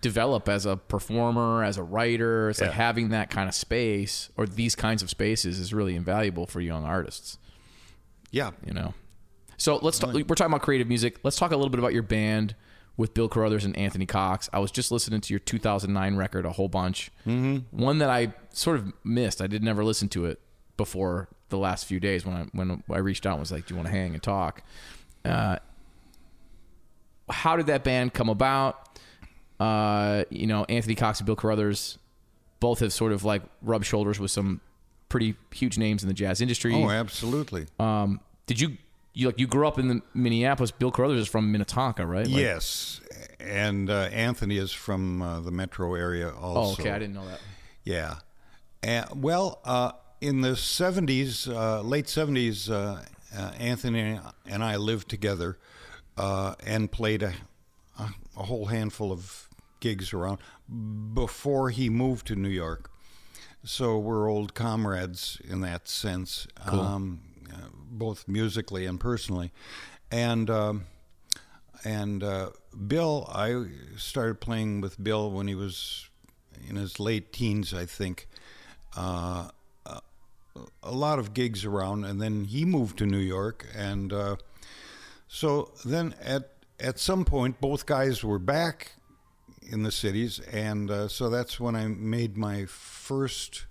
develop 0.00 0.48
as 0.48 0.66
a 0.66 0.76
performer, 0.76 1.62
as 1.64 1.78
a 1.78 1.82
writer. 1.82 2.50
It's 2.50 2.60
like 2.60 2.72
having 2.72 3.10
that 3.10 3.30
kind 3.30 3.48
of 3.48 3.54
space 3.54 4.30
or 4.36 4.46
these 4.46 4.74
kinds 4.74 5.02
of 5.02 5.08
spaces 5.10 5.58
is 5.58 5.72
really 5.72 5.94
invaluable 5.94 6.46
for 6.46 6.60
young 6.60 6.84
artists 6.84 7.38
Yeah. 8.30 8.50
you 8.66 8.74
know. 8.74 8.92
So 9.56 9.76
let's 9.80 9.98
talk, 10.00 10.12
we're 10.12 10.22
talking 10.24 10.46
about 10.52 10.62
creative 10.62 10.88
music. 10.88 11.20
Let's 11.22 11.36
talk 11.36 11.52
a 11.52 11.56
little 11.56 11.70
bit 11.70 11.78
about 11.78 11.92
your 11.94 12.02
band 12.02 12.54
with 12.96 13.14
Bill 13.14 13.28
Carrothers 13.28 13.64
and 13.64 13.76
Anthony 13.76 14.06
Cox. 14.06 14.48
I 14.52 14.58
was 14.60 14.70
just 14.70 14.92
listening 14.92 15.20
to 15.22 15.32
your 15.32 15.40
2009 15.40 16.16
record 16.16 16.46
a 16.46 16.52
whole 16.52 16.68
bunch. 16.68 17.10
Mm-hmm. 17.26 17.76
One 17.76 17.98
that 17.98 18.10
I 18.10 18.34
sort 18.52 18.76
of 18.76 18.92
missed. 19.02 19.40
I 19.42 19.46
did 19.46 19.62
never 19.62 19.84
listen 19.84 20.08
to 20.10 20.26
it. 20.26 20.40
before 20.76 21.28
the 21.50 21.58
last 21.58 21.86
few 21.86 22.00
days 22.00 22.26
when 22.26 22.34
I 22.34 22.46
when 22.52 22.82
I 22.90 22.98
reached 22.98 23.26
out 23.26 23.32
and 23.34 23.40
was 23.40 23.52
like, 23.52 23.66
"Do 23.66 23.74
you 23.74 23.76
want 23.76 23.88
to 23.88 23.92
hang 23.92 24.12
and 24.14 24.22
talk?" 24.22 24.62
Uh, 25.24 25.56
how 27.28 27.56
did 27.56 27.66
that 27.66 27.84
band 27.84 28.12
come 28.12 28.28
about? 28.28 28.98
Uh, 29.60 30.24
you 30.30 30.46
know, 30.46 30.64
Anthony 30.68 30.94
Cox 30.94 31.20
and 31.20 31.26
Bill 31.26 31.36
Carrothers 31.36 31.98
both 32.60 32.80
have 32.80 32.92
sort 32.92 33.12
of 33.12 33.24
like 33.24 33.42
rubbed 33.62 33.86
shoulders 33.86 34.18
with 34.18 34.30
some 34.30 34.60
pretty 35.08 35.36
huge 35.52 35.78
names 35.78 36.02
in 36.02 36.08
the 36.08 36.14
jazz 36.14 36.40
industry. 36.40 36.74
Oh, 36.74 36.90
absolutely. 36.90 37.66
Um, 37.78 38.20
did 38.46 38.60
you 38.60 38.76
you 39.14 39.28
like 39.28 39.38
you 39.40 39.46
grew 39.46 39.66
up 39.66 39.78
in 39.78 39.88
the 39.88 40.02
Minneapolis? 40.12 40.70
Bill 40.70 40.90
Carrothers 40.90 41.20
is 41.22 41.28
from 41.28 41.50
Minnetonka, 41.50 42.06
right? 42.06 42.26
Like- 42.26 42.36
yes, 42.36 43.00
and 43.40 43.88
uh, 43.88 44.08
Anthony 44.12 44.58
is 44.58 44.72
from 44.72 45.22
uh, 45.22 45.40
the 45.40 45.50
metro 45.50 45.94
area 45.94 46.30
Also. 46.30 46.60
Oh, 46.60 46.82
okay. 46.82 46.90
I 46.90 46.98
didn't 46.98 47.14
know 47.14 47.26
that. 47.26 47.40
Yeah. 47.84 48.16
And, 48.82 49.22
well, 49.22 49.60
uh, 49.64 49.92
in 50.20 50.40
the 50.42 50.50
70s, 50.52 51.48
uh, 51.48 51.80
late 51.82 52.06
70s, 52.06 52.70
uh, 52.70 53.02
uh, 53.36 53.50
Anthony 53.58 54.20
and 54.46 54.62
I 54.62 54.76
lived 54.76 55.08
together 55.08 55.58
uh, 56.16 56.54
and 56.66 56.90
played 56.92 57.22
a, 57.22 57.32
a, 57.98 58.10
a 58.36 58.42
whole 58.44 58.66
handful 58.66 59.10
of 59.12 59.48
gigs 59.80 60.12
around 60.12 60.38
before 61.14 61.70
he 61.70 61.88
moved 61.90 62.26
to 62.28 62.36
New 62.36 62.48
York. 62.48 62.90
So 63.64 63.98
we're 63.98 64.28
old 64.28 64.54
comrades 64.54 65.40
in 65.48 65.60
that 65.62 65.88
sense, 65.88 66.46
um, 66.66 67.20
uh, 67.24 67.33
both 67.98 68.28
musically 68.28 68.86
and 68.86 69.00
personally. 69.00 69.52
And 70.10 70.50
um, 70.50 70.86
and 71.84 72.22
uh, 72.22 72.50
Bill, 72.86 73.28
I 73.32 73.66
started 73.96 74.40
playing 74.40 74.80
with 74.80 75.02
Bill 75.02 75.30
when 75.30 75.48
he 75.48 75.54
was 75.54 76.08
in 76.68 76.76
his 76.76 76.98
late 76.98 77.32
teens, 77.32 77.74
I 77.74 77.86
think. 77.86 78.28
Uh, 78.96 79.48
a 80.82 80.92
lot 80.92 81.18
of 81.18 81.34
gigs 81.34 81.64
around, 81.64 82.04
and 82.04 82.20
then 82.20 82.44
he 82.44 82.64
moved 82.64 82.98
to 82.98 83.06
New 83.06 83.18
York, 83.18 83.66
and 83.74 84.12
uh, 84.12 84.36
so 85.28 85.72
then 85.84 86.14
at 86.22 86.50
at 86.80 86.98
some 86.98 87.24
point, 87.24 87.60
both 87.60 87.86
guys 87.86 88.22
were 88.24 88.38
back 88.38 88.92
in 89.62 89.82
the 89.82 89.92
cities, 89.92 90.40
and 90.40 90.90
uh, 90.90 91.08
so 91.08 91.28
that's 91.28 91.58
when 91.58 91.74
I 91.74 91.86
made 91.88 92.36
my 92.36 92.66
first 92.66 93.66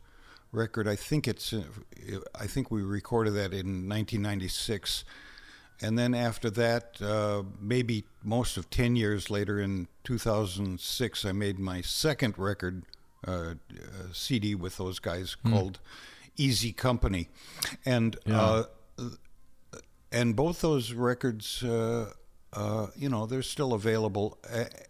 record. 0.53 0.87
I 0.87 0.95
think 0.95 1.27
it's 1.27 1.51
uh, 1.51 1.63
I 2.39 2.47
think 2.47 2.71
we 2.71 2.81
recorded 2.81 3.31
that 3.31 3.51
in 3.53 3.89
1996. 3.89 5.03
And 5.81 5.99
then 5.99 6.13
after 6.13 6.49
that, 6.51 7.01
uh, 7.01 7.43
maybe 7.59 8.05
most 8.23 8.55
of 8.55 8.69
10 8.69 8.95
years 8.95 9.29
later, 9.29 9.59
in 9.59 9.87
2006, 10.05 11.25
I 11.25 11.31
made 11.33 11.59
my 11.59 11.81
second 11.81 12.37
record 12.37 12.83
uh, 13.27 13.31
uh, 13.31 13.55
CD 14.13 14.55
with 14.55 14.77
those 14.77 14.99
guys 14.99 15.35
called 15.35 15.79
Easy 16.37 16.71
Company. 16.71 17.27
And 17.85 18.15
uh, 18.29 18.63
and 20.11 20.35
both 20.35 20.61
those 20.61 20.93
records, 20.93 21.63
uh, 21.63 22.11
uh, 22.53 22.87
you 22.95 23.09
know, 23.09 23.25
they're 23.25 23.41
still 23.41 23.73
available. 23.73 24.37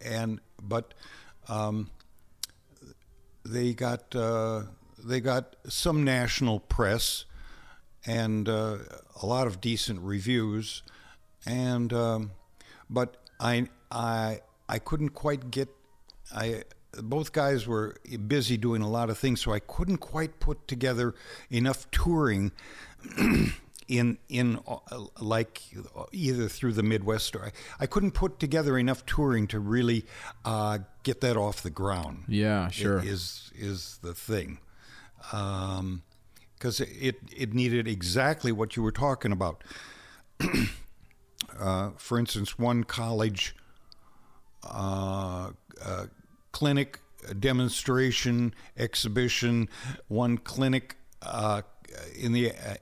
And 0.04 0.42
but 0.62 0.94
um, 1.48 1.90
they 3.46 3.74
got 3.74 4.16
uh, 4.16 4.64
they 5.04 5.20
got 5.20 5.56
some 5.68 6.04
national 6.04 6.60
press 6.60 7.26
and 8.06 8.50
uh, 8.50 8.78
a 9.22 9.26
lot 9.26 9.48
of 9.48 9.62
decent 9.62 10.00
reviews, 10.02 10.84
and 11.46 11.92
um, 11.94 12.32
but 12.90 13.18
I 13.40 13.68
I 13.92 14.42
I 14.68 14.80
couldn't 14.80 15.10
quite 15.10 15.52
get 15.52 15.70
I 16.36 16.64
both 17.02 17.32
guys 17.32 17.66
were 17.66 17.96
busy 18.28 18.58
doing 18.58 18.82
a 18.82 18.90
lot 18.90 19.10
of 19.10 19.18
things, 19.18 19.42
so 19.42 19.52
I 19.52 19.60
couldn't 19.60 19.98
quite 19.98 20.40
put 20.40 20.68
together 20.68 21.16
enough 21.50 21.90
touring. 21.92 22.52
In 23.90 24.18
in 24.30 24.60
uh, 24.66 24.78
like 25.20 25.62
either 26.14 26.48
through 26.48 26.72
the 26.72 26.84
Midwest 26.84 27.36
or 27.36 27.48
I, 27.48 27.52
I 27.82 27.86
couldn't 27.86 28.12
put 28.12 28.40
together 28.40 28.78
enough 28.78 29.06
touring 29.06 29.46
to 29.48 29.60
really 29.60 30.06
uh, 30.46 30.80
get 31.04 31.20
that 31.20 31.36
off 31.36 31.62
the 31.62 31.70
ground 31.70 32.24
Yeah, 32.30 32.70
sure. 32.70 33.04
is 33.04 33.52
is 33.54 34.00
the 34.02 34.14
thing, 34.14 34.60
because 35.30 36.80
it 36.80 37.16
it 37.36 37.54
needed 37.54 37.88
exactly 37.88 38.52
what 38.52 38.76
you 38.76 38.84
were 38.84 38.92
talking 38.92 39.32
about. 39.32 39.64
uh, 41.60 41.92
for 41.98 42.20
instance, 42.20 42.58
one 42.58 42.84
college 42.84 43.56
uh, 44.64 45.52
uh, 45.84 46.06
clinic 46.52 47.00
demonstration 47.40 48.54
exhibition, 48.78 49.70
one 50.08 50.38
clinic 50.38 50.98
uh, 51.22 51.62
in 52.18 52.34
the. 52.34 52.52
Uh, 52.52 52.76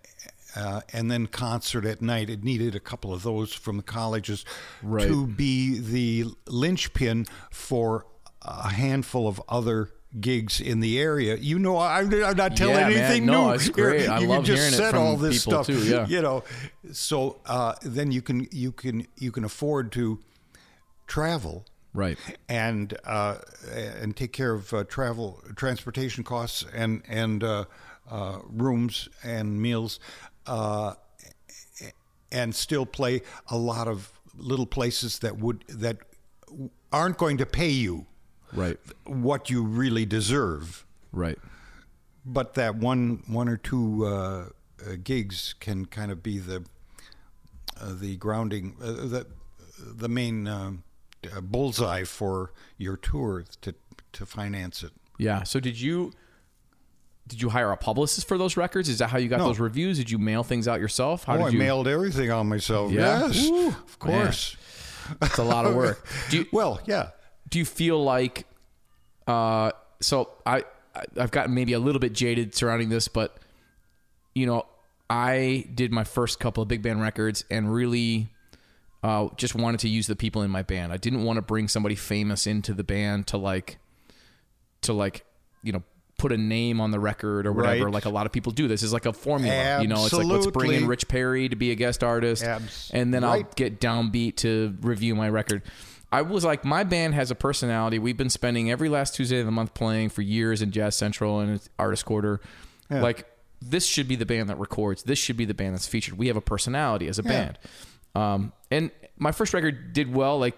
uh, 0.54 0.82
and 0.92 1.10
then 1.10 1.28
concert 1.28 1.86
at 1.86 2.02
night. 2.02 2.30
It 2.30 2.44
needed 2.44 2.76
a 2.76 2.80
couple 2.82 3.14
of 3.14 3.24
those 3.24 3.54
from 3.54 3.78
the 3.78 3.84
colleges 3.84 4.44
Right. 4.84 5.08
to 5.08 5.26
be 5.26 5.80
the 5.80 6.26
linchpin 6.46 7.26
for 7.52 8.06
a 8.42 8.68
handful 8.68 9.30
of 9.30 9.42
other 9.48 9.92
gigs 10.20 10.60
in 10.60 10.80
the 10.82 11.00
area. 11.00 11.38
You 11.38 11.58
know, 11.60 11.78
I'm, 11.78 12.14
I'm 12.24 12.36
not 12.36 12.58
telling 12.58 12.76
Yeah, 12.76 12.90
man. 12.90 12.98
anything 12.98 13.26
No, 13.26 13.48
new. 13.48 13.54
it's 13.54 13.70
great. 13.82 14.10
I 14.10 14.20
you 14.20 14.28
love 14.28 14.44
just 14.44 14.58
hearing 14.60 14.74
it 14.74 14.78
said 14.78 14.92
from 14.92 15.02
all 15.04 15.18
this 15.18 15.46
people, 15.46 15.64
stuff, 15.64 15.68
too, 15.68 15.84
yeah. 15.90 16.06
You 16.10 16.22
know, 16.22 16.44
so 16.92 17.40
uh, 17.46 17.76
then 17.84 18.12
you 18.12 18.22
can 18.22 18.48
you 18.52 18.72
can 18.72 19.08
you 19.18 19.32
can 19.32 19.44
afford 19.44 19.92
to 19.94 20.20
travel 21.08 21.66
Right. 21.94 22.18
and 22.48 22.98
uh, 23.06 23.38
and 23.74 24.16
take 24.16 24.32
care 24.32 24.54
of 24.54 24.74
uh, 24.74 24.84
travel 24.86 25.42
transportation 25.56 26.24
costs 26.24 26.66
and 26.74 27.04
and 27.08 27.44
uh, 27.44 27.66
uh, 28.10 28.40
rooms 28.50 29.10
and 29.24 29.62
meals, 29.62 30.00
uh, 30.48 30.94
and 32.32 32.56
still 32.56 32.86
play 32.86 33.22
a 33.50 33.58
lot 33.58 33.88
of 33.88 34.12
little 34.38 34.66
places 34.66 35.20
that 35.20 35.38
would 35.38 35.64
that 35.68 35.98
aren't 36.94 37.18
going 37.18 37.38
to 37.38 37.46
pay 37.46 37.70
you 37.70 38.06
Right. 38.54 38.78
what 39.06 39.50
you 39.50 39.64
really 39.64 40.06
deserve, 40.06 40.86
Right. 41.12 41.40
but 42.26 42.54
that 42.56 42.76
one 42.76 43.24
one 43.28 43.48
or 43.50 43.58
two 43.58 44.06
uh, 44.06 44.10
uh, 44.86 44.96
gigs 45.04 45.54
can 45.60 45.86
kind 45.86 46.12
of 46.12 46.22
be 46.24 46.38
the 46.40 46.64
uh, 47.80 47.94
the 47.94 48.16
grounding 48.18 48.76
uh, 48.82 48.92
the 48.92 49.28
the 49.80 50.10
main 50.10 50.48
uh, 50.48 50.72
bullseye 51.42 52.04
for 52.04 52.52
your 52.78 52.98
tour 52.98 53.46
to 53.62 53.74
to 54.14 54.26
finance 54.26 54.84
it. 54.84 54.92
Yeah. 55.18 55.44
So 55.44 55.60
did 55.60 55.80
you 55.80 56.12
did 57.28 57.42
you 57.42 57.50
hire 57.50 57.72
a 57.72 57.78
publicist 57.78 58.28
for 58.28 58.38
those 58.38 58.58
records? 58.58 58.90
Is 58.90 58.98
that 59.00 59.10
how 59.10 59.18
you 59.18 59.30
got 59.30 59.40
No. 59.40 59.46
those 59.46 59.60
reviews? 59.60 59.98
Did 59.98 60.10
you 60.12 60.18
mail 60.18 60.44
things 60.44 60.68
out 60.68 60.80
yourself? 60.80 61.24
How 61.24 61.36
oh, 61.36 61.38
did 61.50 61.56
I 61.56 61.58
mailed 61.58 61.88
everything 61.88 62.30
on 62.32 62.50
myself. 62.50 62.92
Yeah? 62.92 63.28
Yes, 63.28 63.46
Ooh, 63.48 63.68
of 63.70 64.00
course. 64.00 64.58
It's 65.22 65.38
a 65.38 65.44
lot 65.44 65.66
of 65.66 65.76
work. 65.76 66.06
Do 66.30 66.38
you, 66.40 66.46
Well, 66.52 66.80
yeah. 66.86 67.12
Do 67.52 67.60
you 67.60 67.66
feel 67.66 68.04
like 68.04 68.48
uh 69.28 69.72
so 70.00 70.30
I 70.46 70.64
I've 71.18 71.32
gotten 71.32 71.54
maybe 71.54 71.74
a 71.74 71.80
little 71.80 72.00
bit 72.00 72.14
jaded 72.14 72.56
surrounding 72.56 72.90
this 72.90 73.08
but 73.08 73.38
you 74.34 74.46
know 74.48 74.66
I 75.10 75.66
did 75.76 75.92
my 75.92 76.04
first 76.06 76.40
couple 76.40 76.64
of 76.64 76.70
big 76.70 76.82
band 76.82 77.02
records 77.02 77.46
and 77.52 77.72
really 77.72 78.30
uh 79.04 79.28
just 79.38 79.54
wanted 79.56 79.82
to 79.82 79.90
use 79.90 80.08
the 80.08 80.16
people 80.16 80.42
in 80.42 80.50
my 80.52 80.62
band. 80.64 80.92
I 80.94 80.98
didn't 80.98 81.24
want 81.24 81.38
to 81.38 81.42
bring 81.42 81.68
somebody 81.68 81.96
famous 81.96 82.48
into 82.48 82.74
the 82.74 82.84
band 82.84 83.28
to 83.28 83.38
like 83.38 83.78
to 84.82 84.94
like 84.94 85.26
you 85.64 85.72
know 85.74 85.84
put 86.18 86.32
a 86.32 86.38
name 86.38 86.80
on 86.80 86.92
the 86.92 87.00
record 87.00 87.48
or 87.48 87.52
whatever 87.52 87.86
Right. 87.86 87.94
like 87.94 88.06
a 88.06 88.10
lot 88.10 88.26
of 88.28 88.32
people 88.32 88.52
do 88.52 88.68
this 88.68 88.84
is 88.84 88.94
like 88.94 89.06
a 89.08 89.14
formula 89.14 89.82
you 89.82 89.88
know 89.88 90.06
it's 90.06 90.14
like 90.14 90.28
let's 90.28 90.46
bring 90.48 90.72
in 90.72 90.88
Rich 90.88 91.08
Perry 91.08 91.50
to 91.50 91.56
be 91.56 91.72
a 91.72 91.76
guest 91.76 92.04
artist 92.04 92.44
Abs- 92.44 92.92
and 92.94 93.12
then 93.14 93.24
I'll 93.24 93.44
get 93.56 93.80
downbeat 93.82 94.36
to 94.38 94.76
review 94.82 95.16
my 95.16 95.30
record. 95.30 95.64
I 96.12 96.22
was 96.24 96.44
like, 96.44 96.66
my 96.66 96.84
band 96.84 97.14
has 97.14 97.32
a 97.32 97.36
personality. 97.36 98.00
We've 98.00 98.18
been 98.18 98.30
spending 98.30 98.70
every 98.70 98.90
last 98.90 99.16
Tuesday 99.16 99.40
of 99.40 99.46
the 99.46 99.52
month 99.52 99.74
playing 99.74 100.10
for 100.10 100.22
years 100.22 100.62
in 100.62 100.72
Jazz 100.72 100.96
Central 100.96 101.40
and 101.40 101.62
Artist 101.80 102.06
Quarter. 102.06 102.42
Like, 102.90 103.26
this 103.62 103.86
should 103.86 104.08
be 104.10 104.18
the 104.18 104.26
band 104.26 104.50
that 104.50 104.60
records. 104.60 105.04
This 105.04 105.18
should 105.18 105.38
be 105.38 105.46
the 105.46 105.54
band 105.54 105.74
that's 105.74 105.88
featured. 105.88 106.18
We 106.18 106.28
have 106.28 106.36
a 106.36 106.42
personality 106.42 107.08
as 107.08 107.20
a 107.20 107.24
band. 107.24 107.58
Um, 108.16 108.52
and 108.70 108.92
my 109.18 109.32
first 109.32 109.54
record 109.54 109.94
did 109.94 110.14
well. 110.14 110.38
Like, 110.38 110.58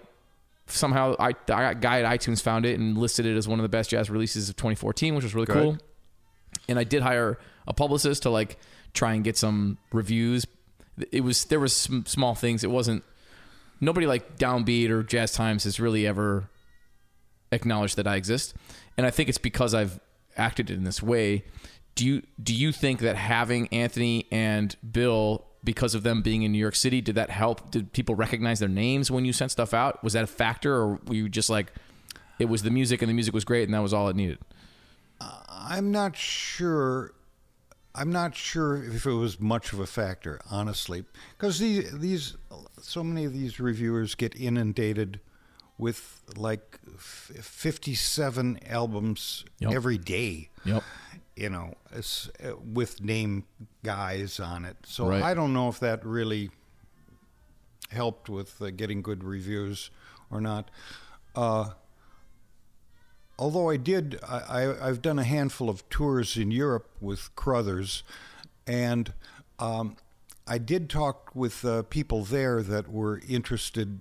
somehow 0.65 1.15
I, 1.19 1.27
I 1.27 1.33
got 1.33 1.81
guy 1.81 2.01
at 2.01 2.19
iTunes 2.19 2.41
found 2.41 2.65
it 2.65 2.79
and 2.79 2.97
listed 2.97 3.27
it 3.27 3.37
as 3.37 3.47
one 3.47 3.59
of 3.59 3.63
the 3.63 3.69
best 3.69 3.91
jazz 3.91 4.09
releases 4.09 4.49
of 4.49 4.55
2014, 4.55 5.13
which 5.13 5.23
was 5.23 5.35
really 5.35 5.45
Good. 5.45 5.53
cool 5.53 5.77
and 6.67 6.79
I 6.79 6.83
did 6.83 7.01
hire 7.01 7.37
a 7.67 7.73
publicist 7.73 8.23
to 8.23 8.29
like 8.29 8.57
try 8.93 9.13
and 9.13 9.23
get 9.23 9.37
some 9.37 9.77
reviews. 9.91 10.45
It 11.11 11.21
was 11.21 11.45
there 11.45 11.59
was 11.59 11.75
some 11.75 12.05
small 12.05 12.35
things. 12.35 12.63
It 12.63 12.71
wasn't 12.71 13.03
nobody 13.83 14.07
like 14.07 14.37
Downbeat 14.37 14.89
or 14.89 15.03
Jazz 15.03 15.33
Times 15.33 15.63
has 15.65 15.79
really 15.79 16.07
ever 16.07 16.49
acknowledged 17.51 17.97
that 17.97 18.07
I 18.07 18.15
exist, 18.15 18.53
and 18.97 19.05
I 19.05 19.11
think 19.11 19.29
it's 19.29 19.37
because 19.37 19.73
I've 19.73 19.99
acted 20.37 20.69
in 20.69 20.83
this 20.83 21.03
way. 21.03 21.43
Do 21.95 22.05
you 22.05 22.23
do 22.41 22.53
you 22.53 22.71
think 22.71 23.01
that 23.01 23.15
having 23.15 23.67
Anthony 23.67 24.27
and 24.31 24.75
Bill 24.89 25.45
because 25.63 25.95
of 25.95 26.03
them 26.03 26.21
being 26.21 26.41
in 26.43 26.51
New 26.51 26.57
York 26.57 26.75
City 26.75 27.01
did 27.01 27.15
that 27.15 27.29
help? 27.29 27.71
Did 27.71 27.93
people 27.93 28.15
recognize 28.15 28.59
their 28.59 28.69
names 28.69 29.11
when 29.11 29.25
you 29.25 29.33
sent 29.33 29.51
stuff 29.51 29.73
out? 29.73 30.03
Was 30.03 30.13
that 30.13 30.23
a 30.23 30.27
factor, 30.27 30.73
or 30.75 30.99
were 31.05 31.13
you 31.13 31.29
just 31.29 31.49
like 31.49 31.71
it 32.39 32.45
was 32.45 32.63
the 32.63 32.71
music 32.71 33.01
and 33.01 33.09
the 33.09 33.13
music 33.13 33.33
was 33.33 33.45
great 33.45 33.63
and 33.63 33.73
that 33.73 33.81
was 33.81 33.93
all 33.93 34.09
it 34.09 34.15
needed? 34.15 34.39
Uh, 35.21 35.39
I'm 35.47 35.91
not 35.91 36.15
sure 36.15 37.13
I'm 37.95 38.11
not 38.11 38.35
sure 38.35 38.83
if 38.83 39.05
it 39.05 39.13
was 39.13 39.39
much 39.39 39.71
of 39.71 39.79
a 39.79 39.85
factor, 39.85 40.39
honestly, 40.49 41.05
because 41.37 41.59
these 41.59 41.91
these 41.99 42.35
so 42.83 43.03
many 43.03 43.25
of 43.25 43.33
these 43.33 43.59
reviewers 43.59 44.15
get 44.15 44.35
inundated 44.35 45.19
with 45.77 46.21
like 46.35 46.79
f- 46.95 47.31
57 47.41 48.59
albums 48.67 49.45
Yep. 49.59 49.71
every 49.73 49.97
day. 49.97 50.49
Yep. 50.65 50.83
You 51.35 51.49
know, 51.49 51.73
uh, 51.95 52.01
with 52.63 53.01
name 53.01 53.45
guys 53.83 54.39
on 54.39 54.65
it. 54.65 54.77
So 54.85 55.07
Right. 55.09 55.23
I 55.23 55.33
don't 55.33 55.51
know 55.53 55.67
if 55.69 55.79
that 55.79 56.05
really 56.05 56.51
helped 57.89 58.29
with 58.29 58.61
uh, 58.61 58.69
getting 58.71 59.01
good 59.01 59.23
reviews 59.23 59.89
or 60.29 60.39
not. 60.41 60.69
Uh, 61.35 61.71
although 63.39 63.69
I 63.69 63.77
did, 63.77 64.19
I, 64.27 64.37
I, 64.39 64.87
I've 64.89 65.01
done 65.01 65.17
a 65.19 65.23
handful 65.23 65.69
of 65.69 65.87
tours 65.89 66.37
in 66.37 66.51
Europe 66.51 66.87
with 67.01 67.35
Crothers, 67.35 68.03
and 68.67 69.11
um, 69.59 69.97
I 70.47 70.57
did 70.57 70.89
talk 70.89 71.31
with 71.33 71.63
uh, 71.65 71.83
people 71.83 72.23
there 72.23 72.61
that 72.63 72.87
were 72.89 73.21
interested 73.27 73.99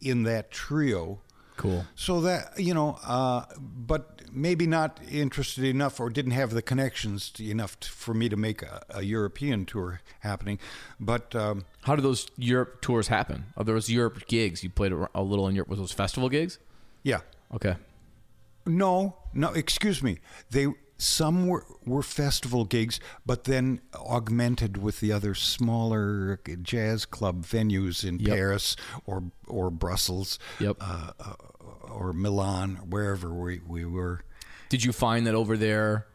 in 0.00 0.22
that 0.24 0.50
trio. 0.50 1.20
Cool. 1.56 1.84
So 1.96 2.20
that 2.20 2.58
you 2.58 2.72
know, 2.72 2.98
uh, 3.04 3.44
but 3.58 4.22
maybe 4.32 4.66
not 4.66 5.00
interested 5.10 5.64
enough 5.64 5.98
or 5.98 6.08
didn't 6.10 6.30
have 6.32 6.50
the 6.50 6.62
connections 6.62 7.30
to, 7.30 7.50
enough 7.50 7.80
to, 7.80 7.90
for 7.90 8.14
me 8.14 8.28
to 8.28 8.36
make 8.36 8.62
a, 8.62 8.82
a 8.90 9.02
European 9.02 9.66
tour 9.66 10.00
happening. 10.20 10.58
But 11.00 11.34
um, 11.34 11.64
How 11.82 11.96
do 11.96 12.02
those 12.02 12.28
Europe 12.36 12.80
tours 12.80 13.08
happen? 13.08 13.46
Are 13.56 13.64
those 13.64 13.90
Europe 13.90 14.26
gigs 14.28 14.62
you 14.62 14.70
played 14.70 14.92
a 14.92 15.08
a 15.14 15.22
little 15.22 15.48
in 15.48 15.54
Europe? 15.56 15.68
Was 15.68 15.78
those 15.80 15.92
festival 15.92 16.28
gigs? 16.28 16.58
yeah, 17.02 17.20
Okay. 17.54 17.76
no, 18.66 19.16
no, 19.34 19.48
excuse 19.52 20.02
me. 20.02 20.18
They 20.50 20.66
some 21.00 21.46
were 21.46 21.64
were 21.86 22.02
festival 22.02 22.64
gigs, 22.64 22.98
but 23.24 23.44
then 23.44 23.80
augmented 23.94 24.76
with 24.76 24.98
the 25.00 25.12
other 25.12 25.34
smaller 25.34 26.40
jazz 26.62 27.04
club 27.04 27.44
venues 27.44 28.04
in 28.06 28.18
Yep. 28.18 28.34
Paris 28.36 28.76
or 29.06 29.24
or 29.46 29.70
Brussels, 29.70 30.38
Yep. 30.60 30.76
uh, 30.80 31.12
uh, 31.20 31.32
or 31.88 32.12
Milan, 32.12 32.76
wherever 32.90 33.32
we 33.32 33.60
we 33.66 33.84
were. 33.84 34.22
Did 34.68 34.84
you 34.84 34.92
find 34.92 35.26
that 35.26 35.34
over 35.34 35.56
there, 35.56 36.06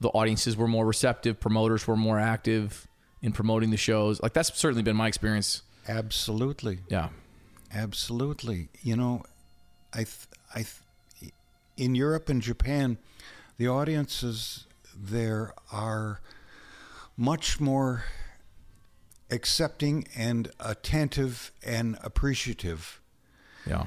the 0.00 0.08
audiences 0.10 0.56
were 0.56 0.68
more 0.68 0.86
receptive, 0.86 1.38
promoters 1.40 1.86
were 1.86 1.96
more 1.96 2.18
active 2.20 2.86
in 3.20 3.32
promoting 3.32 3.70
the 3.70 3.76
shows? 3.76 4.22
Like 4.22 4.32
that's 4.32 4.56
certainly 4.58 4.82
been 4.82 4.96
my 4.96 5.08
experience. 5.08 5.62
Absolutely. 5.88 6.78
Yeah. 6.88 7.08
Absolutely. 7.74 8.68
You 8.82 8.96
know, 8.96 9.22
I, 9.92 9.98
th- 10.04 10.28
I, 10.54 10.64
th- 10.64 11.32
in 11.76 11.94
Europe 11.94 12.28
and 12.28 12.40
Japan, 12.42 12.98
the 13.58 13.68
audiences 13.68 14.66
there 14.96 15.52
are 15.70 16.20
much 17.16 17.60
more 17.60 18.04
accepting 19.30 20.06
and 20.16 20.50
attentive 20.60 21.52
and 21.64 21.98
appreciative 22.02 23.00
Yeah. 23.66 23.86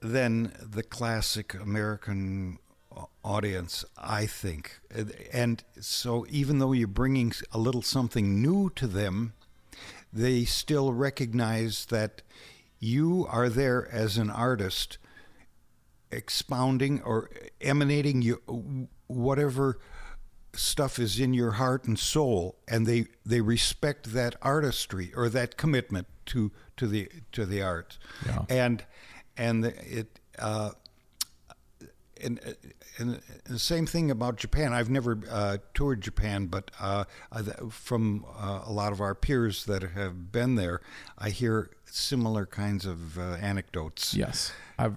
than 0.00 0.52
the 0.62 0.82
classic 0.82 1.52
American 1.54 2.58
audience, 3.24 3.84
I 3.98 4.26
think. 4.26 4.80
And 5.32 5.62
so, 5.80 6.24
even 6.30 6.58
though 6.58 6.72
you're 6.72 6.88
bringing 6.88 7.32
a 7.52 7.58
little 7.58 7.82
something 7.82 8.40
new 8.40 8.70
to 8.76 8.86
them, 8.86 9.34
they 10.12 10.44
still 10.44 10.92
recognize 10.92 11.86
that 11.86 12.22
you 12.78 13.26
are 13.28 13.48
there 13.48 13.88
as 13.92 14.16
an 14.16 14.30
artist, 14.30 14.98
expounding 16.10 17.02
or 17.02 17.30
emanating 17.60 18.22
you, 18.22 18.88
whatever 19.10 19.78
stuff 20.52 20.98
is 20.98 21.20
in 21.20 21.32
your 21.34 21.52
heart 21.52 21.84
and 21.84 21.98
soul, 21.98 22.56
and 22.68 22.86
they 22.86 23.06
they 23.24 23.40
respect 23.40 24.12
that 24.12 24.36
artistry 24.42 25.12
or 25.14 25.28
that 25.28 25.56
commitment 25.56 26.06
to 26.26 26.50
to 26.76 26.86
the 26.86 27.08
to 27.32 27.44
the 27.46 27.62
art, 27.62 27.98
Yeah. 28.26 28.44
and 28.48 28.84
and 29.36 29.64
it. 29.66 30.18
Uh, 30.38 30.70
and, 32.22 32.38
and 32.98 33.18
the 33.44 33.58
same 33.58 33.86
thing 33.86 34.10
about 34.10 34.36
Japan. 34.36 34.74
I've 34.74 34.90
never 34.90 35.18
uh, 35.30 35.56
toured 35.72 36.02
Japan, 36.02 36.48
but 36.48 36.70
uh, 36.78 37.04
from 37.70 38.26
uh, 38.38 38.60
a 38.66 38.70
lot 38.72 38.92
of 38.92 39.00
our 39.00 39.14
peers 39.14 39.64
that 39.64 39.82
have 39.82 40.30
been 40.30 40.56
there, 40.56 40.82
I 41.16 41.30
hear 41.30 41.70
similar 41.86 42.44
kinds 42.44 42.84
of 42.84 43.18
uh, 43.18 43.22
anecdotes. 43.40 44.12
Yes. 44.12 44.52
I've 44.78 44.96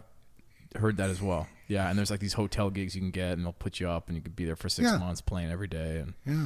heard 0.76 0.98
that 0.98 1.10
as 1.10 1.22
well. 1.22 1.48
Yeah. 1.68 1.90
And 1.90 1.98
there's 1.98 2.12
like 2.12 2.20
these 2.20 2.34
hotel 2.34 2.70
gigs 2.70 2.96
you 2.96 3.02
can 3.02 3.12
get, 3.12 3.34
and 3.34 3.46
they'll 3.46 3.54
put 3.54 3.80
you 3.80 3.90
up, 3.90 4.08
and 4.08 4.16
you 4.16 4.22
could 4.22 4.36
be 4.36 4.46
there 4.46 4.56
for 4.56 4.70
six 4.70 4.90
Yeah. 4.92 4.98
months 4.98 5.22
playing 5.22 5.52
every 5.52 5.68
day. 5.68 6.00
And 6.00 6.14
Yeah. 6.26 6.46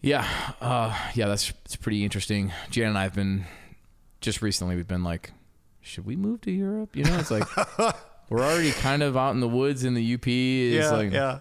yeah, 0.00 0.52
uh, 0.60 0.96
yeah, 1.14 1.28
that's 1.28 1.50
it's 1.64 1.76
pretty 1.76 2.04
interesting. 2.04 2.52
Jan 2.70 2.88
and 2.88 2.98
I 2.98 3.02
have 3.04 3.14
been 3.14 3.44
just 4.20 4.42
recently. 4.42 4.76
We've 4.76 4.88
been 4.88 5.04
like, 5.04 5.32
should 5.80 6.04
we 6.06 6.16
move 6.16 6.40
to 6.42 6.50
Europe? 6.50 6.96
You 6.96 7.04
know, 7.04 7.18
it's 7.18 7.30
like 7.30 7.44
we're 8.28 8.40
already 8.40 8.72
kind 8.72 9.02
of 9.02 9.16
out 9.16 9.30
in 9.30 9.40
the 9.40 9.48
woods 9.48 9.84
in 9.84 9.94
the 9.94 10.14
UP. 10.14 10.26
It's 10.26 10.90
like, 10.90 11.12
yeah. 11.12 11.40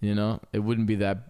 You 0.00 0.14
know, 0.14 0.40
it 0.52 0.60
wouldn't 0.60 0.86
be 0.86 0.96
that 0.96 1.28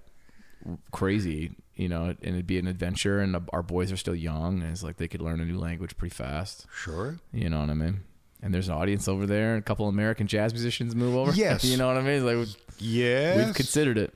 crazy, 0.93 1.53
you 1.75 1.89
know, 1.89 2.05
and 2.05 2.19
it'd 2.23 2.47
be 2.47 2.59
an 2.59 2.69
adventure. 2.69 3.19
And 3.21 3.37
our 3.53 3.63
boys 3.63 3.91
are 3.91 3.97
still 3.97 4.15
young, 4.15 4.63
and 4.63 4.71
it's 4.71 4.83
like 4.85 4.97
they 4.97 5.09
could 5.09 5.21
learn 5.23 5.41
a 5.41 5.45
new 5.45 5.59
language 5.59 5.97
pretty 5.97 6.15
fast. 6.15 6.67
Sure. 6.73 7.19
You 7.33 7.49
know 7.51 7.61
what 7.61 7.71
I 7.71 7.75
mean? 7.75 8.01
And 8.43 8.55
there's 8.55 8.69
an 8.69 8.75
audience 8.75 9.07
over 9.09 9.27
there. 9.27 9.55
and 9.55 9.59
A 9.61 9.63
couple 9.63 9.87
American 9.89 10.27
jazz 10.27 10.53
musicians 10.55 10.95
move 10.97 11.15
over. 11.17 11.33
Yes. 11.33 11.65
you 11.71 11.77
know 11.77 11.87
what 11.87 11.97
I 11.97 12.03
mean? 12.03 12.25
Like 12.25 12.49
Yes. 12.79 13.45
we've 13.47 13.55
considered 13.55 13.99
it. 13.99 14.15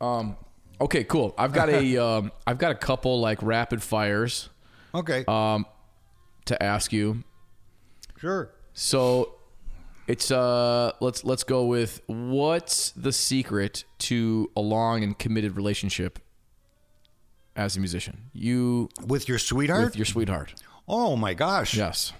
Um. 0.00 0.36
Okay. 0.80 1.04
Cool. 1.04 1.34
I've 1.38 1.52
got 1.52 1.68
a 1.68 1.96
um. 2.04 2.32
I've 2.46 2.58
got 2.58 2.72
a 2.72 2.76
couple 2.76 3.20
like 3.20 3.42
rapid 3.42 3.82
fires 3.82 4.48
okay. 4.94 5.24
um 5.28 5.66
to 6.46 6.60
ask 6.62 6.92
you. 6.92 7.22
sure. 8.18 8.50
So 8.74 9.34
it's 10.08 10.30
uh 10.30 10.92
let's 11.00 11.24
let's 11.24 11.44
go 11.44 11.66
with 11.66 12.00
what's 12.06 12.90
the 12.92 13.12
secret 13.12 13.84
to 13.98 14.50
a 14.56 14.60
long 14.60 15.04
and 15.04 15.16
committed 15.18 15.56
relationship 15.56 16.18
as 17.54 17.76
a 17.76 17.80
musician? 17.80 18.30
You 18.32 18.88
With 19.06 19.28
your 19.28 19.38
sweetheart? 19.38 19.84
with 19.84 19.96
your 19.96 20.06
sweetheart. 20.06 20.54
Oh 20.88 21.16
my 21.16 21.34
gosh. 21.34 21.74
Yes. 21.74 22.12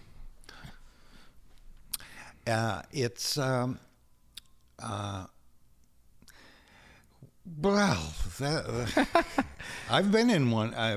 Uh, 2.46 2.82
it's 2.90 3.38
um, 3.38 3.78
uh, 4.82 5.26
well, 7.60 8.14
that, 8.38 8.96
uh, 8.96 9.22
I've 9.90 10.10
been 10.10 10.30
in 10.30 10.50
one. 10.50 10.74
I, 10.74 10.94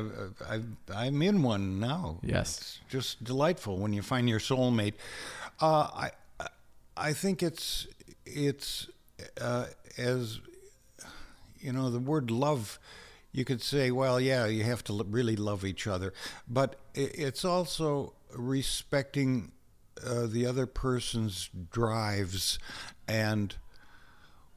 I, 0.47 0.61
I'm 0.93 1.21
in 1.21 1.41
one 1.41 1.79
now. 1.79 2.19
Yes. 2.23 2.57
it's 2.57 2.79
just 2.89 3.23
delightful 3.23 3.77
when 3.77 3.93
you 3.93 4.01
find 4.01 4.29
your 4.29 4.39
soulmate. 4.39 4.93
Uh, 5.59 5.87
I, 5.93 6.11
I 6.97 7.13
think 7.13 7.43
it's 7.43 7.87
it's 8.25 8.87
uh, 9.39 9.65
as 9.97 10.39
you 11.59 11.71
know 11.73 11.89
the 11.89 11.99
word 11.99 12.31
love. 12.31 12.79
You 13.35 13.43
could 13.43 13.61
say, 13.61 13.91
well, 13.91 14.17
yeah, 14.21 14.45
you 14.45 14.63
have 14.63 14.81
to 14.85 15.03
really 15.09 15.35
love 15.35 15.65
each 15.65 15.87
other, 15.87 16.13
but 16.47 16.77
it's 16.93 17.43
also 17.43 18.13
respecting 18.33 19.51
uh, 20.01 20.27
the 20.27 20.45
other 20.45 20.65
person's 20.65 21.49
drives 21.69 22.59
and 23.09 23.53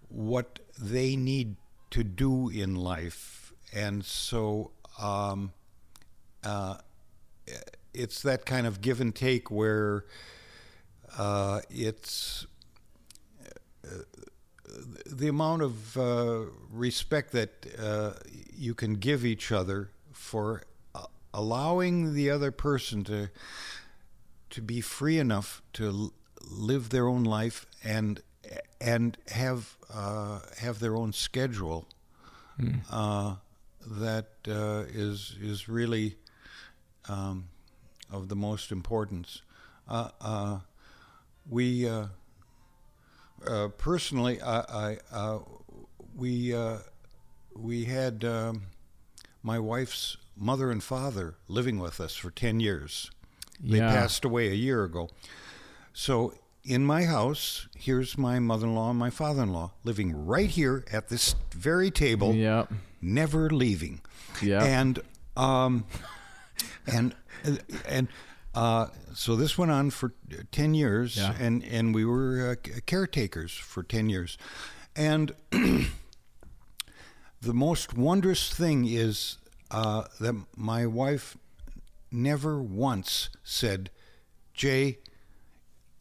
what 0.08 0.60
they 0.78 1.16
need 1.16 1.56
to 1.90 2.04
do 2.04 2.48
in 2.50 2.76
life, 2.76 3.52
and 3.72 4.04
so 4.04 4.70
um, 5.00 5.52
uh, 6.44 6.76
it's 7.92 8.22
that 8.22 8.46
kind 8.46 8.66
of 8.66 8.80
give 8.80 9.00
and 9.00 9.14
take 9.14 9.50
where 9.50 10.04
uh, 11.16 11.60
it's 11.70 12.46
the 15.06 15.28
amount 15.28 15.62
of 15.62 15.96
uh, 15.96 16.40
respect 16.70 17.32
that 17.32 17.66
uh, 17.78 18.12
you 18.56 18.74
can 18.74 18.94
give 18.94 19.24
each 19.24 19.50
other 19.52 19.90
for 20.12 20.62
uh, 20.94 21.06
allowing 21.32 22.14
the 22.14 22.30
other 22.30 22.50
person 22.50 23.04
to 23.04 23.28
to 24.50 24.62
be 24.62 24.80
free 24.80 25.18
enough 25.18 25.62
to 25.74 25.86
l- 25.88 26.12
live 26.50 26.88
their 26.90 27.06
own 27.06 27.24
life 27.24 27.66
and 27.84 28.22
and 28.80 29.16
have 29.28 29.76
uh, 29.92 30.40
have 30.58 30.78
their 30.80 30.96
own 30.96 31.12
schedule 31.12 31.86
uh, 32.90 33.36
that 33.86 34.28
uh, 34.48 34.84
is 34.88 35.36
is 35.40 35.68
really 35.68 36.16
um, 37.08 37.48
of 38.10 38.28
the 38.28 38.36
most 38.36 38.72
importance. 38.72 39.42
Uh, 39.88 40.08
uh, 40.20 40.58
we 41.48 41.88
uh, 43.46 43.68
personally, 43.78 44.40
I, 44.42 44.58
I 44.60 44.98
uh, 45.12 45.38
we 46.16 46.54
uh, 46.54 46.78
we 47.56 47.84
had 47.84 48.24
um, 48.24 48.62
my 49.42 49.58
wife's 49.58 50.16
mother 50.36 50.70
and 50.70 50.82
father 50.82 51.34
living 51.48 51.78
with 51.78 52.00
us 52.00 52.14
for 52.14 52.30
ten 52.30 52.60
years. 52.60 53.10
They 53.60 53.78
Yeah. 53.78 53.92
passed 53.92 54.24
away 54.24 54.48
a 54.48 54.54
year 54.54 54.84
ago. 54.84 55.08
So 55.92 56.34
in 56.64 56.84
my 56.84 57.04
house, 57.04 57.66
here's 57.76 58.16
my 58.16 58.38
mother-in-law 58.38 58.90
and 58.90 58.98
my 58.98 59.10
father-in-law 59.10 59.72
living 59.84 60.26
right 60.26 60.50
here 60.50 60.84
at 60.92 61.08
this 61.08 61.34
very 61.54 61.90
table, 61.90 62.34
Yeah. 62.34 62.66
never 63.00 63.50
leaving. 63.50 64.00
Yeah. 64.42 64.62
And 64.62 65.00
um, 65.36 65.84
and 66.86 67.14
and 67.88 68.08
uh, 68.58 68.88
so 69.14 69.36
this 69.36 69.56
went 69.56 69.70
on 69.70 69.90
for 69.90 70.12
ten 70.50 70.74
years, 70.74 71.16
Yeah. 71.16 71.34
and 71.38 71.62
and 71.64 71.94
we 71.94 72.04
were 72.04 72.56
uh, 72.66 72.70
caretakers 72.86 73.52
for 73.52 73.82
ten 73.82 74.08
years, 74.08 74.36
and 74.96 75.32
the 75.50 75.86
most 77.54 77.94
wondrous 77.96 78.52
thing 78.52 78.84
is 78.86 79.38
uh, 79.70 80.04
that 80.20 80.34
my 80.56 80.86
wife 80.86 81.36
never 82.10 82.60
once 82.60 83.28
said, 83.44 83.90
"Jay, 84.54 84.98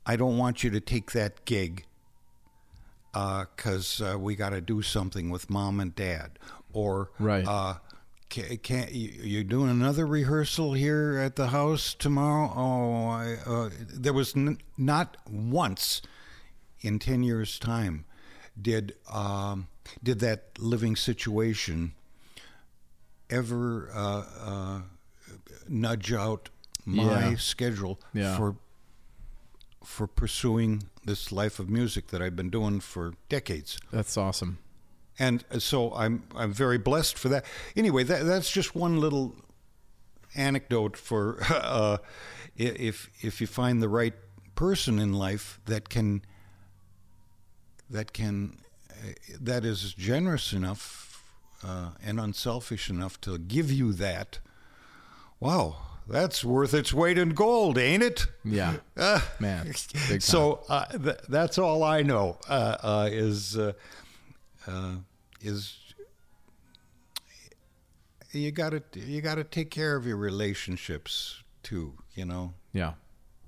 I 0.05 0.15
don't 0.15 0.37
want 0.37 0.63
you 0.63 0.69
to 0.71 0.79
take 0.79 1.11
that 1.11 1.45
gig 1.45 1.85
because 3.13 4.01
uh, 4.01 4.17
we 4.19 4.35
got 4.35 4.49
to 4.51 4.61
do 4.61 4.81
something 4.81 5.29
with 5.29 5.49
mom 5.49 5.79
and 5.79 5.93
dad," 5.95 6.39
or 6.73 7.11
Right. 7.19 7.45
Can, 8.29 8.57
can 8.57 8.87
you, 8.91 9.09
you 9.23 9.43
doing 9.43 9.69
another 9.69 10.05
rehearsal 10.05 10.73
here 10.73 11.17
at 11.17 11.35
the 11.35 11.47
house 11.47 11.93
tomorrow? 11.93 12.51
Oh, 12.55 13.07
I, 13.07 13.35
uh, 13.45 13.69
there 13.93 14.13
was 14.13 14.35
n- 14.35 14.57
not 14.77 15.17
once 15.29 16.01
in 16.81 16.99
ten 16.99 17.23
years' 17.23 17.57
time 17.59 18.05
did 18.59 18.95
um, 19.13 19.67
did 20.03 20.19
that 20.19 20.49
living 20.59 20.95
situation 20.95 21.93
ever 23.29 23.89
uh, 23.93 24.23
uh, 24.41 24.81
nudge 25.67 26.13
out 26.13 26.49
my 26.85 27.29
Yeah. 27.31 27.35
schedule 27.37 27.99
Yeah. 28.13 28.37
for 28.37 28.55
for 29.83 30.05
pursuing 30.07 30.83
this 31.05 31.31
life 31.31 31.59
of 31.59 31.69
music 31.69 32.07
that 32.07 32.21
I've 32.21 32.35
been 32.35 32.49
doing 32.49 32.81
for 32.81 33.13
decades 33.29 33.79
That's 33.91 34.17
awesome. 34.17 34.57
And 35.19 35.43
so 35.59 35.93
I'm 35.93 36.23
I'm 36.35 36.53
very 36.53 36.77
blessed 36.77 37.17
for 37.17 37.29
that. 37.29 37.45
Anyway, 37.75 38.03
that 38.03 38.25
that's 38.25 38.51
just 38.51 38.75
one 38.75 38.99
little 38.99 39.35
anecdote 40.35 40.97
for 40.97 41.39
uh, 41.49 41.97
if 42.55 43.09
if 43.21 43.41
you 43.41 43.47
find 43.47 43.81
the 43.81 43.89
right 43.89 44.13
person 44.55 44.99
in 44.99 45.13
life 45.13 45.59
that 45.65 45.89
can 45.89 46.21
that 47.89 48.13
can 48.13 48.57
uh, 48.91 49.11
that 49.39 49.63
is 49.65 49.93
generous 49.93 50.53
enough 50.53 51.23
uh, 51.63 51.91
and 52.03 52.19
unselfish 52.19 52.89
enough 52.89 53.19
to 53.21 53.37
give 53.37 53.71
you 53.71 53.93
that. 53.93 54.39
Wow, 55.39 55.77
that's 56.07 56.43
worth 56.43 56.73
its 56.73 56.93
weight 56.93 57.17
in 57.17 57.29
gold, 57.29 57.77
ain't 57.77 58.03
it? 58.03 58.25
Yeah. 58.43 58.75
Uh, 58.95 59.21
Man, 59.39 59.73
so 60.19 60.61
uh, 60.69 60.85
th- 60.85 61.19
that's 61.29 61.57
all 61.57 61.83
I 61.83 62.01
know 62.01 62.39
uh, 62.49 62.77
uh, 62.81 63.09
is 63.11 63.57
uh, 64.67 64.95
is 65.41 65.77
you 68.31 68.51
got 68.51 68.71
to 68.71 68.81
you 68.99 69.21
got 69.21 69.35
to 69.35 69.43
take 69.43 69.71
care 69.71 69.95
of 69.95 70.05
your 70.05 70.17
relationships 70.17 71.43
too. 71.63 71.93
You 72.13 72.25
know 72.25 72.53
Yeah. 72.73 72.93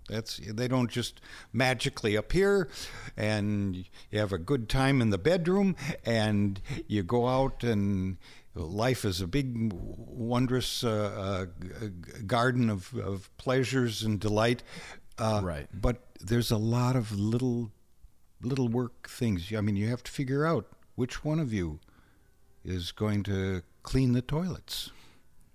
that's 0.07 0.37
they 0.37 0.67
don't 0.67 0.89
just 0.89 1.21
magically 1.53 2.15
appear, 2.15 2.69
and 3.17 3.75
you 4.11 4.19
have 4.19 4.31
a 4.33 4.37
good 4.37 4.69
time 4.69 5.01
in 5.01 5.09
the 5.09 5.17
bedroom, 5.17 5.75
and 6.05 6.61
you 6.87 7.03
go 7.03 7.27
out 7.27 7.63
and. 7.63 8.17
Life 8.55 9.05
is 9.05 9.21
a 9.21 9.27
big, 9.27 9.71
wondrous 9.71 10.83
uh, 10.83 11.45
uh, 11.79 11.85
garden 12.25 12.69
of, 12.69 12.93
of 12.95 13.29
pleasures 13.37 14.03
and 14.03 14.19
delight. 14.19 14.63
Uh, 15.17 15.39
Right. 15.43 15.67
But 15.71 15.97
there's 16.19 16.51
a 16.51 16.57
lot 16.57 16.95
of 16.97 17.11
little, 17.17 17.71
little 18.41 18.67
work 18.67 19.07
things. 19.07 19.53
I 19.55 19.61
mean, 19.61 19.75
you 19.77 19.87
have 19.89 20.03
to 20.03 20.11
figure 20.11 20.45
out 20.47 20.65
which 20.99 21.23
one 21.23 21.39
of 21.39 21.53
you 21.53 21.79
is 22.65 22.91
going 22.91 23.23
to 23.23 23.61
clean 23.83 24.11
the 24.11 24.21
toilets. 24.21 24.91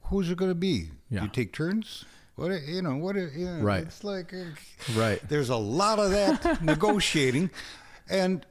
Who's 0.05 0.31
it 0.31 0.39
going 0.39 0.51
to 0.51 0.55
be? 0.55 0.89
Yeah. 1.11 1.25
You 1.25 1.29
take 1.29 1.53
turns. 1.53 2.07
What 2.37 2.51
you 2.67 2.81
know? 2.81 2.97
What 2.97 3.15
you 3.15 3.29
know, 3.37 3.61
Right. 3.61 3.83
It's 3.83 4.03
like 4.03 4.33
uh, 4.33 4.45
Right. 4.97 5.21
there's 5.29 5.51
a 5.51 5.57
lot 5.57 5.99
of 5.99 6.13
that 6.13 6.63
negotiating, 6.73 7.51
and 8.09 8.47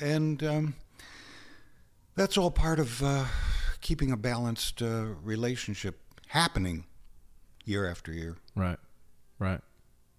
and 0.00 0.42
um, 0.42 0.74
that's 2.16 2.38
all 2.38 2.50
part 2.50 2.80
of 2.80 3.02
uh, 3.02 3.26
keeping 3.82 4.10
a 4.10 4.16
balanced 4.16 4.80
uh, 4.80 5.04
relationship 5.22 6.00
happening 6.28 6.86
year 7.66 7.88
after 7.88 8.10
year. 8.10 8.36
Right. 8.56 8.78
Right. 9.38 9.60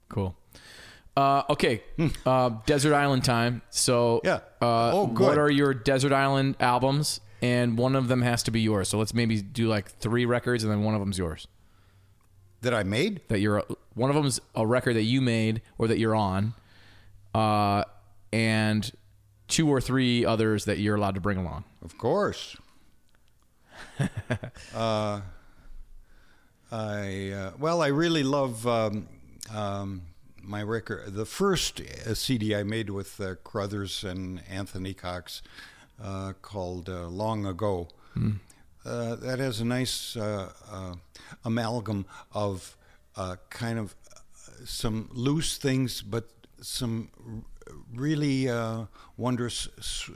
Cool. 0.09 0.37
Uh, 1.19 1.43
okay. 1.49 1.83
Uh, 2.25 2.49
Desert 2.65 2.93
Island 2.93 3.25
time. 3.25 3.61
So, 3.69 4.21
Yeah. 4.23 4.39
Uh, 4.61 4.91
Oh, 4.93 5.07
What 5.07 5.37
are 5.37 5.49
your 5.49 5.73
Desert 5.73 6.13
Island 6.13 6.55
albums? 6.61 7.19
And 7.41 7.77
one 7.77 7.95
of 7.95 8.07
them 8.07 8.21
has 8.21 8.43
to 8.43 8.51
be 8.51 8.61
yours. 8.61 8.87
So 8.89 8.97
let's 8.97 9.13
maybe 9.13 9.41
do 9.41 9.67
like 9.67 9.89
three 9.89 10.25
records, 10.25 10.63
and 10.63 10.71
then 10.71 10.83
one 10.83 10.93
of 10.93 10.99
them's 11.01 11.17
yours. 11.17 11.47
That 12.61 12.73
I 12.73 12.83
made. 12.83 13.21
That 13.29 13.39
you're 13.39 13.63
one 13.95 14.09
of 14.09 14.15
them's 14.15 14.39
a 14.55 14.65
record 14.65 14.95
that 14.95 15.03
you 15.03 15.21
made 15.21 15.61
or 15.77 15.87
that 15.87 15.97
you're 15.99 16.15
on, 16.15 16.53
uh, 17.33 17.83
and 18.33 18.91
two 19.47 19.69
or 19.69 19.79
three 19.81 20.25
others 20.25 20.65
that 20.65 20.79
you're 20.79 20.95
allowed 20.95 21.15
to 21.15 21.21
bring 21.21 21.37
along. 21.37 21.63
Of 21.81 21.97
course. 21.97 22.57
uh, 24.75 25.21
I 26.71 27.31
uh, 27.31 27.51
well, 27.57 27.81
I 27.81 27.87
really 27.87 28.23
love 28.23 28.67
um, 28.67 29.07
um, 29.53 30.01
my 30.43 30.61
record. 30.63 31.13
The 31.13 31.25
first 31.25 31.81
uh, 31.81 32.13
CD 32.13 32.55
I 32.55 32.63
made 32.63 32.89
with 32.89 33.19
uh, 33.19 33.35
Crothers 33.43 34.03
and 34.03 34.41
Anthony 34.49 34.93
Cox, 34.93 35.41
uh, 36.03 36.33
called 36.41 36.89
uh, 36.89 37.07
"Long 37.07 37.45
Ago." 37.45 37.87
Uh, 38.85 39.15
that 39.15 39.39
has 39.39 39.59
a 39.59 39.65
nice 39.65 40.15
uh, 40.15 40.51
uh, 40.71 40.95
amalgam 41.43 42.05
of 42.33 42.75
uh, 43.15 43.35
kind 43.49 43.77
of 43.77 43.95
some 44.65 45.09
loose 45.11 45.57
things, 45.57 46.01
but 46.01 46.29
some 46.61 47.09
r- 47.25 47.73
really 47.93 48.49
uh, 48.49 48.85
wondrous 49.17 49.67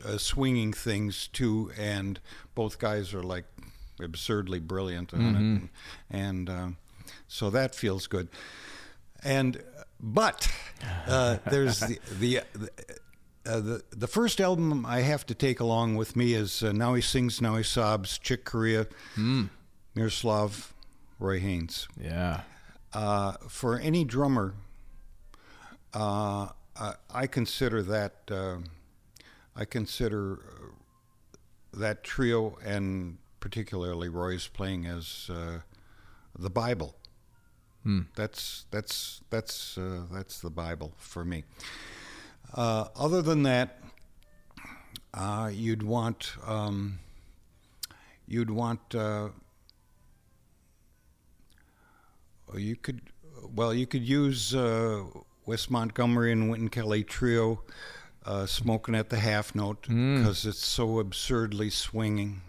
uh, 0.05 0.17
swinging 0.17 0.73
things 0.73 1.27
too. 1.27 1.71
And 1.77 2.19
both 2.55 2.79
guys 2.79 3.13
are 3.13 3.23
like 3.23 3.45
absurdly 4.01 4.59
brilliant 4.59 5.13
on 5.13 5.69
it, 6.09 6.15
and 6.15 6.49
um, 6.49 6.77
so 7.27 7.49
that 7.51 7.75
feels 7.75 8.07
good. 8.07 8.27
And 9.23 9.61
but 10.03 10.47
uh, 11.07 11.37
there's 11.49 11.79
the 11.79 11.99
the. 12.19 12.41
the 12.53 12.69
uh, 13.45 13.59
the 13.59 13.83
the 13.91 14.07
first 14.07 14.39
album 14.39 14.85
I 14.85 15.01
have 15.01 15.25
to 15.25 15.35
take 15.35 15.59
along 15.59 15.97
with 15.97 16.15
me 16.15 16.33
is 16.33 16.63
uh, 16.63 16.71
Now 16.71 16.93
He 16.93 17.01
Sings, 17.01 17.41
Now 17.41 17.57
He 17.57 17.63
Sobs, 17.63 18.17
Chick 18.17 18.45
Corea, 18.45 18.87
Miroslav, 19.95 20.73
Roy 21.19 21.41
Haynes. 21.41 21.89
Yeah. 21.99 22.43
Uh, 22.93 23.33
for 23.49 23.77
any 23.77 24.05
drummer, 24.05 24.53
uh, 25.93 26.49
I, 26.79 26.93
I 27.13 27.27
consider 27.27 27.81
that 27.83 28.15
uh, 28.31 28.57
I 29.57 29.65
consider 29.65 30.33
uh, 30.33 31.37
that 31.73 32.05
trio 32.05 32.57
and 32.63 33.17
particularly 33.41 34.07
Roy's 34.07 34.47
playing 34.47 34.85
as 34.85 35.29
uh, 35.29 35.59
the 36.37 36.49
Bible. 36.49 36.95
That's 38.15 38.65
that's 38.71 39.21
that's 39.29 39.77
uh, 39.77 40.03
that's 40.11 40.39
the 40.39 40.49
Bible 40.49 40.93
for 40.97 41.25
me. 41.25 41.43
Uh, 42.53 42.85
other 42.95 43.21
than 43.21 43.43
that, 43.43 43.79
uh, 45.13 45.49
you'd 45.53 45.83
want 45.83 46.33
um, 46.47 46.99
you'd 48.25 48.49
want 48.49 48.95
uh, 48.95 49.29
you 52.55 52.75
could 52.77 53.01
well 53.53 53.73
you 53.73 53.85
could 53.85 54.07
use 54.07 54.55
uh, 54.55 55.03
Wes 55.45 55.69
Montgomery 55.69 56.31
and 56.31 56.49
Wynton 56.49 56.69
Kelly 56.69 57.03
trio, 57.03 57.63
uh, 58.25 58.45
smoking 58.45 58.95
at 58.95 59.09
the 59.09 59.19
half 59.19 59.53
note 59.55 59.87
because 60.19 60.45
it's 60.45 60.65
so 60.65 60.99
absurdly 60.99 61.69
swinging. 61.69 62.41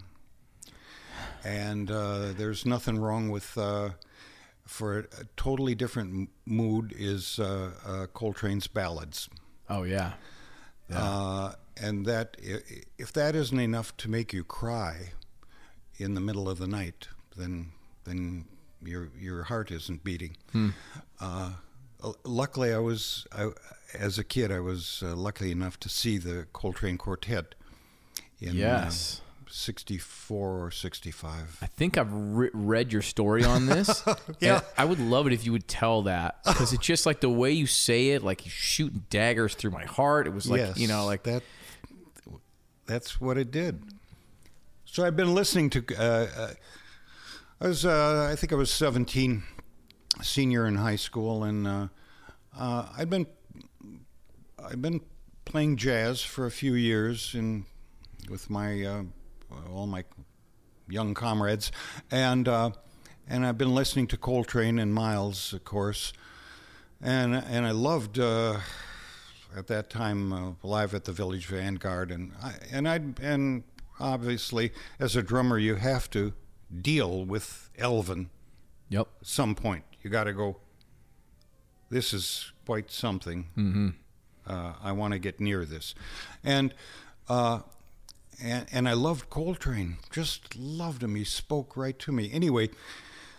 And 1.43 1.91
uh, 1.91 2.31
there's 2.37 2.65
nothing 2.65 2.97
wrong 2.99 3.29
with. 3.29 3.57
For 4.65 4.99
a, 4.99 5.05
totally 5.37 5.75
different 5.75 6.29
mood 6.45 6.93
is 6.97 7.39
uh, 7.39 7.71
uh, 7.85 8.07
Coltrane's 8.13 8.67
ballads. 8.67 9.29
Oh 9.69 9.83
yeah. 9.83 10.13
Uh, 10.93 11.53
and 11.77 12.05
that 12.05 12.37
if 12.97 13.11
that 13.13 13.35
isn't 13.35 13.59
enough 13.59 13.95
to 13.97 14.09
make 14.09 14.33
you 14.33 14.43
cry 14.43 15.11
in 15.97 16.13
the 16.13 16.21
middle 16.21 16.49
of 16.49 16.57
the 16.57 16.67
night, 16.67 17.07
then 17.35 17.71
then 18.05 18.45
your 18.83 19.09
your 19.19 19.43
heart 19.43 19.71
isn't 19.71 20.03
beating. 20.03 20.37
Uh, 21.19 21.51
luckily, 22.23 22.73
I 22.73 22.79
was 22.79 23.25
I, 23.31 23.49
as 23.93 24.17
a 24.19 24.23
kid. 24.23 24.51
I 24.51 24.59
was 24.59 25.03
uh, 25.05 25.15
lucky 25.15 25.51
enough 25.51 25.79
to 25.81 25.89
see 25.89 26.17
the 26.17 26.47
Coltrane 26.53 26.97
Quartet 26.97 27.55
in 28.39 28.49
uh, 28.49 28.53
Yes. 28.53 29.21
64 29.55 30.65
or 30.65 30.69
65. 30.69 31.59
I 31.61 31.65
think 31.65 31.97
I've 31.97 32.11
re- 32.11 32.49
read 32.53 32.91
your 32.91 33.01
story 33.01 33.45
on 33.45 33.65
this. 33.65 34.03
Yeah. 34.41 34.61
I 34.77 34.83
would 34.85 34.99
love 34.99 35.27
it 35.27 35.33
if 35.33 35.45
you 35.45 35.53
would 35.53 35.67
tell 35.67 36.03
that 36.03 36.43
because 36.43 36.73
it's 36.73 36.85
just 36.85 37.05
like 37.05 37.21
the 37.21 37.29
way 37.29 37.51
you 37.51 37.65
say 37.65 38.09
it, 38.09 38.21
like 38.21 38.45
you're 38.45 38.51
shooting 38.51 39.05
daggers 39.09 39.55
through 39.55 39.71
my 39.71 39.85
heart. 39.85 40.27
It 40.27 40.33
was 40.33 40.49
like, 40.49 40.59
yes, 40.59 40.77
you 40.77 40.87
know, 40.87 41.05
like 41.05 41.23
that. 41.23 41.41
That's 42.85 43.19
what 43.21 43.37
it 43.37 43.49
did. 43.49 43.81
So 44.85 45.05
I've 45.05 45.15
been 45.15 45.33
listening 45.33 45.69
to. 45.71 45.85
Uh, 45.97 46.27
uh, 46.37 46.53
I 47.61 47.67
was, 47.67 47.85
uh, 47.85 48.27
I 48.29 48.35
think 48.35 48.51
I 48.51 48.55
was 48.55 48.71
17, 48.71 49.43
senior 50.21 50.67
in 50.67 50.75
high 50.75 50.97
school, 50.97 51.43
and 51.43 51.65
uh, 51.65 51.87
uh, 52.57 52.89
I'd 52.97 53.09
been, 53.09 53.25
I've 54.63 54.81
been 54.81 55.01
playing 55.45 55.77
jazz 55.77 56.21
for 56.21 56.45
a 56.45 56.51
few 56.51 56.73
years, 56.73 57.33
and 57.33 57.65
with 58.29 58.49
my 58.49 58.83
uh, 58.83 59.03
all 59.73 59.87
my 59.87 60.03
young 60.87 61.13
comrades, 61.13 61.71
and 62.11 62.47
uh, 62.47 62.71
and 63.27 63.45
I've 63.45 63.57
been 63.57 63.73
listening 63.73 64.07
to 64.07 64.17
Coltrane 64.17 64.79
and 64.79 64.93
Miles, 64.93 65.53
of 65.53 65.63
course, 65.63 66.13
and 67.01 67.35
and 67.35 67.65
I 67.65 67.71
loved. 67.71 68.19
Uh, 68.19 68.59
at 69.55 69.67
that 69.67 69.89
time 69.89 70.33
uh, 70.33 70.51
live 70.63 70.93
at 70.93 71.05
the 71.05 71.11
Village 71.11 71.45
Vanguard, 71.47 72.11
and 72.11 72.33
I, 72.43 72.53
and 72.71 72.87
I 72.87 72.99
and 73.21 73.63
obviously 73.99 74.71
as 74.99 75.15
a 75.15 75.23
drummer 75.23 75.57
you 75.57 75.75
have 75.75 76.09
to 76.11 76.33
deal 76.81 77.25
with 77.25 77.69
Elvin. 77.77 78.29
yep. 78.89 79.07
At 79.21 79.27
some 79.27 79.55
point 79.55 79.83
you 80.01 80.09
got 80.09 80.25
to 80.25 80.33
go. 80.33 80.57
This 81.89 82.13
is 82.13 82.51
quite 82.65 82.91
something. 82.91 83.47
Mm-hmm. 83.57 83.89
Uh, 84.47 84.73
I 84.83 84.91
want 84.91 85.13
to 85.13 85.19
get 85.19 85.39
near 85.39 85.65
this, 85.65 85.95
and 86.43 86.73
uh, 87.29 87.61
and 88.41 88.65
and 88.71 88.87
I 88.89 88.93
loved 88.93 89.29
Coltrane. 89.29 89.97
Just 90.11 90.55
loved 90.55 91.03
him. 91.03 91.15
He 91.15 91.23
spoke 91.23 91.75
right 91.77 91.97
to 91.99 92.11
me. 92.11 92.31
Anyway. 92.31 92.69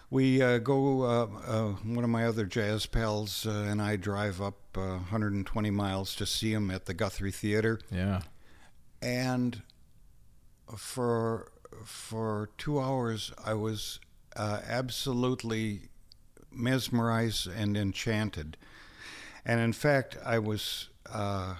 We 0.09 0.41
uh, 0.41 0.59
go. 0.59 1.03
Uh, 1.03 1.27
uh, 1.45 1.69
one 1.83 2.05
of 2.05 2.11
my 2.11 2.27
other 2.27 2.45
jazz 2.47 2.87
pals 2.87 3.45
uh, 3.45 3.51
and 3.51 3.83
I 3.83 3.97
drive 3.97 4.41
up 4.41 4.55
uh, 4.77 4.81
120 5.11 5.71
miles 5.73 6.15
to 6.15 6.27
see 6.27 6.53
him 6.53 6.71
at 6.71 6.87
the 6.87 6.95
Guthrie 6.95 7.33
Theater, 7.33 7.81
Yeah. 7.91 8.21
and 9.03 9.63
for 10.77 11.51
for 11.85 12.51
two 12.57 12.79
hours 12.79 13.33
I 13.45 13.55
was 13.55 13.99
uh, 14.37 14.61
absolutely 14.67 15.89
mesmerized 16.53 17.49
and 17.49 17.77
enchanted. 17.77 18.57
And 19.45 19.61
in 19.61 19.73
fact, 19.73 20.17
I 20.25 20.39
was. 20.39 20.89
Uh, 21.11 21.57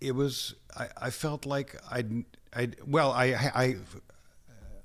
it, 0.00 0.12
was. 0.12 0.54
I, 0.76 0.88
I 1.00 1.10
felt 1.10 1.46
like 1.46 1.76
I'd. 1.90 2.24
I 2.54 2.68
well, 2.86 3.12
I 3.12 3.26
I 3.54 3.76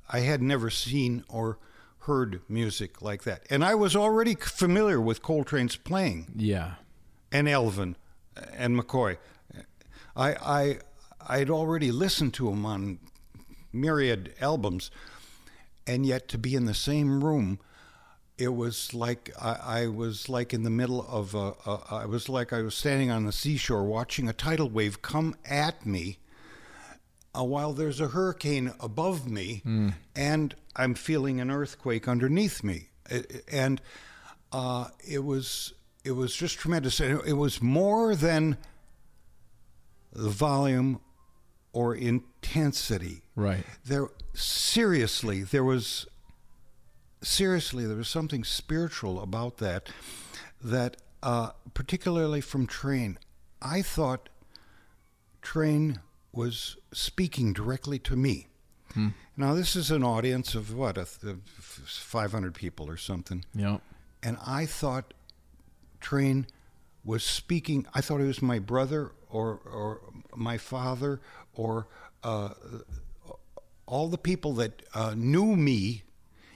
I 0.09 0.20
had 0.20 0.41
never 0.41 0.70
seen 0.70 1.24
or 1.30 1.57
heard 1.99 2.41
music 2.49 3.01
like 3.01 3.24
that, 3.24 3.43
and 3.49 3.64
I 3.64 3.76
was 3.76 3.95
already 3.95 4.36
familiar 4.36 4.99
with 4.99 5.22
Coltrane's 5.22 5.78
playing 5.78 6.34
Yeah. 6.36 6.74
and 7.32 7.47
Elvin 7.47 7.95
and 8.53 8.78
McCoy. 8.78 9.18
I 10.16 10.34
I 10.36 10.80
I'd 11.26 11.49
already 11.49 11.91
listened 11.91 12.34
to 12.36 12.49
him 12.49 12.66
on 12.66 12.99
myriad 13.72 14.34
albums, 14.41 14.91
and 15.88 16.05
yet 16.05 16.28
to 16.30 16.38
be 16.38 16.53
in 16.55 16.66
the 16.66 16.74
same 16.74 17.24
room, 17.24 17.59
it 18.38 18.49
was 18.49 18.93
like 18.93 19.31
I, 19.39 19.84
I 19.84 19.88
was 19.88 20.27
like 20.29 20.53
in 20.53 20.63
the 20.63 20.69
middle 20.69 21.05
of 21.07 21.36
a, 21.36 21.53
a. 21.65 21.81
I 21.91 22.05
was 22.05 22.29
like 22.29 22.51
I 22.53 22.61
was 22.61 22.75
standing 22.75 23.11
on 23.11 23.25
the 23.25 23.31
seashore 23.31 23.84
watching 23.84 24.27
a 24.27 24.34
tidal 24.34 24.69
wave 24.69 25.01
come 25.01 25.36
at 25.45 25.86
me. 25.86 26.17
Uh, 27.36 27.43
while 27.43 27.73
there's 27.73 27.99
a 27.99 28.09
hurricane 28.09 28.71
above 28.79 29.27
me, 29.27 29.63
and 30.15 30.55
I'm 30.75 30.93
feeling 30.93 31.41
an 31.41 31.49
earthquake 31.49 32.07
underneath 32.07 32.63
me, 32.63 32.89
and 33.51 33.81
uh, 34.51 34.89
it 35.07 35.23
was 35.23 35.73
it 36.03 36.11
was 36.11 36.36
just 36.36 36.59
tremendous. 36.59 36.99
And 36.99 37.21
It 37.25 37.34
was 37.34 37.61
more 37.61 38.15
than 38.15 38.57
the 40.11 40.29
volume 40.29 40.99
or 41.71 41.95
intensity. 41.95 43.23
Right. 43.36 43.65
There, 43.84 44.09
seriously, 44.36 45.41
there 45.41 45.63
was 45.63 46.05
seriously 47.24 47.86
there 47.86 47.97
was 47.97 48.07
something 48.09 48.43
spiritual 48.43 49.21
about 49.21 49.57
that. 49.57 49.89
That 50.63 50.97
uh, 51.21 51.51
particularly 51.74 52.41
from 52.41 52.67
Train, 52.67 53.17
I 53.61 53.82
thought 53.82 54.30
Train 55.41 55.99
was 56.32 56.78
speaking 56.93 57.53
directly 57.53 57.99
to 57.99 58.15
me. 58.15 58.47
Now 59.36 59.55
this 59.55 59.76
is 59.76 59.89
an 59.89 60.03
audience 60.03 60.53
of 60.53 60.76
what, 60.76 60.99
a 60.99 61.05
th- 61.05 61.38
500 61.57 62.53
people 62.53 62.88
or 62.88 62.95
something 62.97 63.43
Yep. 63.55 63.82
and 64.21 64.38
I 64.45 64.67
thought 64.67 65.15
Train 65.99 66.45
was 67.03 67.24
speaking. 67.24 67.88
I 67.95 68.01
thought 68.01 68.21
it 68.21 68.26
was 68.28 68.41
my 68.43 68.59
brother 68.59 69.11
or 69.32 69.55
or 69.65 70.01
my 70.36 70.59
father 70.59 71.21
or 71.55 71.88
uh, 72.24 72.49
all 73.88 74.09
the 74.09 74.17
people 74.19 74.53
that 74.53 74.84
uh, 74.93 75.15
knew 75.17 75.55
me 75.55 76.03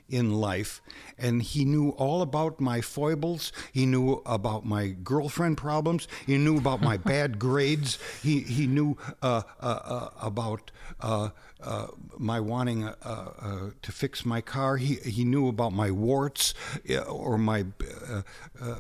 in 0.10 0.34
life, 0.34 0.82
and 1.18 1.42
he 1.42 1.66
knew 1.66 1.90
all 1.92 2.22
about 2.22 2.60
my 2.60 2.82
foibles. 2.82 3.52
He 3.72 3.86
knew 3.86 4.22
about 4.26 4.66
my 4.66 4.90
girlfriend 4.90 5.58
problems. 5.58 6.08
He 6.26 6.38
knew 6.38 6.58
about 6.58 6.82
my 6.82 6.98
bad 7.14 7.40
grades. 7.40 8.00
He 8.24 8.40
he 8.42 8.68
knew 8.68 8.98
uh, 9.22 9.44
uh, 9.60 9.66
uh, 9.66 10.10
about. 10.22 10.72
Uh, 11.00 11.30
uh, 11.60 11.88
my 12.18 12.40
wanting 12.40 12.84
uh, 12.86 12.94
uh, 13.04 13.70
to 13.82 13.92
fix 13.92 14.26
my 14.26 14.42
car. 14.42 14.78
He 14.78 14.96
he 14.96 15.24
knew 15.24 15.48
about 15.48 15.74
my 15.74 15.90
warts 15.92 16.54
or 17.08 17.38
my 17.38 17.66
uh, 18.08 18.22
uh, 18.62 18.76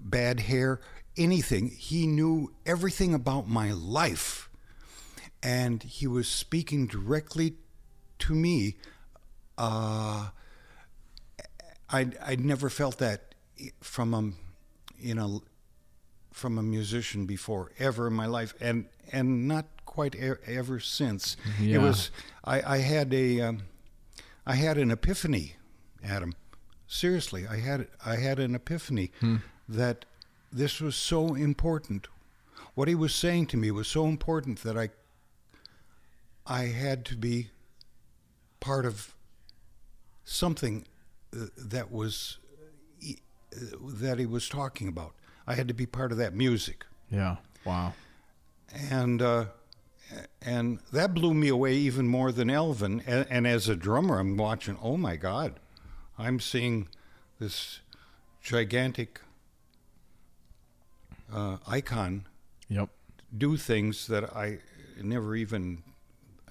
bad 0.00 0.40
hair. 0.40 0.80
Anything. 1.16 1.68
He 1.68 2.06
knew 2.06 2.54
everything 2.64 3.12
about 3.12 3.48
my 3.48 3.72
life, 3.72 4.48
and 5.42 5.82
he 5.82 6.06
was 6.06 6.28
speaking 6.28 6.86
directly 6.86 7.54
to 8.20 8.34
me. 8.34 8.76
Uh, 9.58 10.28
I'd, 11.92 12.16
I'd 12.18 12.40
never 12.40 12.70
felt 12.70 12.98
that 12.98 13.34
from 13.80 14.14
a, 14.14 14.32
you 14.98 15.14
know, 15.14 15.42
from 16.32 16.56
a 16.58 16.62
musician 16.62 17.26
before 17.26 17.70
ever 17.78 18.06
in 18.06 18.14
my 18.14 18.26
life, 18.26 18.54
and 18.60 18.86
and 19.12 19.46
not 19.46 19.66
quite 19.84 20.14
e- 20.14 20.32
ever 20.46 20.80
since. 20.80 21.36
It 21.60 21.78
was 21.78 22.10
I, 22.44 22.62
I 22.62 22.78
had 22.78 23.12
a 23.12 23.40
um, 23.42 23.62
I 24.46 24.54
had 24.54 24.78
an 24.78 24.90
epiphany, 24.90 25.56
Adam. 26.02 26.34
Seriously, 26.86 27.46
I 27.46 27.58
had 27.58 27.88
I 28.04 28.16
had 28.16 28.38
an 28.38 28.54
epiphany 28.54 29.10
that 29.68 30.04
this 30.50 30.80
was 30.80 30.96
so 30.96 31.34
important. 31.34 32.08
What 32.74 32.88
he 32.88 32.94
was 32.94 33.14
saying 33.14 33.46
to 33.48 33.56
me 33.58 33.70
was 33.70 33.86
so 33.88 34.06
important 34.06 34.62
that 34.62 34.76
I 34.78 34.88
I 36.46 36.64
had 36.68 37.04
to 37.06 37.16
be 37.16 37.50
part 38.60 38.86
of 38.86 39.14
something 40.24 40.86
that 41.32 41.90
was 41.90 42.38
that 43.52 44.18
he 44.18 44.26
was 44.26 44.48
talking 44.48 44.88
about. 44.88 45.14
I 45.46 45.54
had 45.54 45.68
to 45.68 45.74
be 45.74 45.86
part 45.86 46.12
of 46.12 46.18
that 46.18 46.34
music, 46.34 46.84
Yeah. 47.10 47.36
Wow. 47.64 47.94
and 48.72 49.20
uh, 49.20 49.46
and 50.40 50.78
that 50.92 51.14
blew 51.14 51.34
me 51.34 51.48
away 51.48 51.74
even 51.74 52.06
more 52.06 52.32
than 52.32 52.48
Elvin. 52.50 53.02
And, 53.06 53.26
and 53.30 53.46
as 53.46 53.68
a 53.68 53.74
drummer, 53.76 54.18
I'm 54.18 54.36
watching. 54.36 54.78
Oh 54.82 54.96
my 54.96 55.16
God, 55.16 55.58
I'm 56.18 56.38
seeing 56.40 56.88
this 57.38 57.80
gigantic 58.42 59.20
uh, 61.32 61.56
icon 61.66 62.26
Yep. 62.68 62.88
do 63.36 63.56
things 63.56 64.06
that 64.06 64.34
I 64.36 64.58
never 65.02 65.34
even 65.34 65.82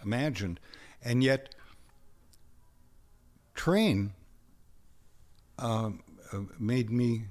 imagined, 0.04 0.60
and 1.04 1.24
yet 1.24 1.56
train 3.56 4.14
um, 5.62 6.02
uh, 6.34 6.40
made 6.60 6.90
me 6.90 7.24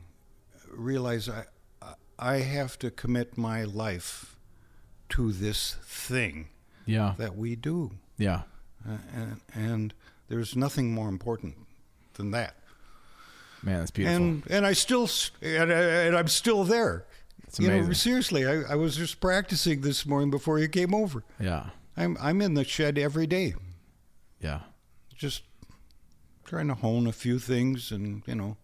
realize 0.70 1.28
I 1.28 1.44
I 2.18 2.36
have 2.40 2.78
to 2.80 2.90
commit 2.90 3.38
my 3.38 3.64
life 3.64 4.36
to 5.10 5.32
this 5.32 5.76
thing 5.82 6.48
Yeah. 6.86 7.14
that 7.16 7.34
we 7.36 7.56
do, 7.56 7.92
Yeah. 8.18 8.42
uh, 8.86 8.98
and, 9.14 9.40
and 9.54 9.94
there's 10.28 10.54
nothing 10.54 10.92
more 10.92 11.08
important 11.08 11.54
than 12.14 12.30
that. 12.32 12.56
Man, 13.62 13.78
that's 13.78 13.90
beautiful. 13.90 14.16
And 14.22 14.42
and 14.50 14.66
I 14.66 14.74
still 14.74 15.08
and, 15.42 15.72
I, 15.72 15.80
and 16.06 16.16
I'm 16.16 16.28
still 16.28 16.64
there. 16.64 17.06
It's 17.44 17.58
you 17.58 17.68
know, 17.68 17.74
amazing. 17.74 17.94
seriously, 17.94 18.46
I, 18.46 18.72
I 18.72 18.74
was 18.76 18.96
just 18.96 19.18
practicing 19.20 19.80
this 19.80 20.06
morning 20.06 20.30
before 20.30 20.58
you 20.58 20.68
came 20.68 20.94
over. 20.94 21.24
yeah. 21.40 21.70
I'm 21.96 22.16
I'm 22.20 22.40
in 22.42 22.54
the 22.54 22.64
shed 22.64 22.96
every 22.98 23.26
day, 23.26 23.54
Yeah. 24.40 24.60
just 25.14 25.42
trying 26.50 26.66
to 26.66 26.74
hone 26.74 27.06
a 27.06 27.12
few 27.12 27.38
things, 27.38 27.92
and 27.92 28.24
you 28.26 28.34
know, 28.34 28.56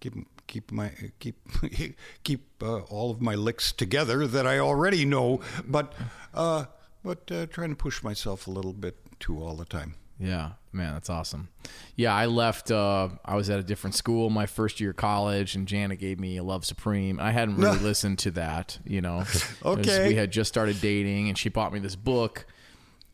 keep 0.00 0.14
keep 0.46 0.72
my 0.72 0.90
keep 1.20 1.36
keep 2.24 2.62
uh, 2.62 2.78
all 2.78 3.10
of 3.10 3.20
my 3.20 3.34
licks 3.34 3.72
together 3.72 4.26
that 4.26 4.46
I 4.46 4.58
already 4.58 5.04
know. 5.04 5.40
But 5.66 5.92
uh, 6.32 6.64
but 7.04 7.30
uh, 7.30 7.46
trying 7.46 7.68
to 7.70 7.76
push 7.76 8.02
myself 8.02 8.46
a 8.46 8.50
little 8.50 8.72
bit 8.72 8.96
too 9.20 9.40
all 9.42 9.54
the 9.54 9.66
time. 9.66 9.96
Yeah, 10.18 10.52
man, 10.72 10.94
that's 10.94 11.10
awesome. 11.10 11.50
Yeah, 11.94 12.14
I 12.14 12.24
left. 12.24 12.70
Uh, 12.70 13.10
I 13.22 13.36
was 13.36 13.50
at 13.50 13.60
a 13.60 13.62
different 13.62 13.94
school 13.94 14.30
my 14.30 14.46
first 14.46 14.80
year 14.80 14.90
of 14.90 14.96
college, 14.96 15.54
and 15.54 15.68
Janet 15.68 16.00
gave 16.00 16.18
me 16.18 16.38
a 16.38 16.42
Love 16.42 16.64
Supreme. 16.64 17.20
I 17.20 17.32
hadn't 17.32 17.56
really 17.56 17.78
listened 17.90 18.18
to 18.20 18.30
that, 18.32 18.78
you 18.84 19.02
know. 19.02 19.24
Okay. 19.62 20.08
we 20.08 20.14
had 20.14 20.32
just 20.32 20.48
started 20.48 20.80
dating, 20.80 21.28
and 21.28 21.36
she 21.36 21.50
bought 21.50 21.72
me 21.72 21.80
this 21.80 21.96
book 21.96 22.46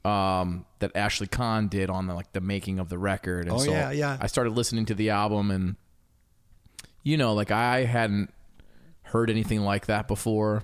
um, 0.04 0.64
that 0.80 0.92
Ashley 0.94 1.26
Kahn 1.26 1.68
did 1.68 1.88
on 1.90 2.06
the 2.06 2.14
like 2.14 2.32
the 2.32 2.40
making 2.40 2.78
of 2.78 2.88
the 2.88 2.98
record. 2.98 3.46
And 3.46 3.52
Oh, 3.56 3.58
so 3.58 3.70
yeah, 3.72 3.90
yeah. 3.90 4.18
I 4.20 4.26
started 4.26 4.52
listening 4.52 4.84
to 4.86 4.94
the 4.94 5.10
album, 5.10 5.50
and 5.50 5.76
you 7.02 7.16
know, 7.16 7.34
like 7.34 7.50
I 7.50 7.84
hadn't 7.84 8.32
heard 9.02 9.30
anything 9.30 9.60
like 9.62 9.86
that 9.86 10.08
before. 10.08 10.62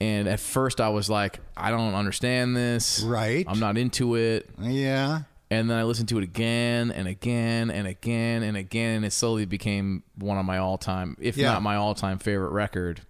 And 0.00 0.28
at 0.28 0.40
first, 0.40 0.80
I 0.80 0.88
was 0.88 1.10
like, 1.10 1.40
I 1.56 1.70
don't 1.70 1.94
understand 1.94 2.56
this. 2.56 3.00
Right. 3.02 3.44
I'm 3.46 3.60
not 3.60 3.76
into 3.76 4.14
it. 4.14 4.48
Yeah. 4.58 5.22
And 5.50 5.68
then 5.68 5.76
I 5.76 5.82
listened 5.82 6.08
to 6.10 6.18
it 6.18 6.24
again 6.24 6.90
and 6.90 7.06
again 7.06 7.70
and 7.70 7.86
again 7.86 8.42
and 8.42 8.56
again, 8.56 8.96
and 8.96 9.04
it 9.04 9.12
slowly 9.12 9.44
became 9.44 10.02
one 10.16 10.38
of 10.38 10.46
my 10.46 10.56
all-time, 10.58 11.16
if 11.20 11.36
Yeah. 11.36 11.52
not 11.52 11.62
my 11.62 11.76
all-time 11.76 12.18
favorite 12.18 12.52
record. 12.52 13.02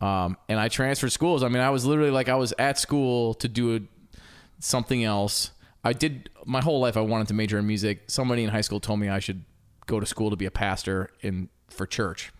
Um, 0.00 0.38
and 0.48 0.58
I 0.58 0.68
transferred 0.68 1.12
schools. 1.12 1.42
I 1.42 1.48
mean, 1.48 1.60
I 1.62 1.68
was 1.70 1.84
literally 1.84 2.10
like 2.12 2.28
I 2.30 2.36
was 2.36 2.54
at 2.58 2.78
school 2.78 3.34
to 3.34 3.48
do 3.48 3.76
a, 3.76 3.80
something 4.60 5.02
else. 5.04 5.50
I 5.82 5.92
did 5.92 6.30
my 6.44 6.60
whole 6.60 6.78
life. 6.80 6.96
I 6.96 7.00
wanted 7.00 7.28
to 7.28 7.34
major 7.34 7.58
in 7.58 7.66
music. 7.66 8.04
Somebody 8.08 8.44
in 8.44 8.50
high 8.50 8.60
school 8.60 8.80
told 8.80 9.00
me 9.00 9.08
I 9.08 9.18
should 9.18 9.44
go 9.86 9.98
to 9.98 10.06
school 10.06 10.30
to 10.30 10.36
be 10.36 10.46
a 10.46 10.50
pastor 10.50 11.10
in 11.20 11.48
for 11.68 11.86
church 11.86 12.32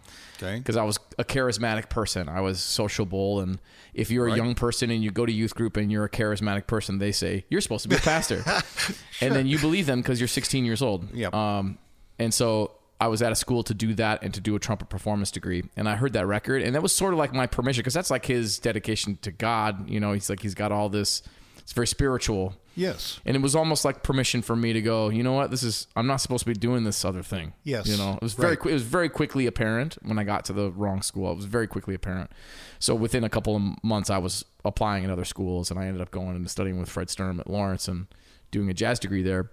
Okay. 0.43 0.59
because 0.59 0.77
I 0.77 0.83
was 0.85 0.99
a 1.19 1.25
charismatic 1.25 1.89
person. 1.89 2.29
I 2.29 2.41
was 2.41 2.61
sociable, 2.61 3.41
and 3.41 3.61
if 3.95 4.11
you're 4.11 4.27
a 4.29 4.37
young 4.37 4.55
person 4.55 4.91
and 4.91 5.03
you 5.03 5.11
go 5.11 5.25
to 5.27 5.33
youth 5.33 5.55
group 5.55 5.77
and 5.77 5.91
you're 5.91 6.05
a 6.05 6.11
charismatic 6.11 6.67
person, 6.67 6.99
they 6.99 7.13
say 7.13 7.45
you're 7.49 7.61
supposed 7.61 7.83
to 7.85 7.89
be 7.89 7.97
a 7.97 8.01
pastor, 8.01 8.43
sure. 8.77 8.97
and 9.21 9.35
then 9.35 9.47
you 9.47 9.59
believe 9.59 9.87
them 9.87 10.01
because 10.01 10.21
you're 10.21 10.29
16 10.29 10.65
years 10.65 10.83
old. 10.83 11.13
Yep. 11.15 11.35
Um, 11.35 11.79
and 12.19 12.33
so 12.35 12.73
I 13.01 13.09
was 13.09 13.23
at 13.23 13.31
a 13.33 13.37
school 13.37 13.63
to 13.65 13.75
do 13.75 13.95
that 13.95 14.23
and 14.23 14.35
to 14.35 14.41
do 14.41 14.55
a 14.57 14.59
trumpet 14.59 14.89
performance 14.89 15.31
degree, 15.31 15.63
and 15.77 15.89
I 15.89 15.97
heard 15.97 16.13
that 16.15 16.27
record, 16.27 16.63
and 16.63 16.75
that 16.75 16.83
was 16.83 16.93
sort 16.93 17.13
of 17.13 17.19
like 17.19 17.33
my 17.33 17.47
permission 17.47 17.81
because 17.81 17.95
that's 17.95 18.11
like 18.11 18.27
his 18.27 18.59
dedication 18.59 19.19
to 19.23 19.31
God. 19.31 19.89
You 19.89 20.01
know, 20.01 20.13
he's 20.13 20.29
like 20.29 20.41
he's 20.41 20.55
got 20.55 20.73
all 20.73 20.89
this. 20.89 21.23
It's 21.71 21.75
very 21.77 21.87
spiritual. 21.87 22.57
Yes. 22.75 23.21
And 23.25 23.37
it 23.37 23.41
was 23.41 23.55
almost 23.55 23.85
like 23.85 24.03
permission 24.03 24.43
for 24.43 24.57
me 24.57 24.73
to 24.73 24.83
go. 24.83 25.09
You 25.09 25.23
know 25.23 25.35
what? 25.35 25.53
This 25.53 25.63
is. 25.63 25.87
I'm 25.95 26.09
not 26.09 26.17
supposed 26.17 26.41
to 26.41 26.47
be 26.51 26.53
doing 26.59 26.83
this 26.83 27.05
other 27.05 27.23
thing. 27.23 27.53
Yes. 27.63 27.87
You 27.87 27.97
know, 27.97 28.15
it 28.15 28.23
was 28.25 28.33
very. 28.35 28.57
Right. 28.57 28.71
It 28.71 28.73
was 28.73 28.83
very 28.83 29.09
quickly 29.09 29.47
apparent 29.47 29.97
when 30.03 30.19
I 30.19 30.25
got 30.25 30.45
to 30.47 30.53
the 30.53 30.73
wrong 30.73 31.01
school. 31.01 31.31
It 31.31 31.37
was 31.37 31.45
very 31.45 31.69
quickly 31.69 31.95
apparent. 31.95 32.33
So 32.81 32.97
within 32.97 33.23
a 33.23 33.29
couple 33.29 33.55
of 33.55 33.63
months, 33.85 34.11
I 34.11 34.19
was 34.19 34.45
applying 34.65 35.05
at 35.05 35.11
other 35.13 35.25
schools, 35.25 35.71
and 35.71 35.79
I 35.79 35.87
ended 35.87 36.03
up 36.03 36.11
going 36.11 36.35
and 36.35 36.51
studying 36.51 36.81
with 36.81 36.89
Fred 36.89 37.09
Sturm 37.09 37.39
at 37.39 37.49
Lawrence 37.49 37.87
and 37.87 38.09
doing 38.51 38.69
a 38.69 38.75
jazz 38.75 38.99
degree 38.99 39.23
there. 39.23 39.53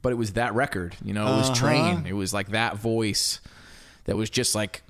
But 0.00 0.12
it 0.12 0.16
was 0.16 0.32
that 0.32 0.54
record. 0.54 0.96
You 1.04 1.12
know, 1.12 1.26
it 1.34 1.36
was 1.36 1.50
Uh-huh. 1.50 1.54
Train. 1.54 2.06
It 2.06 2.14
was 2.14 2.32
like 2.32 2.52
that 2.52 2.78
voice 2.78 3.42
that 4.04 4.16
was 4.16 4.30
just 4.30 4.54
like 4.54 4.84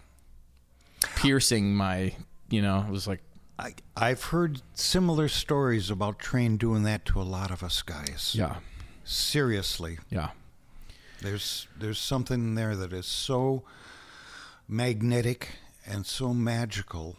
piercing 1.17 1.75
my. 1.75 2.15
You 2.51 2.63
know, 2.63 2.85
it 2.87 2.91
was 2.93 3.09
like 3.09 3.21
I, 3.63 3.75
I've 3.97 4.25
heard 4.25 4.61
similar 4.75 5.29
stories 5.29 5.89
about 5.91 6.19
Train 6.19 6.57
doing 6.57 6.83
that 6.83 7.05
to 7.07 7.21
a 7.21 7.23
lot 7.23 7.51
of 7.53 7.63
us 7.63 7.81
guys. 7.83 8.35
yeah, 8.37 8.57
Seriously. 9.05 9.99
yeah, 10.11 10.31
There's 11.21 11.69
there's 11.79 11.99
something 12.01 12.55
there 12.57 12.75
that 12.77 12.93
is 12.93 13.07
so 13.07 13.63
magnetic 14.69 15.49
and 15.87 16.07
so 16.07 16.33
magical 16.35 17.17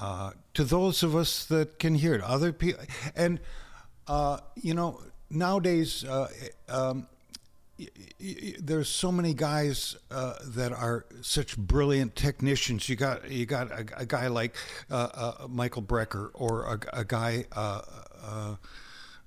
uh, 0.00 0.32
to 0.54 0.64
those 0.64 1.02
of 1.02 1.14
us 1.16 1.44
that 1.46 1.78
can 1.78 1.94
hear 1.94 2.14
it. 2.14 2.22
Other 2.22 2.52
people, 2.52 2.84
and 3.14 3.40
uh, 4.06 4.38
you 4.56 4.74
know, 4.74 5.00
nowadays 5.30 6.04
uh, 6.04 6.28
um, 6.68 7.08
there's 8.58 8.88
so 8.88 9.12
many 9.12 9.34
guys 9.34 9.96
uh, 10.10 10.34
that 10.46 10.72
are 10.72 11.06
such 11.20 11.56
brilliant 11.56 12.16
technicians. 12.16 12.88
You 12.88 12.96
got 12.96 13.30
you 13.30 13.46
got 13.46 13.70
a, 13.70 13.84
a 13.98 14.06
guy 14.06 14.28
like 14.28 14.56
uh, 14.90 15.08
uh, 15.42 15.46
Michael 15.48 15.82
Brecker 15.82 16.30
or 16.34 16.64
a, 16.92 17.00
a 17.00 17.04
guy. 17.04 17.44
Uh, 17.52 17.80
uh, 18.22 18.56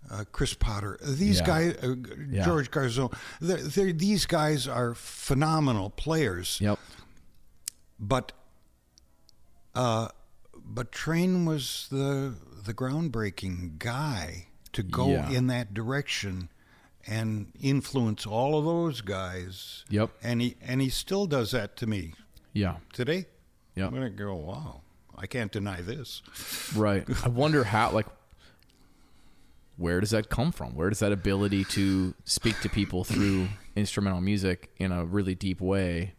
uh, 0.09 0.23
Chris 0.31 0.53
Potter, 0.53 0.97
these 1.03 1.39
Yeah. 1.39 1.45
guys, 1.45 1.75
uh, 1.83 1.95
Yeah. 2.31 2.43
George 2.45 2.71
Garzone, 2.71 3.13
they're, 3.41 3.57
they're, 3.57 3.93
these 3.93 4.25
guys 4.25 4.65
are 4.67 4.95
phenomenal 4.95 5.89
players. 5.91 6.57
yep, 6.61 6.79
But, 7.99 8.31
uh, 9.75 10.07
but 10.65 10.91
Train 10.93 11.45
was 11.45 11.87
the 11.91 12.33
the 12.65 12.73
groundbreaking 12.73 13.77
guy 13.77 14.47
to 14.73 14.83
go 14.83 15.09
Yeah. 15.09 15.29
in 15.29 15.47
that 15.47 15.73
direction 15.73 16.49
and 17.07 17.51
influence 17.61 18.25
all 18.25 18.57
of 18.57 18.65
those 18.65 19.01
guys. 19.01 19.85
Yep. 19.89 20.11
And 20.21 20.41
he 20.41 20.55
and 20.61 20.81
he 20.81 20.89
still 20.89 21.25
does 21.25 21.51
that 21.51 21.75
to 21.77 21.87
me 21.87 22.13
yeah, 22.53 22.77
today. 22.93 23.25
Yep. 23.75 23.87
I'm 23.87 23.93
gonna 23.93 24.09
go. 24.09 24.35
Wow, 24.35 24.81
I 25.15 25.27
can't 25.27 25.51
deny 25.51 25.81
this. 25.81 26.21
Right. 26.75 27.05
I 27.23 27.29
wonder 27.29 27.63
how, 27.63 27.91
like, 27.91 28.07
where 29.77 29.99
does 29.99 30.11
that 30.11 30.29
come 30.29 30.51
from? 30.51 30.75
Where 30.75 30.89
does 30.89 30.99
that 30.99 31.11
ability 31.11 31.65
to 31.65 32.13
speak 32.25 32.59
to 32.61 32.69
people 32.69 33.03
through 33.03 33.47
instrumental 33.75 34.21
music 34.21 34.71
in 34.77 34.91
a 34.91 35.05
really 35.05 35.35
deep 35.35 35.61
way? 35.61 36.13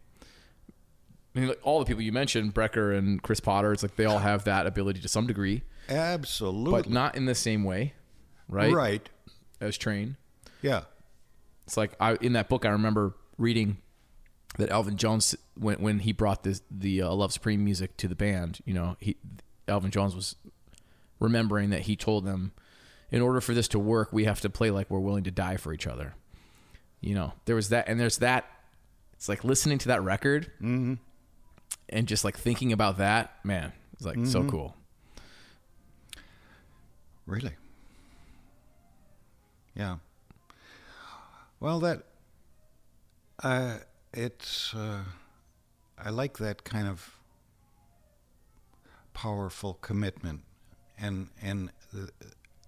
I 1.33 1.39
mean, 1.39 1.47
like, 1.47 1.59
all 1.63 1.79
the 1.79 1.85
people 1.85 2.01
you 2.01 2.11
mentioned, 2.11 2.53
Brecker 2.53 2.97
and 2.97 3.21
Chris 3.21 3.39
Potter, 3.39 3.71
it's 3.71 3.83
like 3.83 3.95
they 3.95 4.05
all 4.05 4.19
have 4.19 4.43
that 4.45 4.67
ability 4.67 4.99
to 5.01 5.07
some 5.07 5.27
degree, 5.27 5.63
Absolutely. 5.87 6.71
but 6.71 6.89
not 6.89 7.15
in 7.15 7.25
the 7.25 7.35
same 7.35 7.63
way, 7.63 7.93
right? 8.49 8.73
Right. 8.73 9.09
As 9.61 9.77
Train. 9.77 10.17
Yeah. 10.61 10.81
It's 11.65 11.77
like 11.77 11.93
I 11.99 12.15
in 12.15 12.33
that 12.33 12.49
book 12.49 12.65
I 12.65 12.69
remember 12.69 13.15
reading 13.37 13.77
that 14.57 14.69
Elvin 14.69 14.97
Jones 14.97 15.35
when 15.57 15.81
when 15.81 15.99
he 15.99 16.11
brought 16.11 16.43
this 16.43 16.61
the 16.69 17.01
uh, 17.03 17.13
Love 17.13 17.31
Supreme 17.31 17.63
music 17.63 17.97
to 17.97 18.07
the 18.07 18.15
band, 18.15 18.59
you 18.65 18.73
know, 18.73 18.97
he 18.99 19.17
Elvin 19.67 19.91
Jones 19.91 20.15
was 20.15 20.35
remembering 21.19 21.69
that 21.69 21.81
he 21.81 21.95
told 21.95 22.25
them 22.25 22.51
in 23.11 23.21
order 23.21 23.41
for 23.41 23.53
this 23.53 23.67
to 23.69 23.79
work, 23.79 24.11
we 24.11 24.25
have 24.25 24.41
to 24.41 24.49
play 24.49 24.71
like 24.71 24.89
we're 24.89 24.99
willing 24.99 25.23
to 25.25 25.31
die 25.31 25.57
for 25.57 25.73
each 25.73 25.87
other. 25.87 26.15
You 26.99 27.15
know, 27.15 27.33
there 27.45 27.55
was 27.55 27.69
that 27.69 27.87
and 27.87 27.99
there's 27.99 28.17
that 28.19 28.45
it's 29.13 29.29
like 29.29 29.43
listening 29.43 29.77
to 29.79 29.87
that 29.89 30.01
record 30.03 30.51
and 31.89 32.07
just 32.07 32.23
like 32.23 32.37
thinking 32.37 32.71
about 32.73 32.97
that, 32.97 33.35
man, 33.43 33.71
it's 33.93 34.05
like 34.05 34.17
so 34.25 34.43
cool. 34.43 34.75
Really? 37.27 37.51
Yeah. 39.75 39.97
Well, 41.61 41.79
that 41.81 42.01
uh, 43.43 43.77
it's 44.15 44.73
uh, 44.73 45.03
I 45.95 46.09
like 46.09 46.39
that 46.39 46.63
kind 46.63 46.87
of 46.87 47.19
powerful 49.13 49.75
commitment, 49.75 50.41
and 50.99 51.29
and 51.39 51.69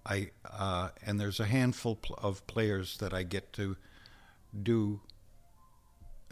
I 0.05 0.29
uh, 0.45 0.89
and 1.03 1.19
there's 1.19 1.39
a 1.39 1.45
handful 1.45 1.97
of 2.19 2.45
players 2.45 2.97
that 2.99 3.15
I 3.15 3.23
get 3.23 3.51
to 3.53 3.77
do 4.61 5.01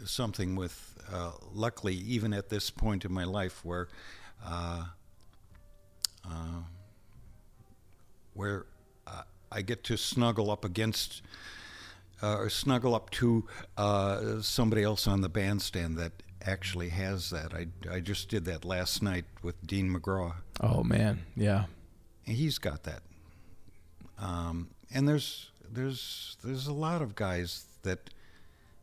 something 0.04 0.54
with. 0.54 0.88
Uh, 1.12 1.32
luckily, 1.52 1.96
even 1.96 2.32
at 2.32 2.48
this 2.48 2.70
point 2.70 3.04
in 3.04 3.12
my 3.12 3.24
life, 3.24 3.64
where 3.64 3.88
uh, 4.46 4.84
where 8.34 8.66
uh, 9.08 9.22
I 9.50 9.62
get 9.62 9.82
to 9.84 9.96
snuggle 9.96 10.48
up 10.48 10.64
against 10.64 11.22
uh, 12.22 12.36
or 12.36 12.48
snuggle 12.50 12.94
up 12.94 13.10
to 13.10 13.46
uh, 13.76 14.40
somebody 14.40 14.82
else 14.82 15.06
on 15.06 15.20
the 15.20 15.28
bandstand 15.28 15.96
that 15.98 16.12
actually 16.44 16.88
has 16.90 17.30
that. 17.30 17.52
I, 17.54 17.66
I 17.90 18.00
just 18.00 18.28
did 18.28 18.44
that 18.46 18.64
last 18.64 19.02
night 19.02 19.24
with 19.42 19.64
Dean 19.66 19.92
Magraw. 19.94 20.34
Oh 20.60 20.82
man, 20.82 21.22
yeah. 21.36 21.64
He's 22.24 22.58
got 22.58 22.84
that. 22.84 23.02
Um, 24.18 24.70
and 24.94 25.08
there's 25.08 25.50
there's 25.70 26.36
there's 26.44 26.66
a 26.66 26.72
lot 26.72 27.02
of 27.02 27.14
guys 27.14 27.64
that 27.82 28.10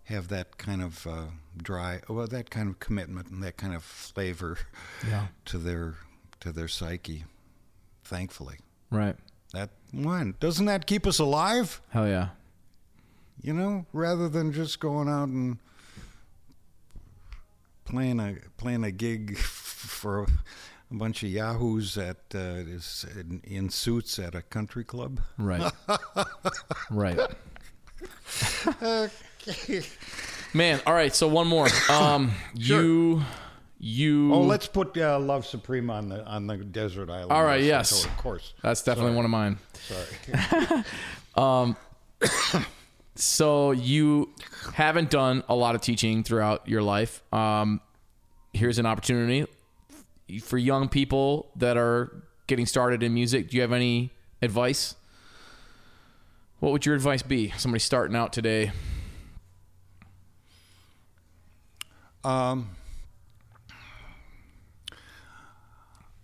have 0.06 0.28
that 0.30 0.58
kind 0.58 0.82
of 0.82 1.06
uh, 1.06 1.26
dry, 1.62 2.02
well, 2.10 2.26
that 2.28 2.50
kind 2.50 2.68
of 2.68 2.80
commitment 2.80 3.28
and 3.30 3.44
that 3.44 3.58
kind 3.58 3.76
of 3.76 3.84
flavor 3.84 4.58
Yeah. 5.08 5.28
to 5.46 5.58
their 5.58 5.96
to 6.42 6.52
their 6.52 6.68
psyche. 6.68 7.26
Thankfully. 8.04 8.58
Right. 8.90 9.16
That 9.54 9.70
one 9.92 10.36
doesn't 10.40 10.66
that 10.66 10.86
keep 10.88 11.06
us 11.06 11.20
alive? 11.20 11.82
Hell 11.90 12.08
yeah. 12.08 12.30
You 13.42 13.54
know, 13.54 13.86
rather 13.94 14.28
than 14.28 14.52
just 14.52 14.80
going 14.80 15.08
out 15.08 15.30
and 15.30 15.58
playing 17.86 18.20
a 18.20 18.36
playing 18.58 18.84
a 18.84 18.92
gig 18.92 19.38
for 19.38 20.24
a 20.24 20.28
bunch 20.94 21.24
of 21.24 21.30
yahoos 21.30 21.98
at 21.98 22.18
uh, 22.34 22.64
is 22.68 23.06
in, 23.16 23.42
in 23.44 23.70
suits 23.70 24.20
at 24.20 24.36
a 24.36 24.42
country 24.42 24.84
club. 24.84 25.22
Right. 25.38 25.72
right. 26.92 27.20
Man, 30.54 30.82
all 30.86 30.94
right. 30.94 31.14
So 31.14 31.28
one 31.28 31.48
more. 31.48 31.68
Um, 31.90 32.32
you 32.54 33.22
you. 33.80 34.34
Oh, 34.34 34.42
let's 34.42 34.68
put 34.68 34.98
uh, 34.98 35.20
Love 35.20 35.46
Supreme 35.46 35.90
on 35.90 36.10
the 36.10 36.26
on 36.26 36.48
the 36.48 36.58
desert 36.58 37.10
island. 37.10 37.32
All 37.32 37.44
right, 37.44 37.64
yes. 37.64 38.06
of 38.06 38.18
course. 38.18 38.54
That's 38.62 38.82
definitely 38.82 39.16
one 39.16 39.26
of 39.26 39.32
mine. 39.32 39.58
Sorry. 39.74 40.84
So 43.20 43.72
you 43.72 44.34
haven't 44.74 45.10
done 45.10 45.44
a 45.50 45.56
lot 45.56 45.76
of 45.76 45.82
teaching 45.82 46.24
throughout 46.24 46.66
your 46.70 46.82
life. 46.82 47.22
Um, 47.34 47.82
here's 48.54 48.80
an 48.80 48.86
opportunity 48.86 49.46
for 50.42 50.58
young 50.58 50.88
people 50.88 51.52
that 51.58 51.76
are 51.76 52.24
getting 52.48 52.66
started 52.66 53.04
in 53.04 53.14
music. 53.14 53.50
Do 53.50 53.58
you 53.58 53.62
have 53.62 53.74
any 53.74 54.12
advice? 54.42 54.96
What 56.60 56.72
would 56.72 56.86
your 56.86 56.96
advice 56.96 57.22
be? 57.22 57.52
Somebody 57.58 57.80
starting 57.80 58.16
out 58.16 58.32
today. 58.32 58.72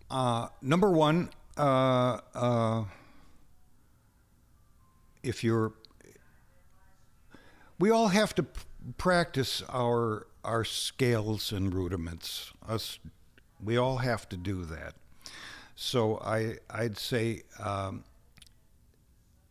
Uh, 0.10 0.48
number 0.62 0.90
one, 0.92 1.30
uh, 1.58 2.20
uh, 2.34 2.84
if 5.24 5.44
you're, 5.44 5.74
we 7.80 7.89
all 7.91 8.07
have 8.10 8.34
to 8.35 8.43
p- 8.43 8.61
practice 8.97 9.61
our 9.69 10.27
our 10.43 10.64
scales 10.64 11.52
and 11.52 11.73
rudiments. 11.73 12.53
Us, 12.68 12.99
we 13.64 13.77
all 13.77 13.97
have 13.97 14.30
to 14.30 14.38
do 14.38 14.64
that. 14.65 14.93
So 15.76 16.19
I 16.19 16.57
I'd 16.69 16.97
say, 16.97 17.41
um, 17.60 18.03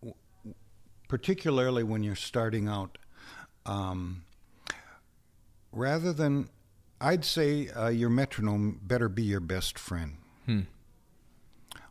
w- 0.00 0.14
particularly 1.08 1.82
when 1.82 2.02
you're 2.02 2.14
starting 2.16 2.68
out, 2.68 2.96
um, 3.66 4.24
rather 5.72 6.12
than, 6.12 6.48
I'd 7.00 7.24
say 7.24 7.68
uh, 7.70 7.88
your 7.88 8.10
metronome 8.10 8.80
better 8.82 9.08
be 9.08 9.22
your 9.24 9.40
best 9.40 9.78
friend. 9.78 10.16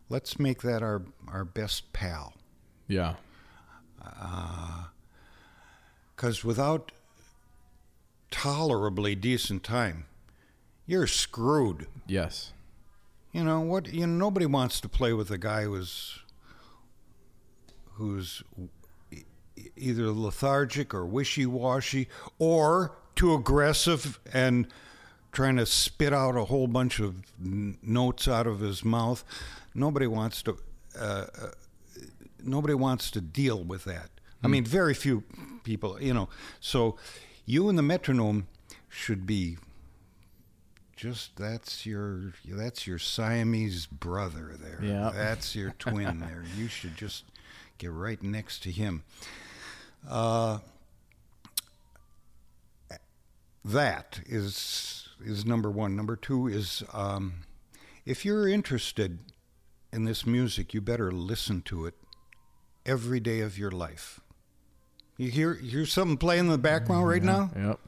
Let's 0.09 0.37
make 0.39 0.61
that 0.61 0.81
our 0.83 1.01
our 1.27 1.43
best 1.45 1.91
pal. 1.93 2.33
Yeah. 2.87 3.15
Because 6.23 6.45
without 6.45 6.93
tolerably 8.31 9.13
decent 9.13 9.61
time, 9.61 10.05
you're 10.85 11.05
screwed. 11.05 11.87
Yes. 12.07 12.53
You 13.33 13.43
know 13.43 13.59
what? 13.59 13.93
You 13.93 14.07
know 14.07 14.13
nobody 14.13 14.45
wants 14.45 14.79
to 14.79 14.87
play 14.87 15.11
with 15.11 15.29
a 15.31 15.37
guy 15.37 15.63
who's 15.63 16.19
who's 17.95 18.41
either 19.75 20.11
lethargic 20.11 20.93
or 20.93 21.05
wishy-washy 21.05 22.07
or 22.39 22.95
too 23.17 23.33
aggressive 23.33 24.17
and 24.31 24.69
trying 25.33 25.57
to 25.57 25.65
spit 25.65 26.13
out 26.13 26.37
a 26.37 26.45
whole 26.45 26.67
bunch 26.67 27.01
of 27.01 27.15
n- 27.43 27.77
notes 27.83 28.29
out 28.29 28.47
of 28.47 28.61
his 28.61 28.85
mouth. 28.85 29.25
Nobody 29.75 30.07
wants 30.07 30.41
to. 30.43 30.57
Uh, 30.97 31.25
uh, 31.37 31.47
nobody 32.41 32.75
wants 32.75 33.11
to 33.11 33.19
deal 33.19 33.61
with 33.61 33.83
that. 33.83 34.09
I 34.43 34.47
mean, 34.47 34.65
very 34.65 34.93
few 34.93 35.23
people. 35.63 36.01
You 36.01 36.13
know, 36.13 36.29
so 36.59 36.97
you 37.45 37.69
and 37.69 37.77
the 37.77 37.83
metronome 37.83 38.47
should 38.89 39.25
be 39.25 39.57
just 40.95 41.35
that's 41.35 41.85
your 41.85 42.33
that's 42.47 42.87
your 42.87 42.99
Siamese 42.99 43.85
brother 43.85 44.55
there. 44.59 44.79
Yeah. 44.81 45.11
That's 45.13 45.55
your 45.55 45.71
twin 45.79 46.19
there. 46.19 46.43
You 46.57 46.67
should 46.67 46.95
just 46.95 47.25
get 47.77 47.91
right 47.91 48.21
next 48.21 48.63
to 48.63 48.71
him. 48.71 49.03
Uh, 50.07 50.59
that 53.65 54.19
is 54.25 55.09
is 55.25 55.45
number 55.45 55.71
one. 55.71 55.95
Number 55.95 56.15
two 56.15 56.47
is 56.47 56.83
um, 56.93 57.45
if 58.05 58.25
you're 58.25 58.47
interested 58.47 59.19
in 59.91 60.05
this 60.05 60.25
music, 60.25 60.73
you 60.73 60.81
better 60.81 61.11
listen 61.11 61.61
to 61.63 61.85
it 61.85 61.95
every 62.85 63.19
day 63.19 63.39
of 63.39 63.57
your 63.57 63.71
life. 63.71 64.19
You 65.17 65.29
hear 65.29 65.53
you 65.53 65.69
hear 65.69 65.85
something 65.85 66.17
playing 66.17 66.45
in 66.45 66.51
the 66.51 66.57
background 66.57 67.07
right 67.07 67.21
now? 67.23 67.51
Yep. 67.55 67.79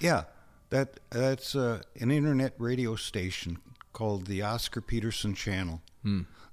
Yeah, 0.00 0.24
that 0.70 0.98
that's 1.10 1.54
uh, 1.54 1.82
an 2.00 2.10
internet 2.10 2.54
radio 2.58 2.96
station 2.96 3.58
called 3.92 4.26
the 4.26 4.42
Oscar 4.42 4.80
Peterson 4.80 5.34
Channel. 5.34 5.82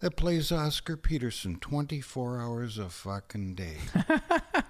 That 0.02 0.16
plays 0.16 0.52
Oscar 0.52 0.96
Peterson 0.96 1.58
24 1.60 2.40
hours 2.40 2.78
a 2.78 2.90
fucking 2.90 3.56
day. 3.56 3.78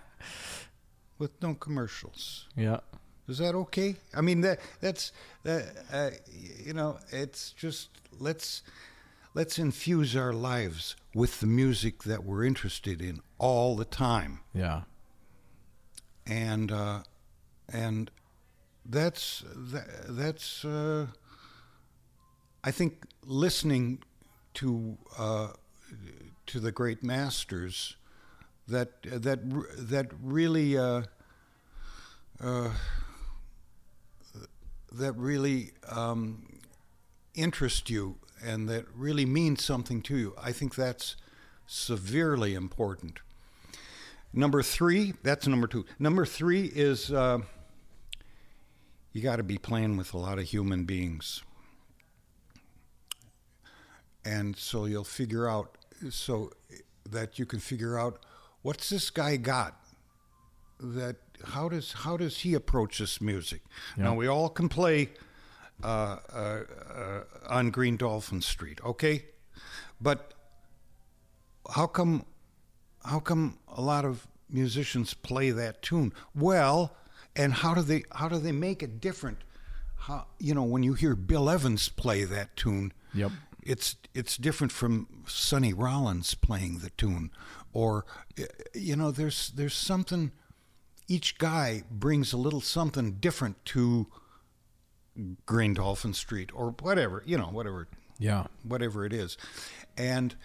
With 1.19 1.31
no 1.41 1.53
commercials. 1.53 2.47
Yeah. 2.55 2.79
Is 3.27 3.37
that 3.39 3.53
okay? 3.53 3.97
I 4.15 4.21
mean 4.21 4.41
that 4.41 4.59
that's 4.79 5.11
that 5.43 5.65
uh, 5.91 6.09
you 6.65 6.73
know, 6.73 6.97
it's 7.11 7.51
just 7.51 7.89
let's 8.17 8.63
let's 9.33 9.59
infuse 9.59 10.15
our 10.15 10.33
lives 10.33 10.95
with 11.13 11.39
the 11.41 11.45
music 11.45 12.03
that 12.03 12.23
we're 12.23 12.43
interested 12.45 13.01
in 13.01 13.19
all 13.37 13.75
the 13.75 13.85
time 13.85 14.39
Yeah. 14.53 14.83
And 16.25 16.71
uh, 16.71 17.03
and 17.71 18.11
that's 18.85 19.43
that, 19.55 19.87
that's 20.09 20.65
uh, 20.65 21.07
I 22.63 22.71
think 22.71 23.03
listening 23.25 23.99
to 24.55 24.97
uh, 25.17 25.49
to 26.47 26.59
the 26.59 26.71
great 26.71 27.03
masters 27.03 27.95
that 28.67 29.01
that 29.03 29.39
that 29.89 30.07
really 30.21 30.77
uh, 30.77 31.03
uh, 32.41 32.69
that 34.91 35.13
really 35.13 35.71
um, 35.89 36.59
interest 37.35 37.89
you 37.89 38.17
and 38.43 38.69
that 38.69 38.85
really 38.95 39.25
means 39.25 39.63
something 39.63 40.01
to 40.03 40.17
you. 40.17 40.35
I 40.41 40.51
think 40.51 40.75
that's 40.75 41.15
severely 41.67 42.55
important. 42.55 43.19
Number 44.33 44.61
three, 44.61 45.13
that's 45.23 45.47
number 45.47 45.67
two. 45.67 45.85
Number 45.97 46.25
three 46.25 46.65
is 46.65 47.11
uh, 47.11 47.39
you 49.11 49.21
got 49.21 49.37
to 49.37 49.43
be 49.43 49.57
playing 49.57 49.97
with 49.97 50.13
a 50.13 50.17
lot 50.17 50.37
of 50.37 50.45
human 50.45 50.85
beings. 50.85 51.41
And 54.23 54.55
so 54.55 54.85
you'll 54.85 55.03
figure 55.03 55.49
out, 55.49 55.77
so 56.09 56.51
that 57.09 57.39
you 57.39 57.45
can 57.45 57.59
figure 57.59 57.97
out 57.97 58.23
what's 58.61 58.89
this 58.89 59.09
guy 59.09 59.37
got? 59.37 59.75
That 60.79 61.17
how 61.43 61.69
does 61.69 61.91
how 61.91 62.15
does 62.17 62.39
he 62.39 62.53
approach 62.53 62.99
this 62.99 63.19
music? 63.19 63.61
Now 63.97 64.13
we 64.13 64.27
all 64.27 64.49
can 64.49 64.69
play 64.69 65.09
uh, 65.83 66.17
uh, 66.33 66.63
uh, 66.93 67.23
on 67.49 67.71
Green 67.71 67.97
Dolphin 67.97 68.41
Street, 68.41 68.79
okay? 68.85 69.25
But 69.99 70.33
how 71.69 71.87
come 71.87 72.25
how 73.09 73.19
come 73.19 73.57
a 73.67 73.81
lot 73.81 74.05
of 74.05 74.27
musicians 74.49 75.13
play 75.13 75.51
that 75.51 75.81
tune 75.81 76.11
well 76.35 76.95
and 77.35 77.53
how 77.53 77.73
do 77.73 77.81
they 77.81 78.03
how 78.13 78.27
do 78.27 78.37
they 78.39 78.51
make 78.51 78.81
it 78.83 78.99
different 79.01 79.37
how 80.07 80.25
you 80.39 80.53
know 80.53 80.63
when 80.63 80.83
you 80.83 80.93
hear 80.93 81.15
bill 81.15 81.49
evans 81.49 81.89
play 81.89 82.23
that 82.23 82.55
tune 82.55 82.91
Yep. 83.13 83.31
it's 83.63 83.95
it's 84.13 84.37
different 84.37 84.71
from 84.71 85.07
sonny 85.27 85.73
rollins 85.73 86.33
playing 86.35 86.79
the 86.79 86.89
tune 86.91 87.31
or 87.73 88.05
you 88.73 88.95
know 88.95 89.11
there's 89.11 89.51
there's 89.55 89.75
something 89.75 90.31
each 91.07 91.37
guy 91.37 91.83
brings 91.91 92.33
a 92.33 92.37
little 92.37 92.61
something 92.61 93.13
different 93.19 93.63
to 93.65 94.07
green 95.45 95.73
dolphin 95.73 96.13
street 96.13 96.49
or 96.53 96.71
whatever 96.81 97.23
you 97.25 97.37
know 97.37 97.47
whatever 97.51 97.87
Yeah. 98.19 98.45
whatever 98.63 99.05
it 99.05 99.13
is, 99.13 99.37
and 99.97 100.35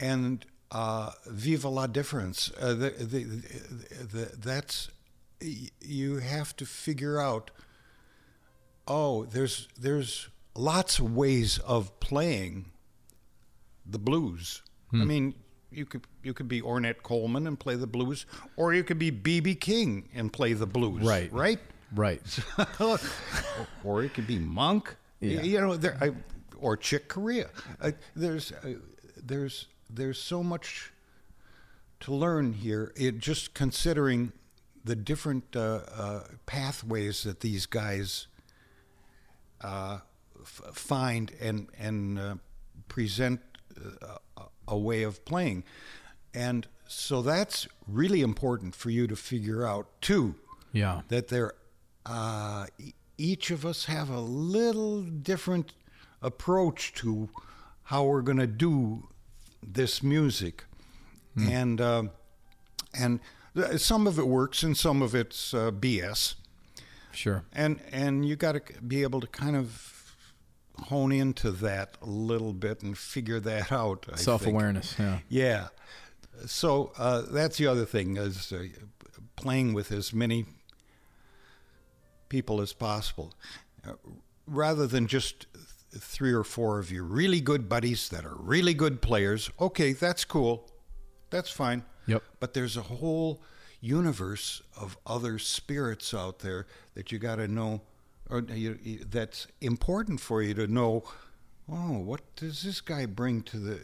and 0.00 0.44
uh, 0.74 1.12
viva 1.26 1.68
la 1.68 1.86
difference. 1.86 2.50
Uh, 2.60 2.74
the, 2.74 2.90
the, 2.90 3.24
the, 3.24 4.04
the, 4.04 4.36
that's 4.36 4.90
you 5.80 6.16
have 6.16 6.54
to 6.56 6.66
figure 6.66 7.20
out. 7.20 7.50
Oh, 8.86 9.24
there's 9.24 9.68
there's 9.80 10.28
lots 10.54 10.98
of 10.98 11.14
ways 11.14 11.58
of 11.58 11.98
playing 12.00 12.66
the 13.86 13.98
blues. 13.98 14.62
I 14.92 14.98
mean, 14.98 15.34
you 15.72 15.86
could 15.86 16.06
you 16.22 16.32
could 16.34 16.46
be 16.46 16.60
Ornette 16.60 17.02
Coleman 17.02 17.46
and 17.46 17.58
play 17.58 17.74
the 17.74 17.86
blues, 17.86 18.26
or 18.56 18.74
you 18.74 18.84
could 18.84 18.98
be 18.98 19.10
BB 19.10 19.60
King 19.60 20.08
and 20.14 20.32
play 20.32 20.52
the 20.52 20.66
blues. 20.66 21.02
Right. 21.02 21.32
Right. 21.32 21.58
Right. 21.94 22.20
or 23.84 24.02
it 24.04 24.14
could 24.14 24.26
be 24.26 24.38
Monk. 24.38 24.96
Yeah. 25.20 25.42
You 25.42 25.60
know, 25.60 25.76
there, 25.76 25.96
I, 26.00 26.10
or 26.58 26.76
Chick 26.76 27.08
Corea. 27.08 27.48
Uh, 27.80 27.92
there's, 28.14 28.52
uh, 28.52 28.74
there's, 29.22 29.66
there's 29.90 30.18
so 30.20 30.42
much 30.42 30.92
to 32.00 32.12
learn 32.14 32.52
here. 32.52 32.92
It 32.96 33.18
just 33.18 33.54
considering 33.54 34.32
the 34.84 34.96
different 34.96 35.56
uh, 35.56 35.80
uh, 35.96 36.20
pathways 36.46 37.22
that 37.22 37.40
these 37.40 37.66
guys 37.66 38.26
uh, 39.60 39.98
f- 40.40 40.60
find 40.74 41.32
and 41.40 41.68
and 41.78 42.18
uh, 42.18 42.34
present 42.88 43.40
uh, 44.02 44.44
a- 44.68 44.76
way 44.76 45.02
of 45.02 45.24
playing, 45.24 45.64
and 46.34 46.66
so 46.86 47.22
that's 47.22 47.66
really 47.88 48.20
important 48.20 48.74
for 48.74 48.90
you 48.90 49.06
to 49.06 49.16
figure 49.16 49.66
out 49.66 49.86
too 50.02 50.34
Yeah. 50.72 51.00
that 51.08 51.28
they're 51.28 51.54
uh, 52.04 52.66
each 53.16 53.50
of 53.50 53.64
us 53.64 53.86
have 53.86 54.10
a 54.10 54.20
little 54.20 55.00
different 55.02 55.72
approach 56.20 56.92
to 56.94 57.30
how 57.84 58.04
we're 58.04 58.20
going 58.22 58.38
to 58.38 58.46
do 58.46 59.08
this 59.66 60.02
music, 60.02 60.64
and 61.36 61.80
uh, 61.80 62.04
and 62.98 63.20
th- 63.56 63.80
some 63.80 64.06
of 64.06 64.18
it 64.18 64.26
works 64.28 64.62
and 64.62 64.76
some 64.76 65.02
of 65.02 65.14
it's 65.14 65.52
uh, 65.54 65.70
BS, 65.70 66.34
Sure. 67.12 67.44
and 67.52 67.80
and 67.90 68.26
you 68.26 68.36
got 68.36 68.52
to 68.52 68.62
be 68.82 69.02
able 69.02 69.20
to 69.20 69.26
kind 69.26 69.56
of 69.56 69.90
hone 70.88 71.12
into 71.12 71.50
that 71.52 71.96
a 72.02 72.06
little 72.06 72.52
bit 72.52 72.82
and 72.82 72.96
figure 72.98 73.40
that 73.40 73.70
out. 73.72 74.04
I 74.08 74.12
think. 74.12 74.18
Self 74.20 74.46
awareness. 74.46 74.94
Yeah. 74.98 75.18
Yeah. 75.28 75.68
So 76.46 76.92
uh, 76.98 77.22
that's 77.30 77.56
the 77.58 77.66
other 77.68 77.84
thing 77.84 78.16
is 78.16 78.52
uh, 78.52 78.64
playing 79.36 79.72
with 79.72 79.92
as 79.92 80.12
many 80.12 80.46
people 82.28 82.60
as 82.60 82.72
possible, 82.72 83.32
uh, 83.86 83.92
rather 84.46 84.86
than 84.86 85.06
just 85.06 85.46
three 85.98 86.32
or 86.32 86.44
four 86.44 86.78
of 86.78 86.90
your 86.90 87.04
really 87.04 87.40
good 87.40 87.68
buddies 87.68 88.08
that 88.08 88.24
are 88.24 88.36
really 88.36 88.74
good 88.74 89.00
players. 89.00 89.50
Okay, 89.60 89.92
that's 89.92 90.24
cool, 90.24 90.68
that's 91.30 91.50
fine. 91.50 91.84
Yep. 92.06 92.22
But 92.40 92.54
there's 92.54 92.76
a 92.76 92.82
whole 92.82 93.42
universe 93.80 94.62
of 94.80 94.96
other 95.06 95.38
spirits 95.38 96.14
out 96.14 96.38
there 96.40 96.66
that 96.94 97.12
you 97.12 97.18
got 97.18 97.36
to 97.36 97.48
know, 97.48 97.82
or 98.30 98.40
you, 98.42 99.00
that's 99.10 99.46
important 99.60 100.20
for 100.20 100.42
you 100.42 100.54
to 100.54 100.66
know. 100.66 101.04
Oh, 101.70 101.98
what 101.98 102.20
does 102.36 102.62
this 102.62 102.80
guy 102.80 103.06
bring 103.06 103.42
to 103.42 103.58
the 103.58 103.80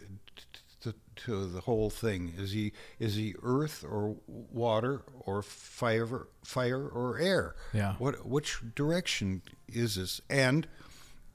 to, 0.81 0.95
to 1.17 1.47
the 1.47 1.61
whole 1.61 1.91
thing? 1.91 2.35
Is 2.37 2.53
he 2.53 2.73
is 2.99 3.15
he 3.15 3.35
earth 3.43 3.85
or 3.85 4.17
water 4.27 5.03
or 5.21 5.43
fire 5.43 6.27
fire 6.45 6.89
or 6.89 7.19
air? 7.19 7.55
Yeah. 7.73 7.95
What 7.99 8.27
which 8.27 8.61
direction 8.75 9.43
is 9.69 9.97
this? 9.97 10.21
And 10.29 10.67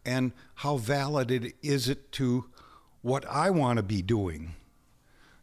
and 0.06 0.32
how 0.56 0.78
valid 0.78 1.32
it 1.32 1.56
is 1.62 1.90
it 1.90 2.12
to 2.14 2.46
what 3.02 3.26
I 3.30 3.50
want 3.50 3.78
to 3.78 3.84
be 3.84 4.02
doing? 4.02 4.54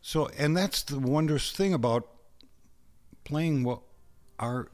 So, 0.01 0.29
and 0.37 0.57
that's 0.57 0.83
the 0.83 0.99
wondrous 0.99 1.53
thing 1.53 1.73
about 1.73 2.09
playing 3.25 3.63
what 3.65 3.81
our 4.39 4.69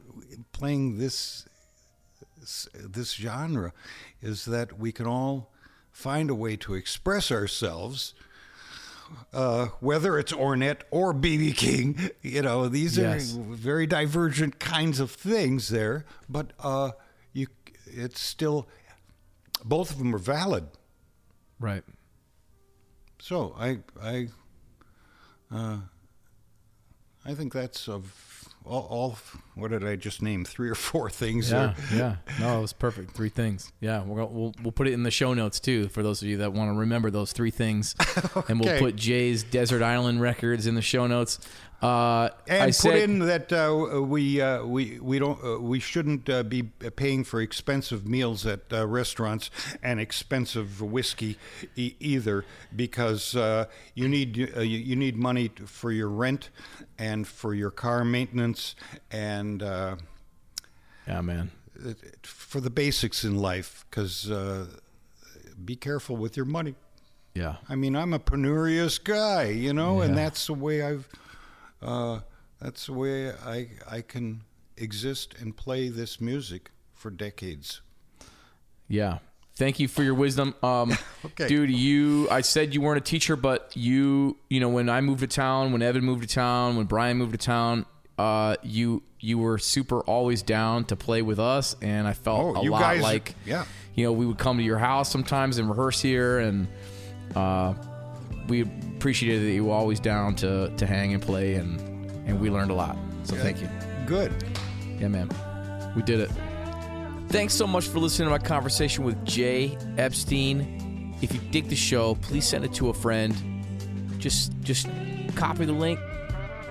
playing 0.53 0.99
this 0.99 1.47
this 2.75 3.13
genre 3.13 3.73
is 4.23 4.45
that 4.47 4.79
we 4.79 4.91
can 4.93 5.07
all 5.07 5.53
find 5.91 6.31
a 6.31 6.35
way 6.35 6.57
to 6.57 6.75
express 6.75 7.31
ourselves. 7.31 8.15
Uh, 9.33 9.67
whether 9.81 10.19
it's 10.19 10.33
Ornette 10.33 10.83
or 10.91 11.15
BB 11.15 11.57
King, 11.57 12.11
you 12.23 12.43
know, 12.43 12.69
these 12.69 12.99
Yes. 12.99 13.35
are 13.37 13.41
very 13.41 13.87
divergent 13.87 14.59
kinds 14.59 15.01
of 15.01 15.11
things 15.11 15.69
there, 15.69 16.05
but 16.29 16.53
uh, 16.61 16.91
you, 17.33 17.47
it's 17.87 18.21
still, 18.21 18.69
both 19.65 19.91
of 19.91 19.99
them 19.99 20.15
are 20.15 20.19
valid. 20.19 20.67
Right. 21.61 21.83
So 23.21 23.55
I 23.59 23.79
I 24.01 24.29
uh, 25.53 25.79
I 27.25 27.35
think 27.35 27.53
that's 27.53 27.89
of 27.89 28.49
all, 28.65 28.87
all. 28.91 29.19
What 29.55 29.71
did 29.71 29.85
I 29.85 29.97
just 29.97 30.23
name? 30.23 30.45
Three 30.45 30.69
or 30.69 30.75
four 30.75 31.11
things. 31.11 31.51
Yeah, 31.51 31.75
yeah. 31.93 32.17
No, 32.41 32.59
it 32.59 32.61
was 32.61 32.73
perfect. 32.73 33.13
Three 33.13 33.29
things. 33.29 33.73
Yeah, 33.81 33.99
gonna, 33.99 34.27
we'll 34.27 34.55
we'll 34.63 34.73
put 34.73 34.87
it 34.87 34.93
in 34.93 35.03
the 35.03 35.11
show 35.11 35.35
notes 35.35 35.59
too 35.59 35.89
for 35.89 36.03
those 36.03 36.23
of 36.23 36.29
you 36.29 36.39
that 36.39 36.53
want 36.53 36.73
to 36.73 36.79
remember 36.79 37.11
those 37.11 37.33
three 37.33 37.51
things, 37.51 37.95
and 38.49 38.61
we'll 38.61 38.79
put 38.79 38.97
Jay's 38.97 39.43
Desert 39.43 39.83
Island 39.83 40.21
Records 40.21 40.67
in 40.67 40.75
the 40.75 40.83
show 40.83 41.07
notes. 41.07 41.41
Uh, 41.81 42.31
And 42.49 42.63
I 42.63 42.67
put 42.67 42.75
said, 42.75 42.97
in 43.09 43.19
that 43.21 43.53
uh, 43.53 44.03
we 44.03 44.41
uh, 44.41 44.65
we 44.65 44.99
we 45.01 45.21
don't 45.21 45.39
uh, 45.45 45.61
we 45.61 45.79
shouldn't 45.79 46.29
uh, 46.29 46.43
be 46.43 46.65
paying 46.97 47.23
for 47.25 47.41
expensive 47.41 48.05
meals 48.05 48.45
at 48.47 48.61
uh, 48.73 48.85
restaurants 48.87 49.49
and 49.81 50.01
expensive 50.01 50.83
whiskey 50.83 51.37
e- 51.77 51.95
either 52.01 52.45
because 52.75 53.37
uh, 53.37 53.67
you 53.95 54.09
need 54.09 54.53
uh, 54.57 54.61
you, 54.61 54.97
need 54.97 55.17
money 55.17 55.53
for 55.67 55.93
your 55.93 56.09
rent 56.09 56.51
and 56.99 57.29
for 57.29 57.55
your 57.55 57.71
car 57.71 58.05
maintenance 58.05 58.75
and. 59.13 59.63
Uh, 59.63 59.97
yeah, 61.07 61.21
man. 61.23 61.51
for 62.23 62.61
the 62.61 62.71
basics 62.71 63.25
in 63.25 63.37
life 63.39 63.87
because 63.89 64.29
uh, 64.31 64.67
be 65.65 65.77
careful 65.77 66.17
with 66.17 66.37
your 66.37 66.45
money. 66.47 66.75
Yeah, 67.35 67.57
I 67.69 67.77
mean, 67.77 67.95
I'm 67.95 68.13
a 68.13 68.19
penurious 68.19 68.99
guy, 69.03 69.45
you 69.45 69.73
know, 69.73 70.01
and 70.01 70.19
that's 70.19 70.47
the 70.49 70.55
way 70.55 70.83
I've, 70.83 71.09
uh, 71.83 72.21
that's 72.61 72.87
the 72.87 72.93
way 72.93 73.31
I 73.33 73.69
I 73.91 74.01
can 74.03 74.43
exist 74.77 75.35
and 75.41 75.57
play 75.57 75.89
this 75.89 76.21
music 76.21 76.71
for 76.95 77.11
decades. 77.11 77.81
yeah. 78.89 79.19
Thank 79.57 79.81
you 79.81 79.89
for 79.89 80.05
your 80.05 80.15
wisdom. 80.15 80.55
Um, 80.63 80.97
Okay. 81.25 81.49
dude, 81.49 81.71
you. 81.71 82.29
I 82.31 82.43
said 82.43 82.75
you 82.75 82.81
weren't 82.81 82.99
a 82.99 83.01
teacher, 83.01 83.35
but 83.35 83.73
you. 83.77 84.37
You 84.49 84.61
know, 84.61 84.69
when 84.69 84.89
I 84.89 85.01
moved 85.01 85.19
to 85.21 85.27
town, 85.27 85.73
when 85.73 85.83
Evan 85.83 86.05
moved 86.05 86.23
to 86.23 86.33
town, 86.33 86.77
when 86.77 86.87
Brian 86.87 87.17
moved 87.17 87.33
to 87.33 87.39
town, 87.39 87.85
uh, 88.19 88.55
you 88.63 89.03
you 89.19 89.37
were 89.37 89.59
super 89.59 89.99
always 90.03 90.43
down 90.45 90.85
to 90.85 90.97
play 90.97 91.23
with 91.23 91.41
us, 91.41 91.75
and 91.83 92.07
I 92.07 92.13
felt 92.13 92.57
Oh, 92.57 92.61
a 92.61 92.71
lot 92.71 92.81
guys- 92.81 93.03
like 93.03 93.35
yeah. 93.45 93.65
you 93.97 94.05
know 94.05 94.13
we 94.13 94.27
would 94.27 94.39
come 94.39 94.59
to 94.59 94.63
your 94.63 94.79
house 94.79 95.11
sometimes 95.11 95.59
and 95.59 95.69
rehearse 95.69 96.01
here, 96.01 96.39
and 96.39 96.69
uh, 97.35 97.75
we 98.49 98.63
appreciated 98.63 99.47
that 99.47 99.53
you 99.53 99.67
were 99.67 99.75
always 99.75 100.01
down 100.01 100.35
to 100.37 100.71
to 100.77 100.87
hang 100.87 101.15
and 101.15 101.23
play, 101.23 101.55
and 101.55 101.81
and 102.27 102.41
we 102.41 102.51
learned 102.51 102.71
a 102.71 102.75
lot. 102.75 102.97
So 103.25 103.37
thank 103.37 103.61
you. 103.61 103.69
Good. 104.07 104.33
Yeah, 104.99 105.09
man. 105.09 105.31
We 105.95 106.03
did 106.03 106.21
it. 106.21 106.31
Thanks 107.29 107.55
so 107.55 107.67
much 107.67 107.87
for 107.87 107.99
listening 107.99 108.27
to 108.27 108.31
my 108.31 108.39
conversation 108.39 109.05
with 109.05 109.23
Jay 109.25 109.77
Epstein. 109.99 111.15
If 111.21 111.35
you 111.35 111.41
dig 111.51 111.69
the 111.69 111.77
show, 111.77 112.15
please 112.17 112.47
send 112.47 112.65
it 112.65 112.73
to 112.75 112.89
a 112.89 112.95
friend. 112.95 113.35
Just 114.19 114.53
just 114.63 114.89
copy 115.37 115.65
the 115.65 115.73
link, 115.73 116.01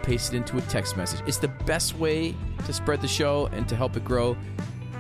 paste 0.04 0.34
it 0.34 0.38
into 0.38 0.58
a 0.58 0.62
text 0.62 0.98
message. 0.98 1.22
It's 1.28 1.38
the 1.38 1.48
best 1.48 1.98
way 1.98 2.36
to 2.66 2.74
spread 2.74 3.02
the 3.02 3.08
show 3.08 3.48
and 3.48 3.68
to 3.70 3.76
help 3.76 3.96
it 3.96 4.04
grow. 4.04 4.36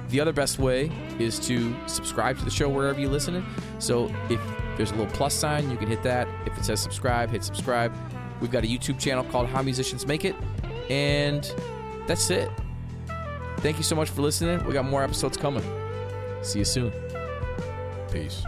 The 0.09 0.21
other 0.21 0.31
best 0.31 0.59
way 0.59 0.91
is 1.19 1.39
to 1.47 1.75
subscribe 1.87 2.37
to 2.37 2.45
the 2.45 2.51
show 2.51 2.69
wherever 2.69 2.99
you 2.99 3.09
listen. 3.09 3.45
So 3.79 4.13
if 4.29 4.39
there's 4.77 4.91
a 4.91 4.95
little 4.95 5.11
plus 5.11 5.33
sign, 5.33 5.69
you 5.69 5.77
can 5.77 5.87
hit 5.87 6.03
that. 6.03 6.27
If 6.45 6.57
it 6.57 6.63
says 6.63 6.79
subscribe, 6.79 7.29
hit 7.31 7.43
subscribe. 7.43 7.93
We've 8.39 8.51
got 8.51 8.63
a 8.63 8.67
YouTube 8.67 8.99
channel 8.99 9.23
called 9.25 9.47
How 9.47 9.61
Musicians 9.61 10.05
Make 10.05 10.23
It. 10.23 10.35
And 10.89 11.51
that's 12.07 12.29
it. 12.29 12.49
Thank 13.57 13.77
you 13.77 13.83
so 13.83 13.95
much 13.95 14.09
for 14.09 14.21
listening. 14.21 14.63
We 14.65 14.73
got 14.73 14.85
more 14.85 15.03
episodes 15.03 15.35
coming. 15.35 15.63
See 16.43 16.59
you 16.59 16.65
soon. 16.65 16.93
Peace. 18.11 18.43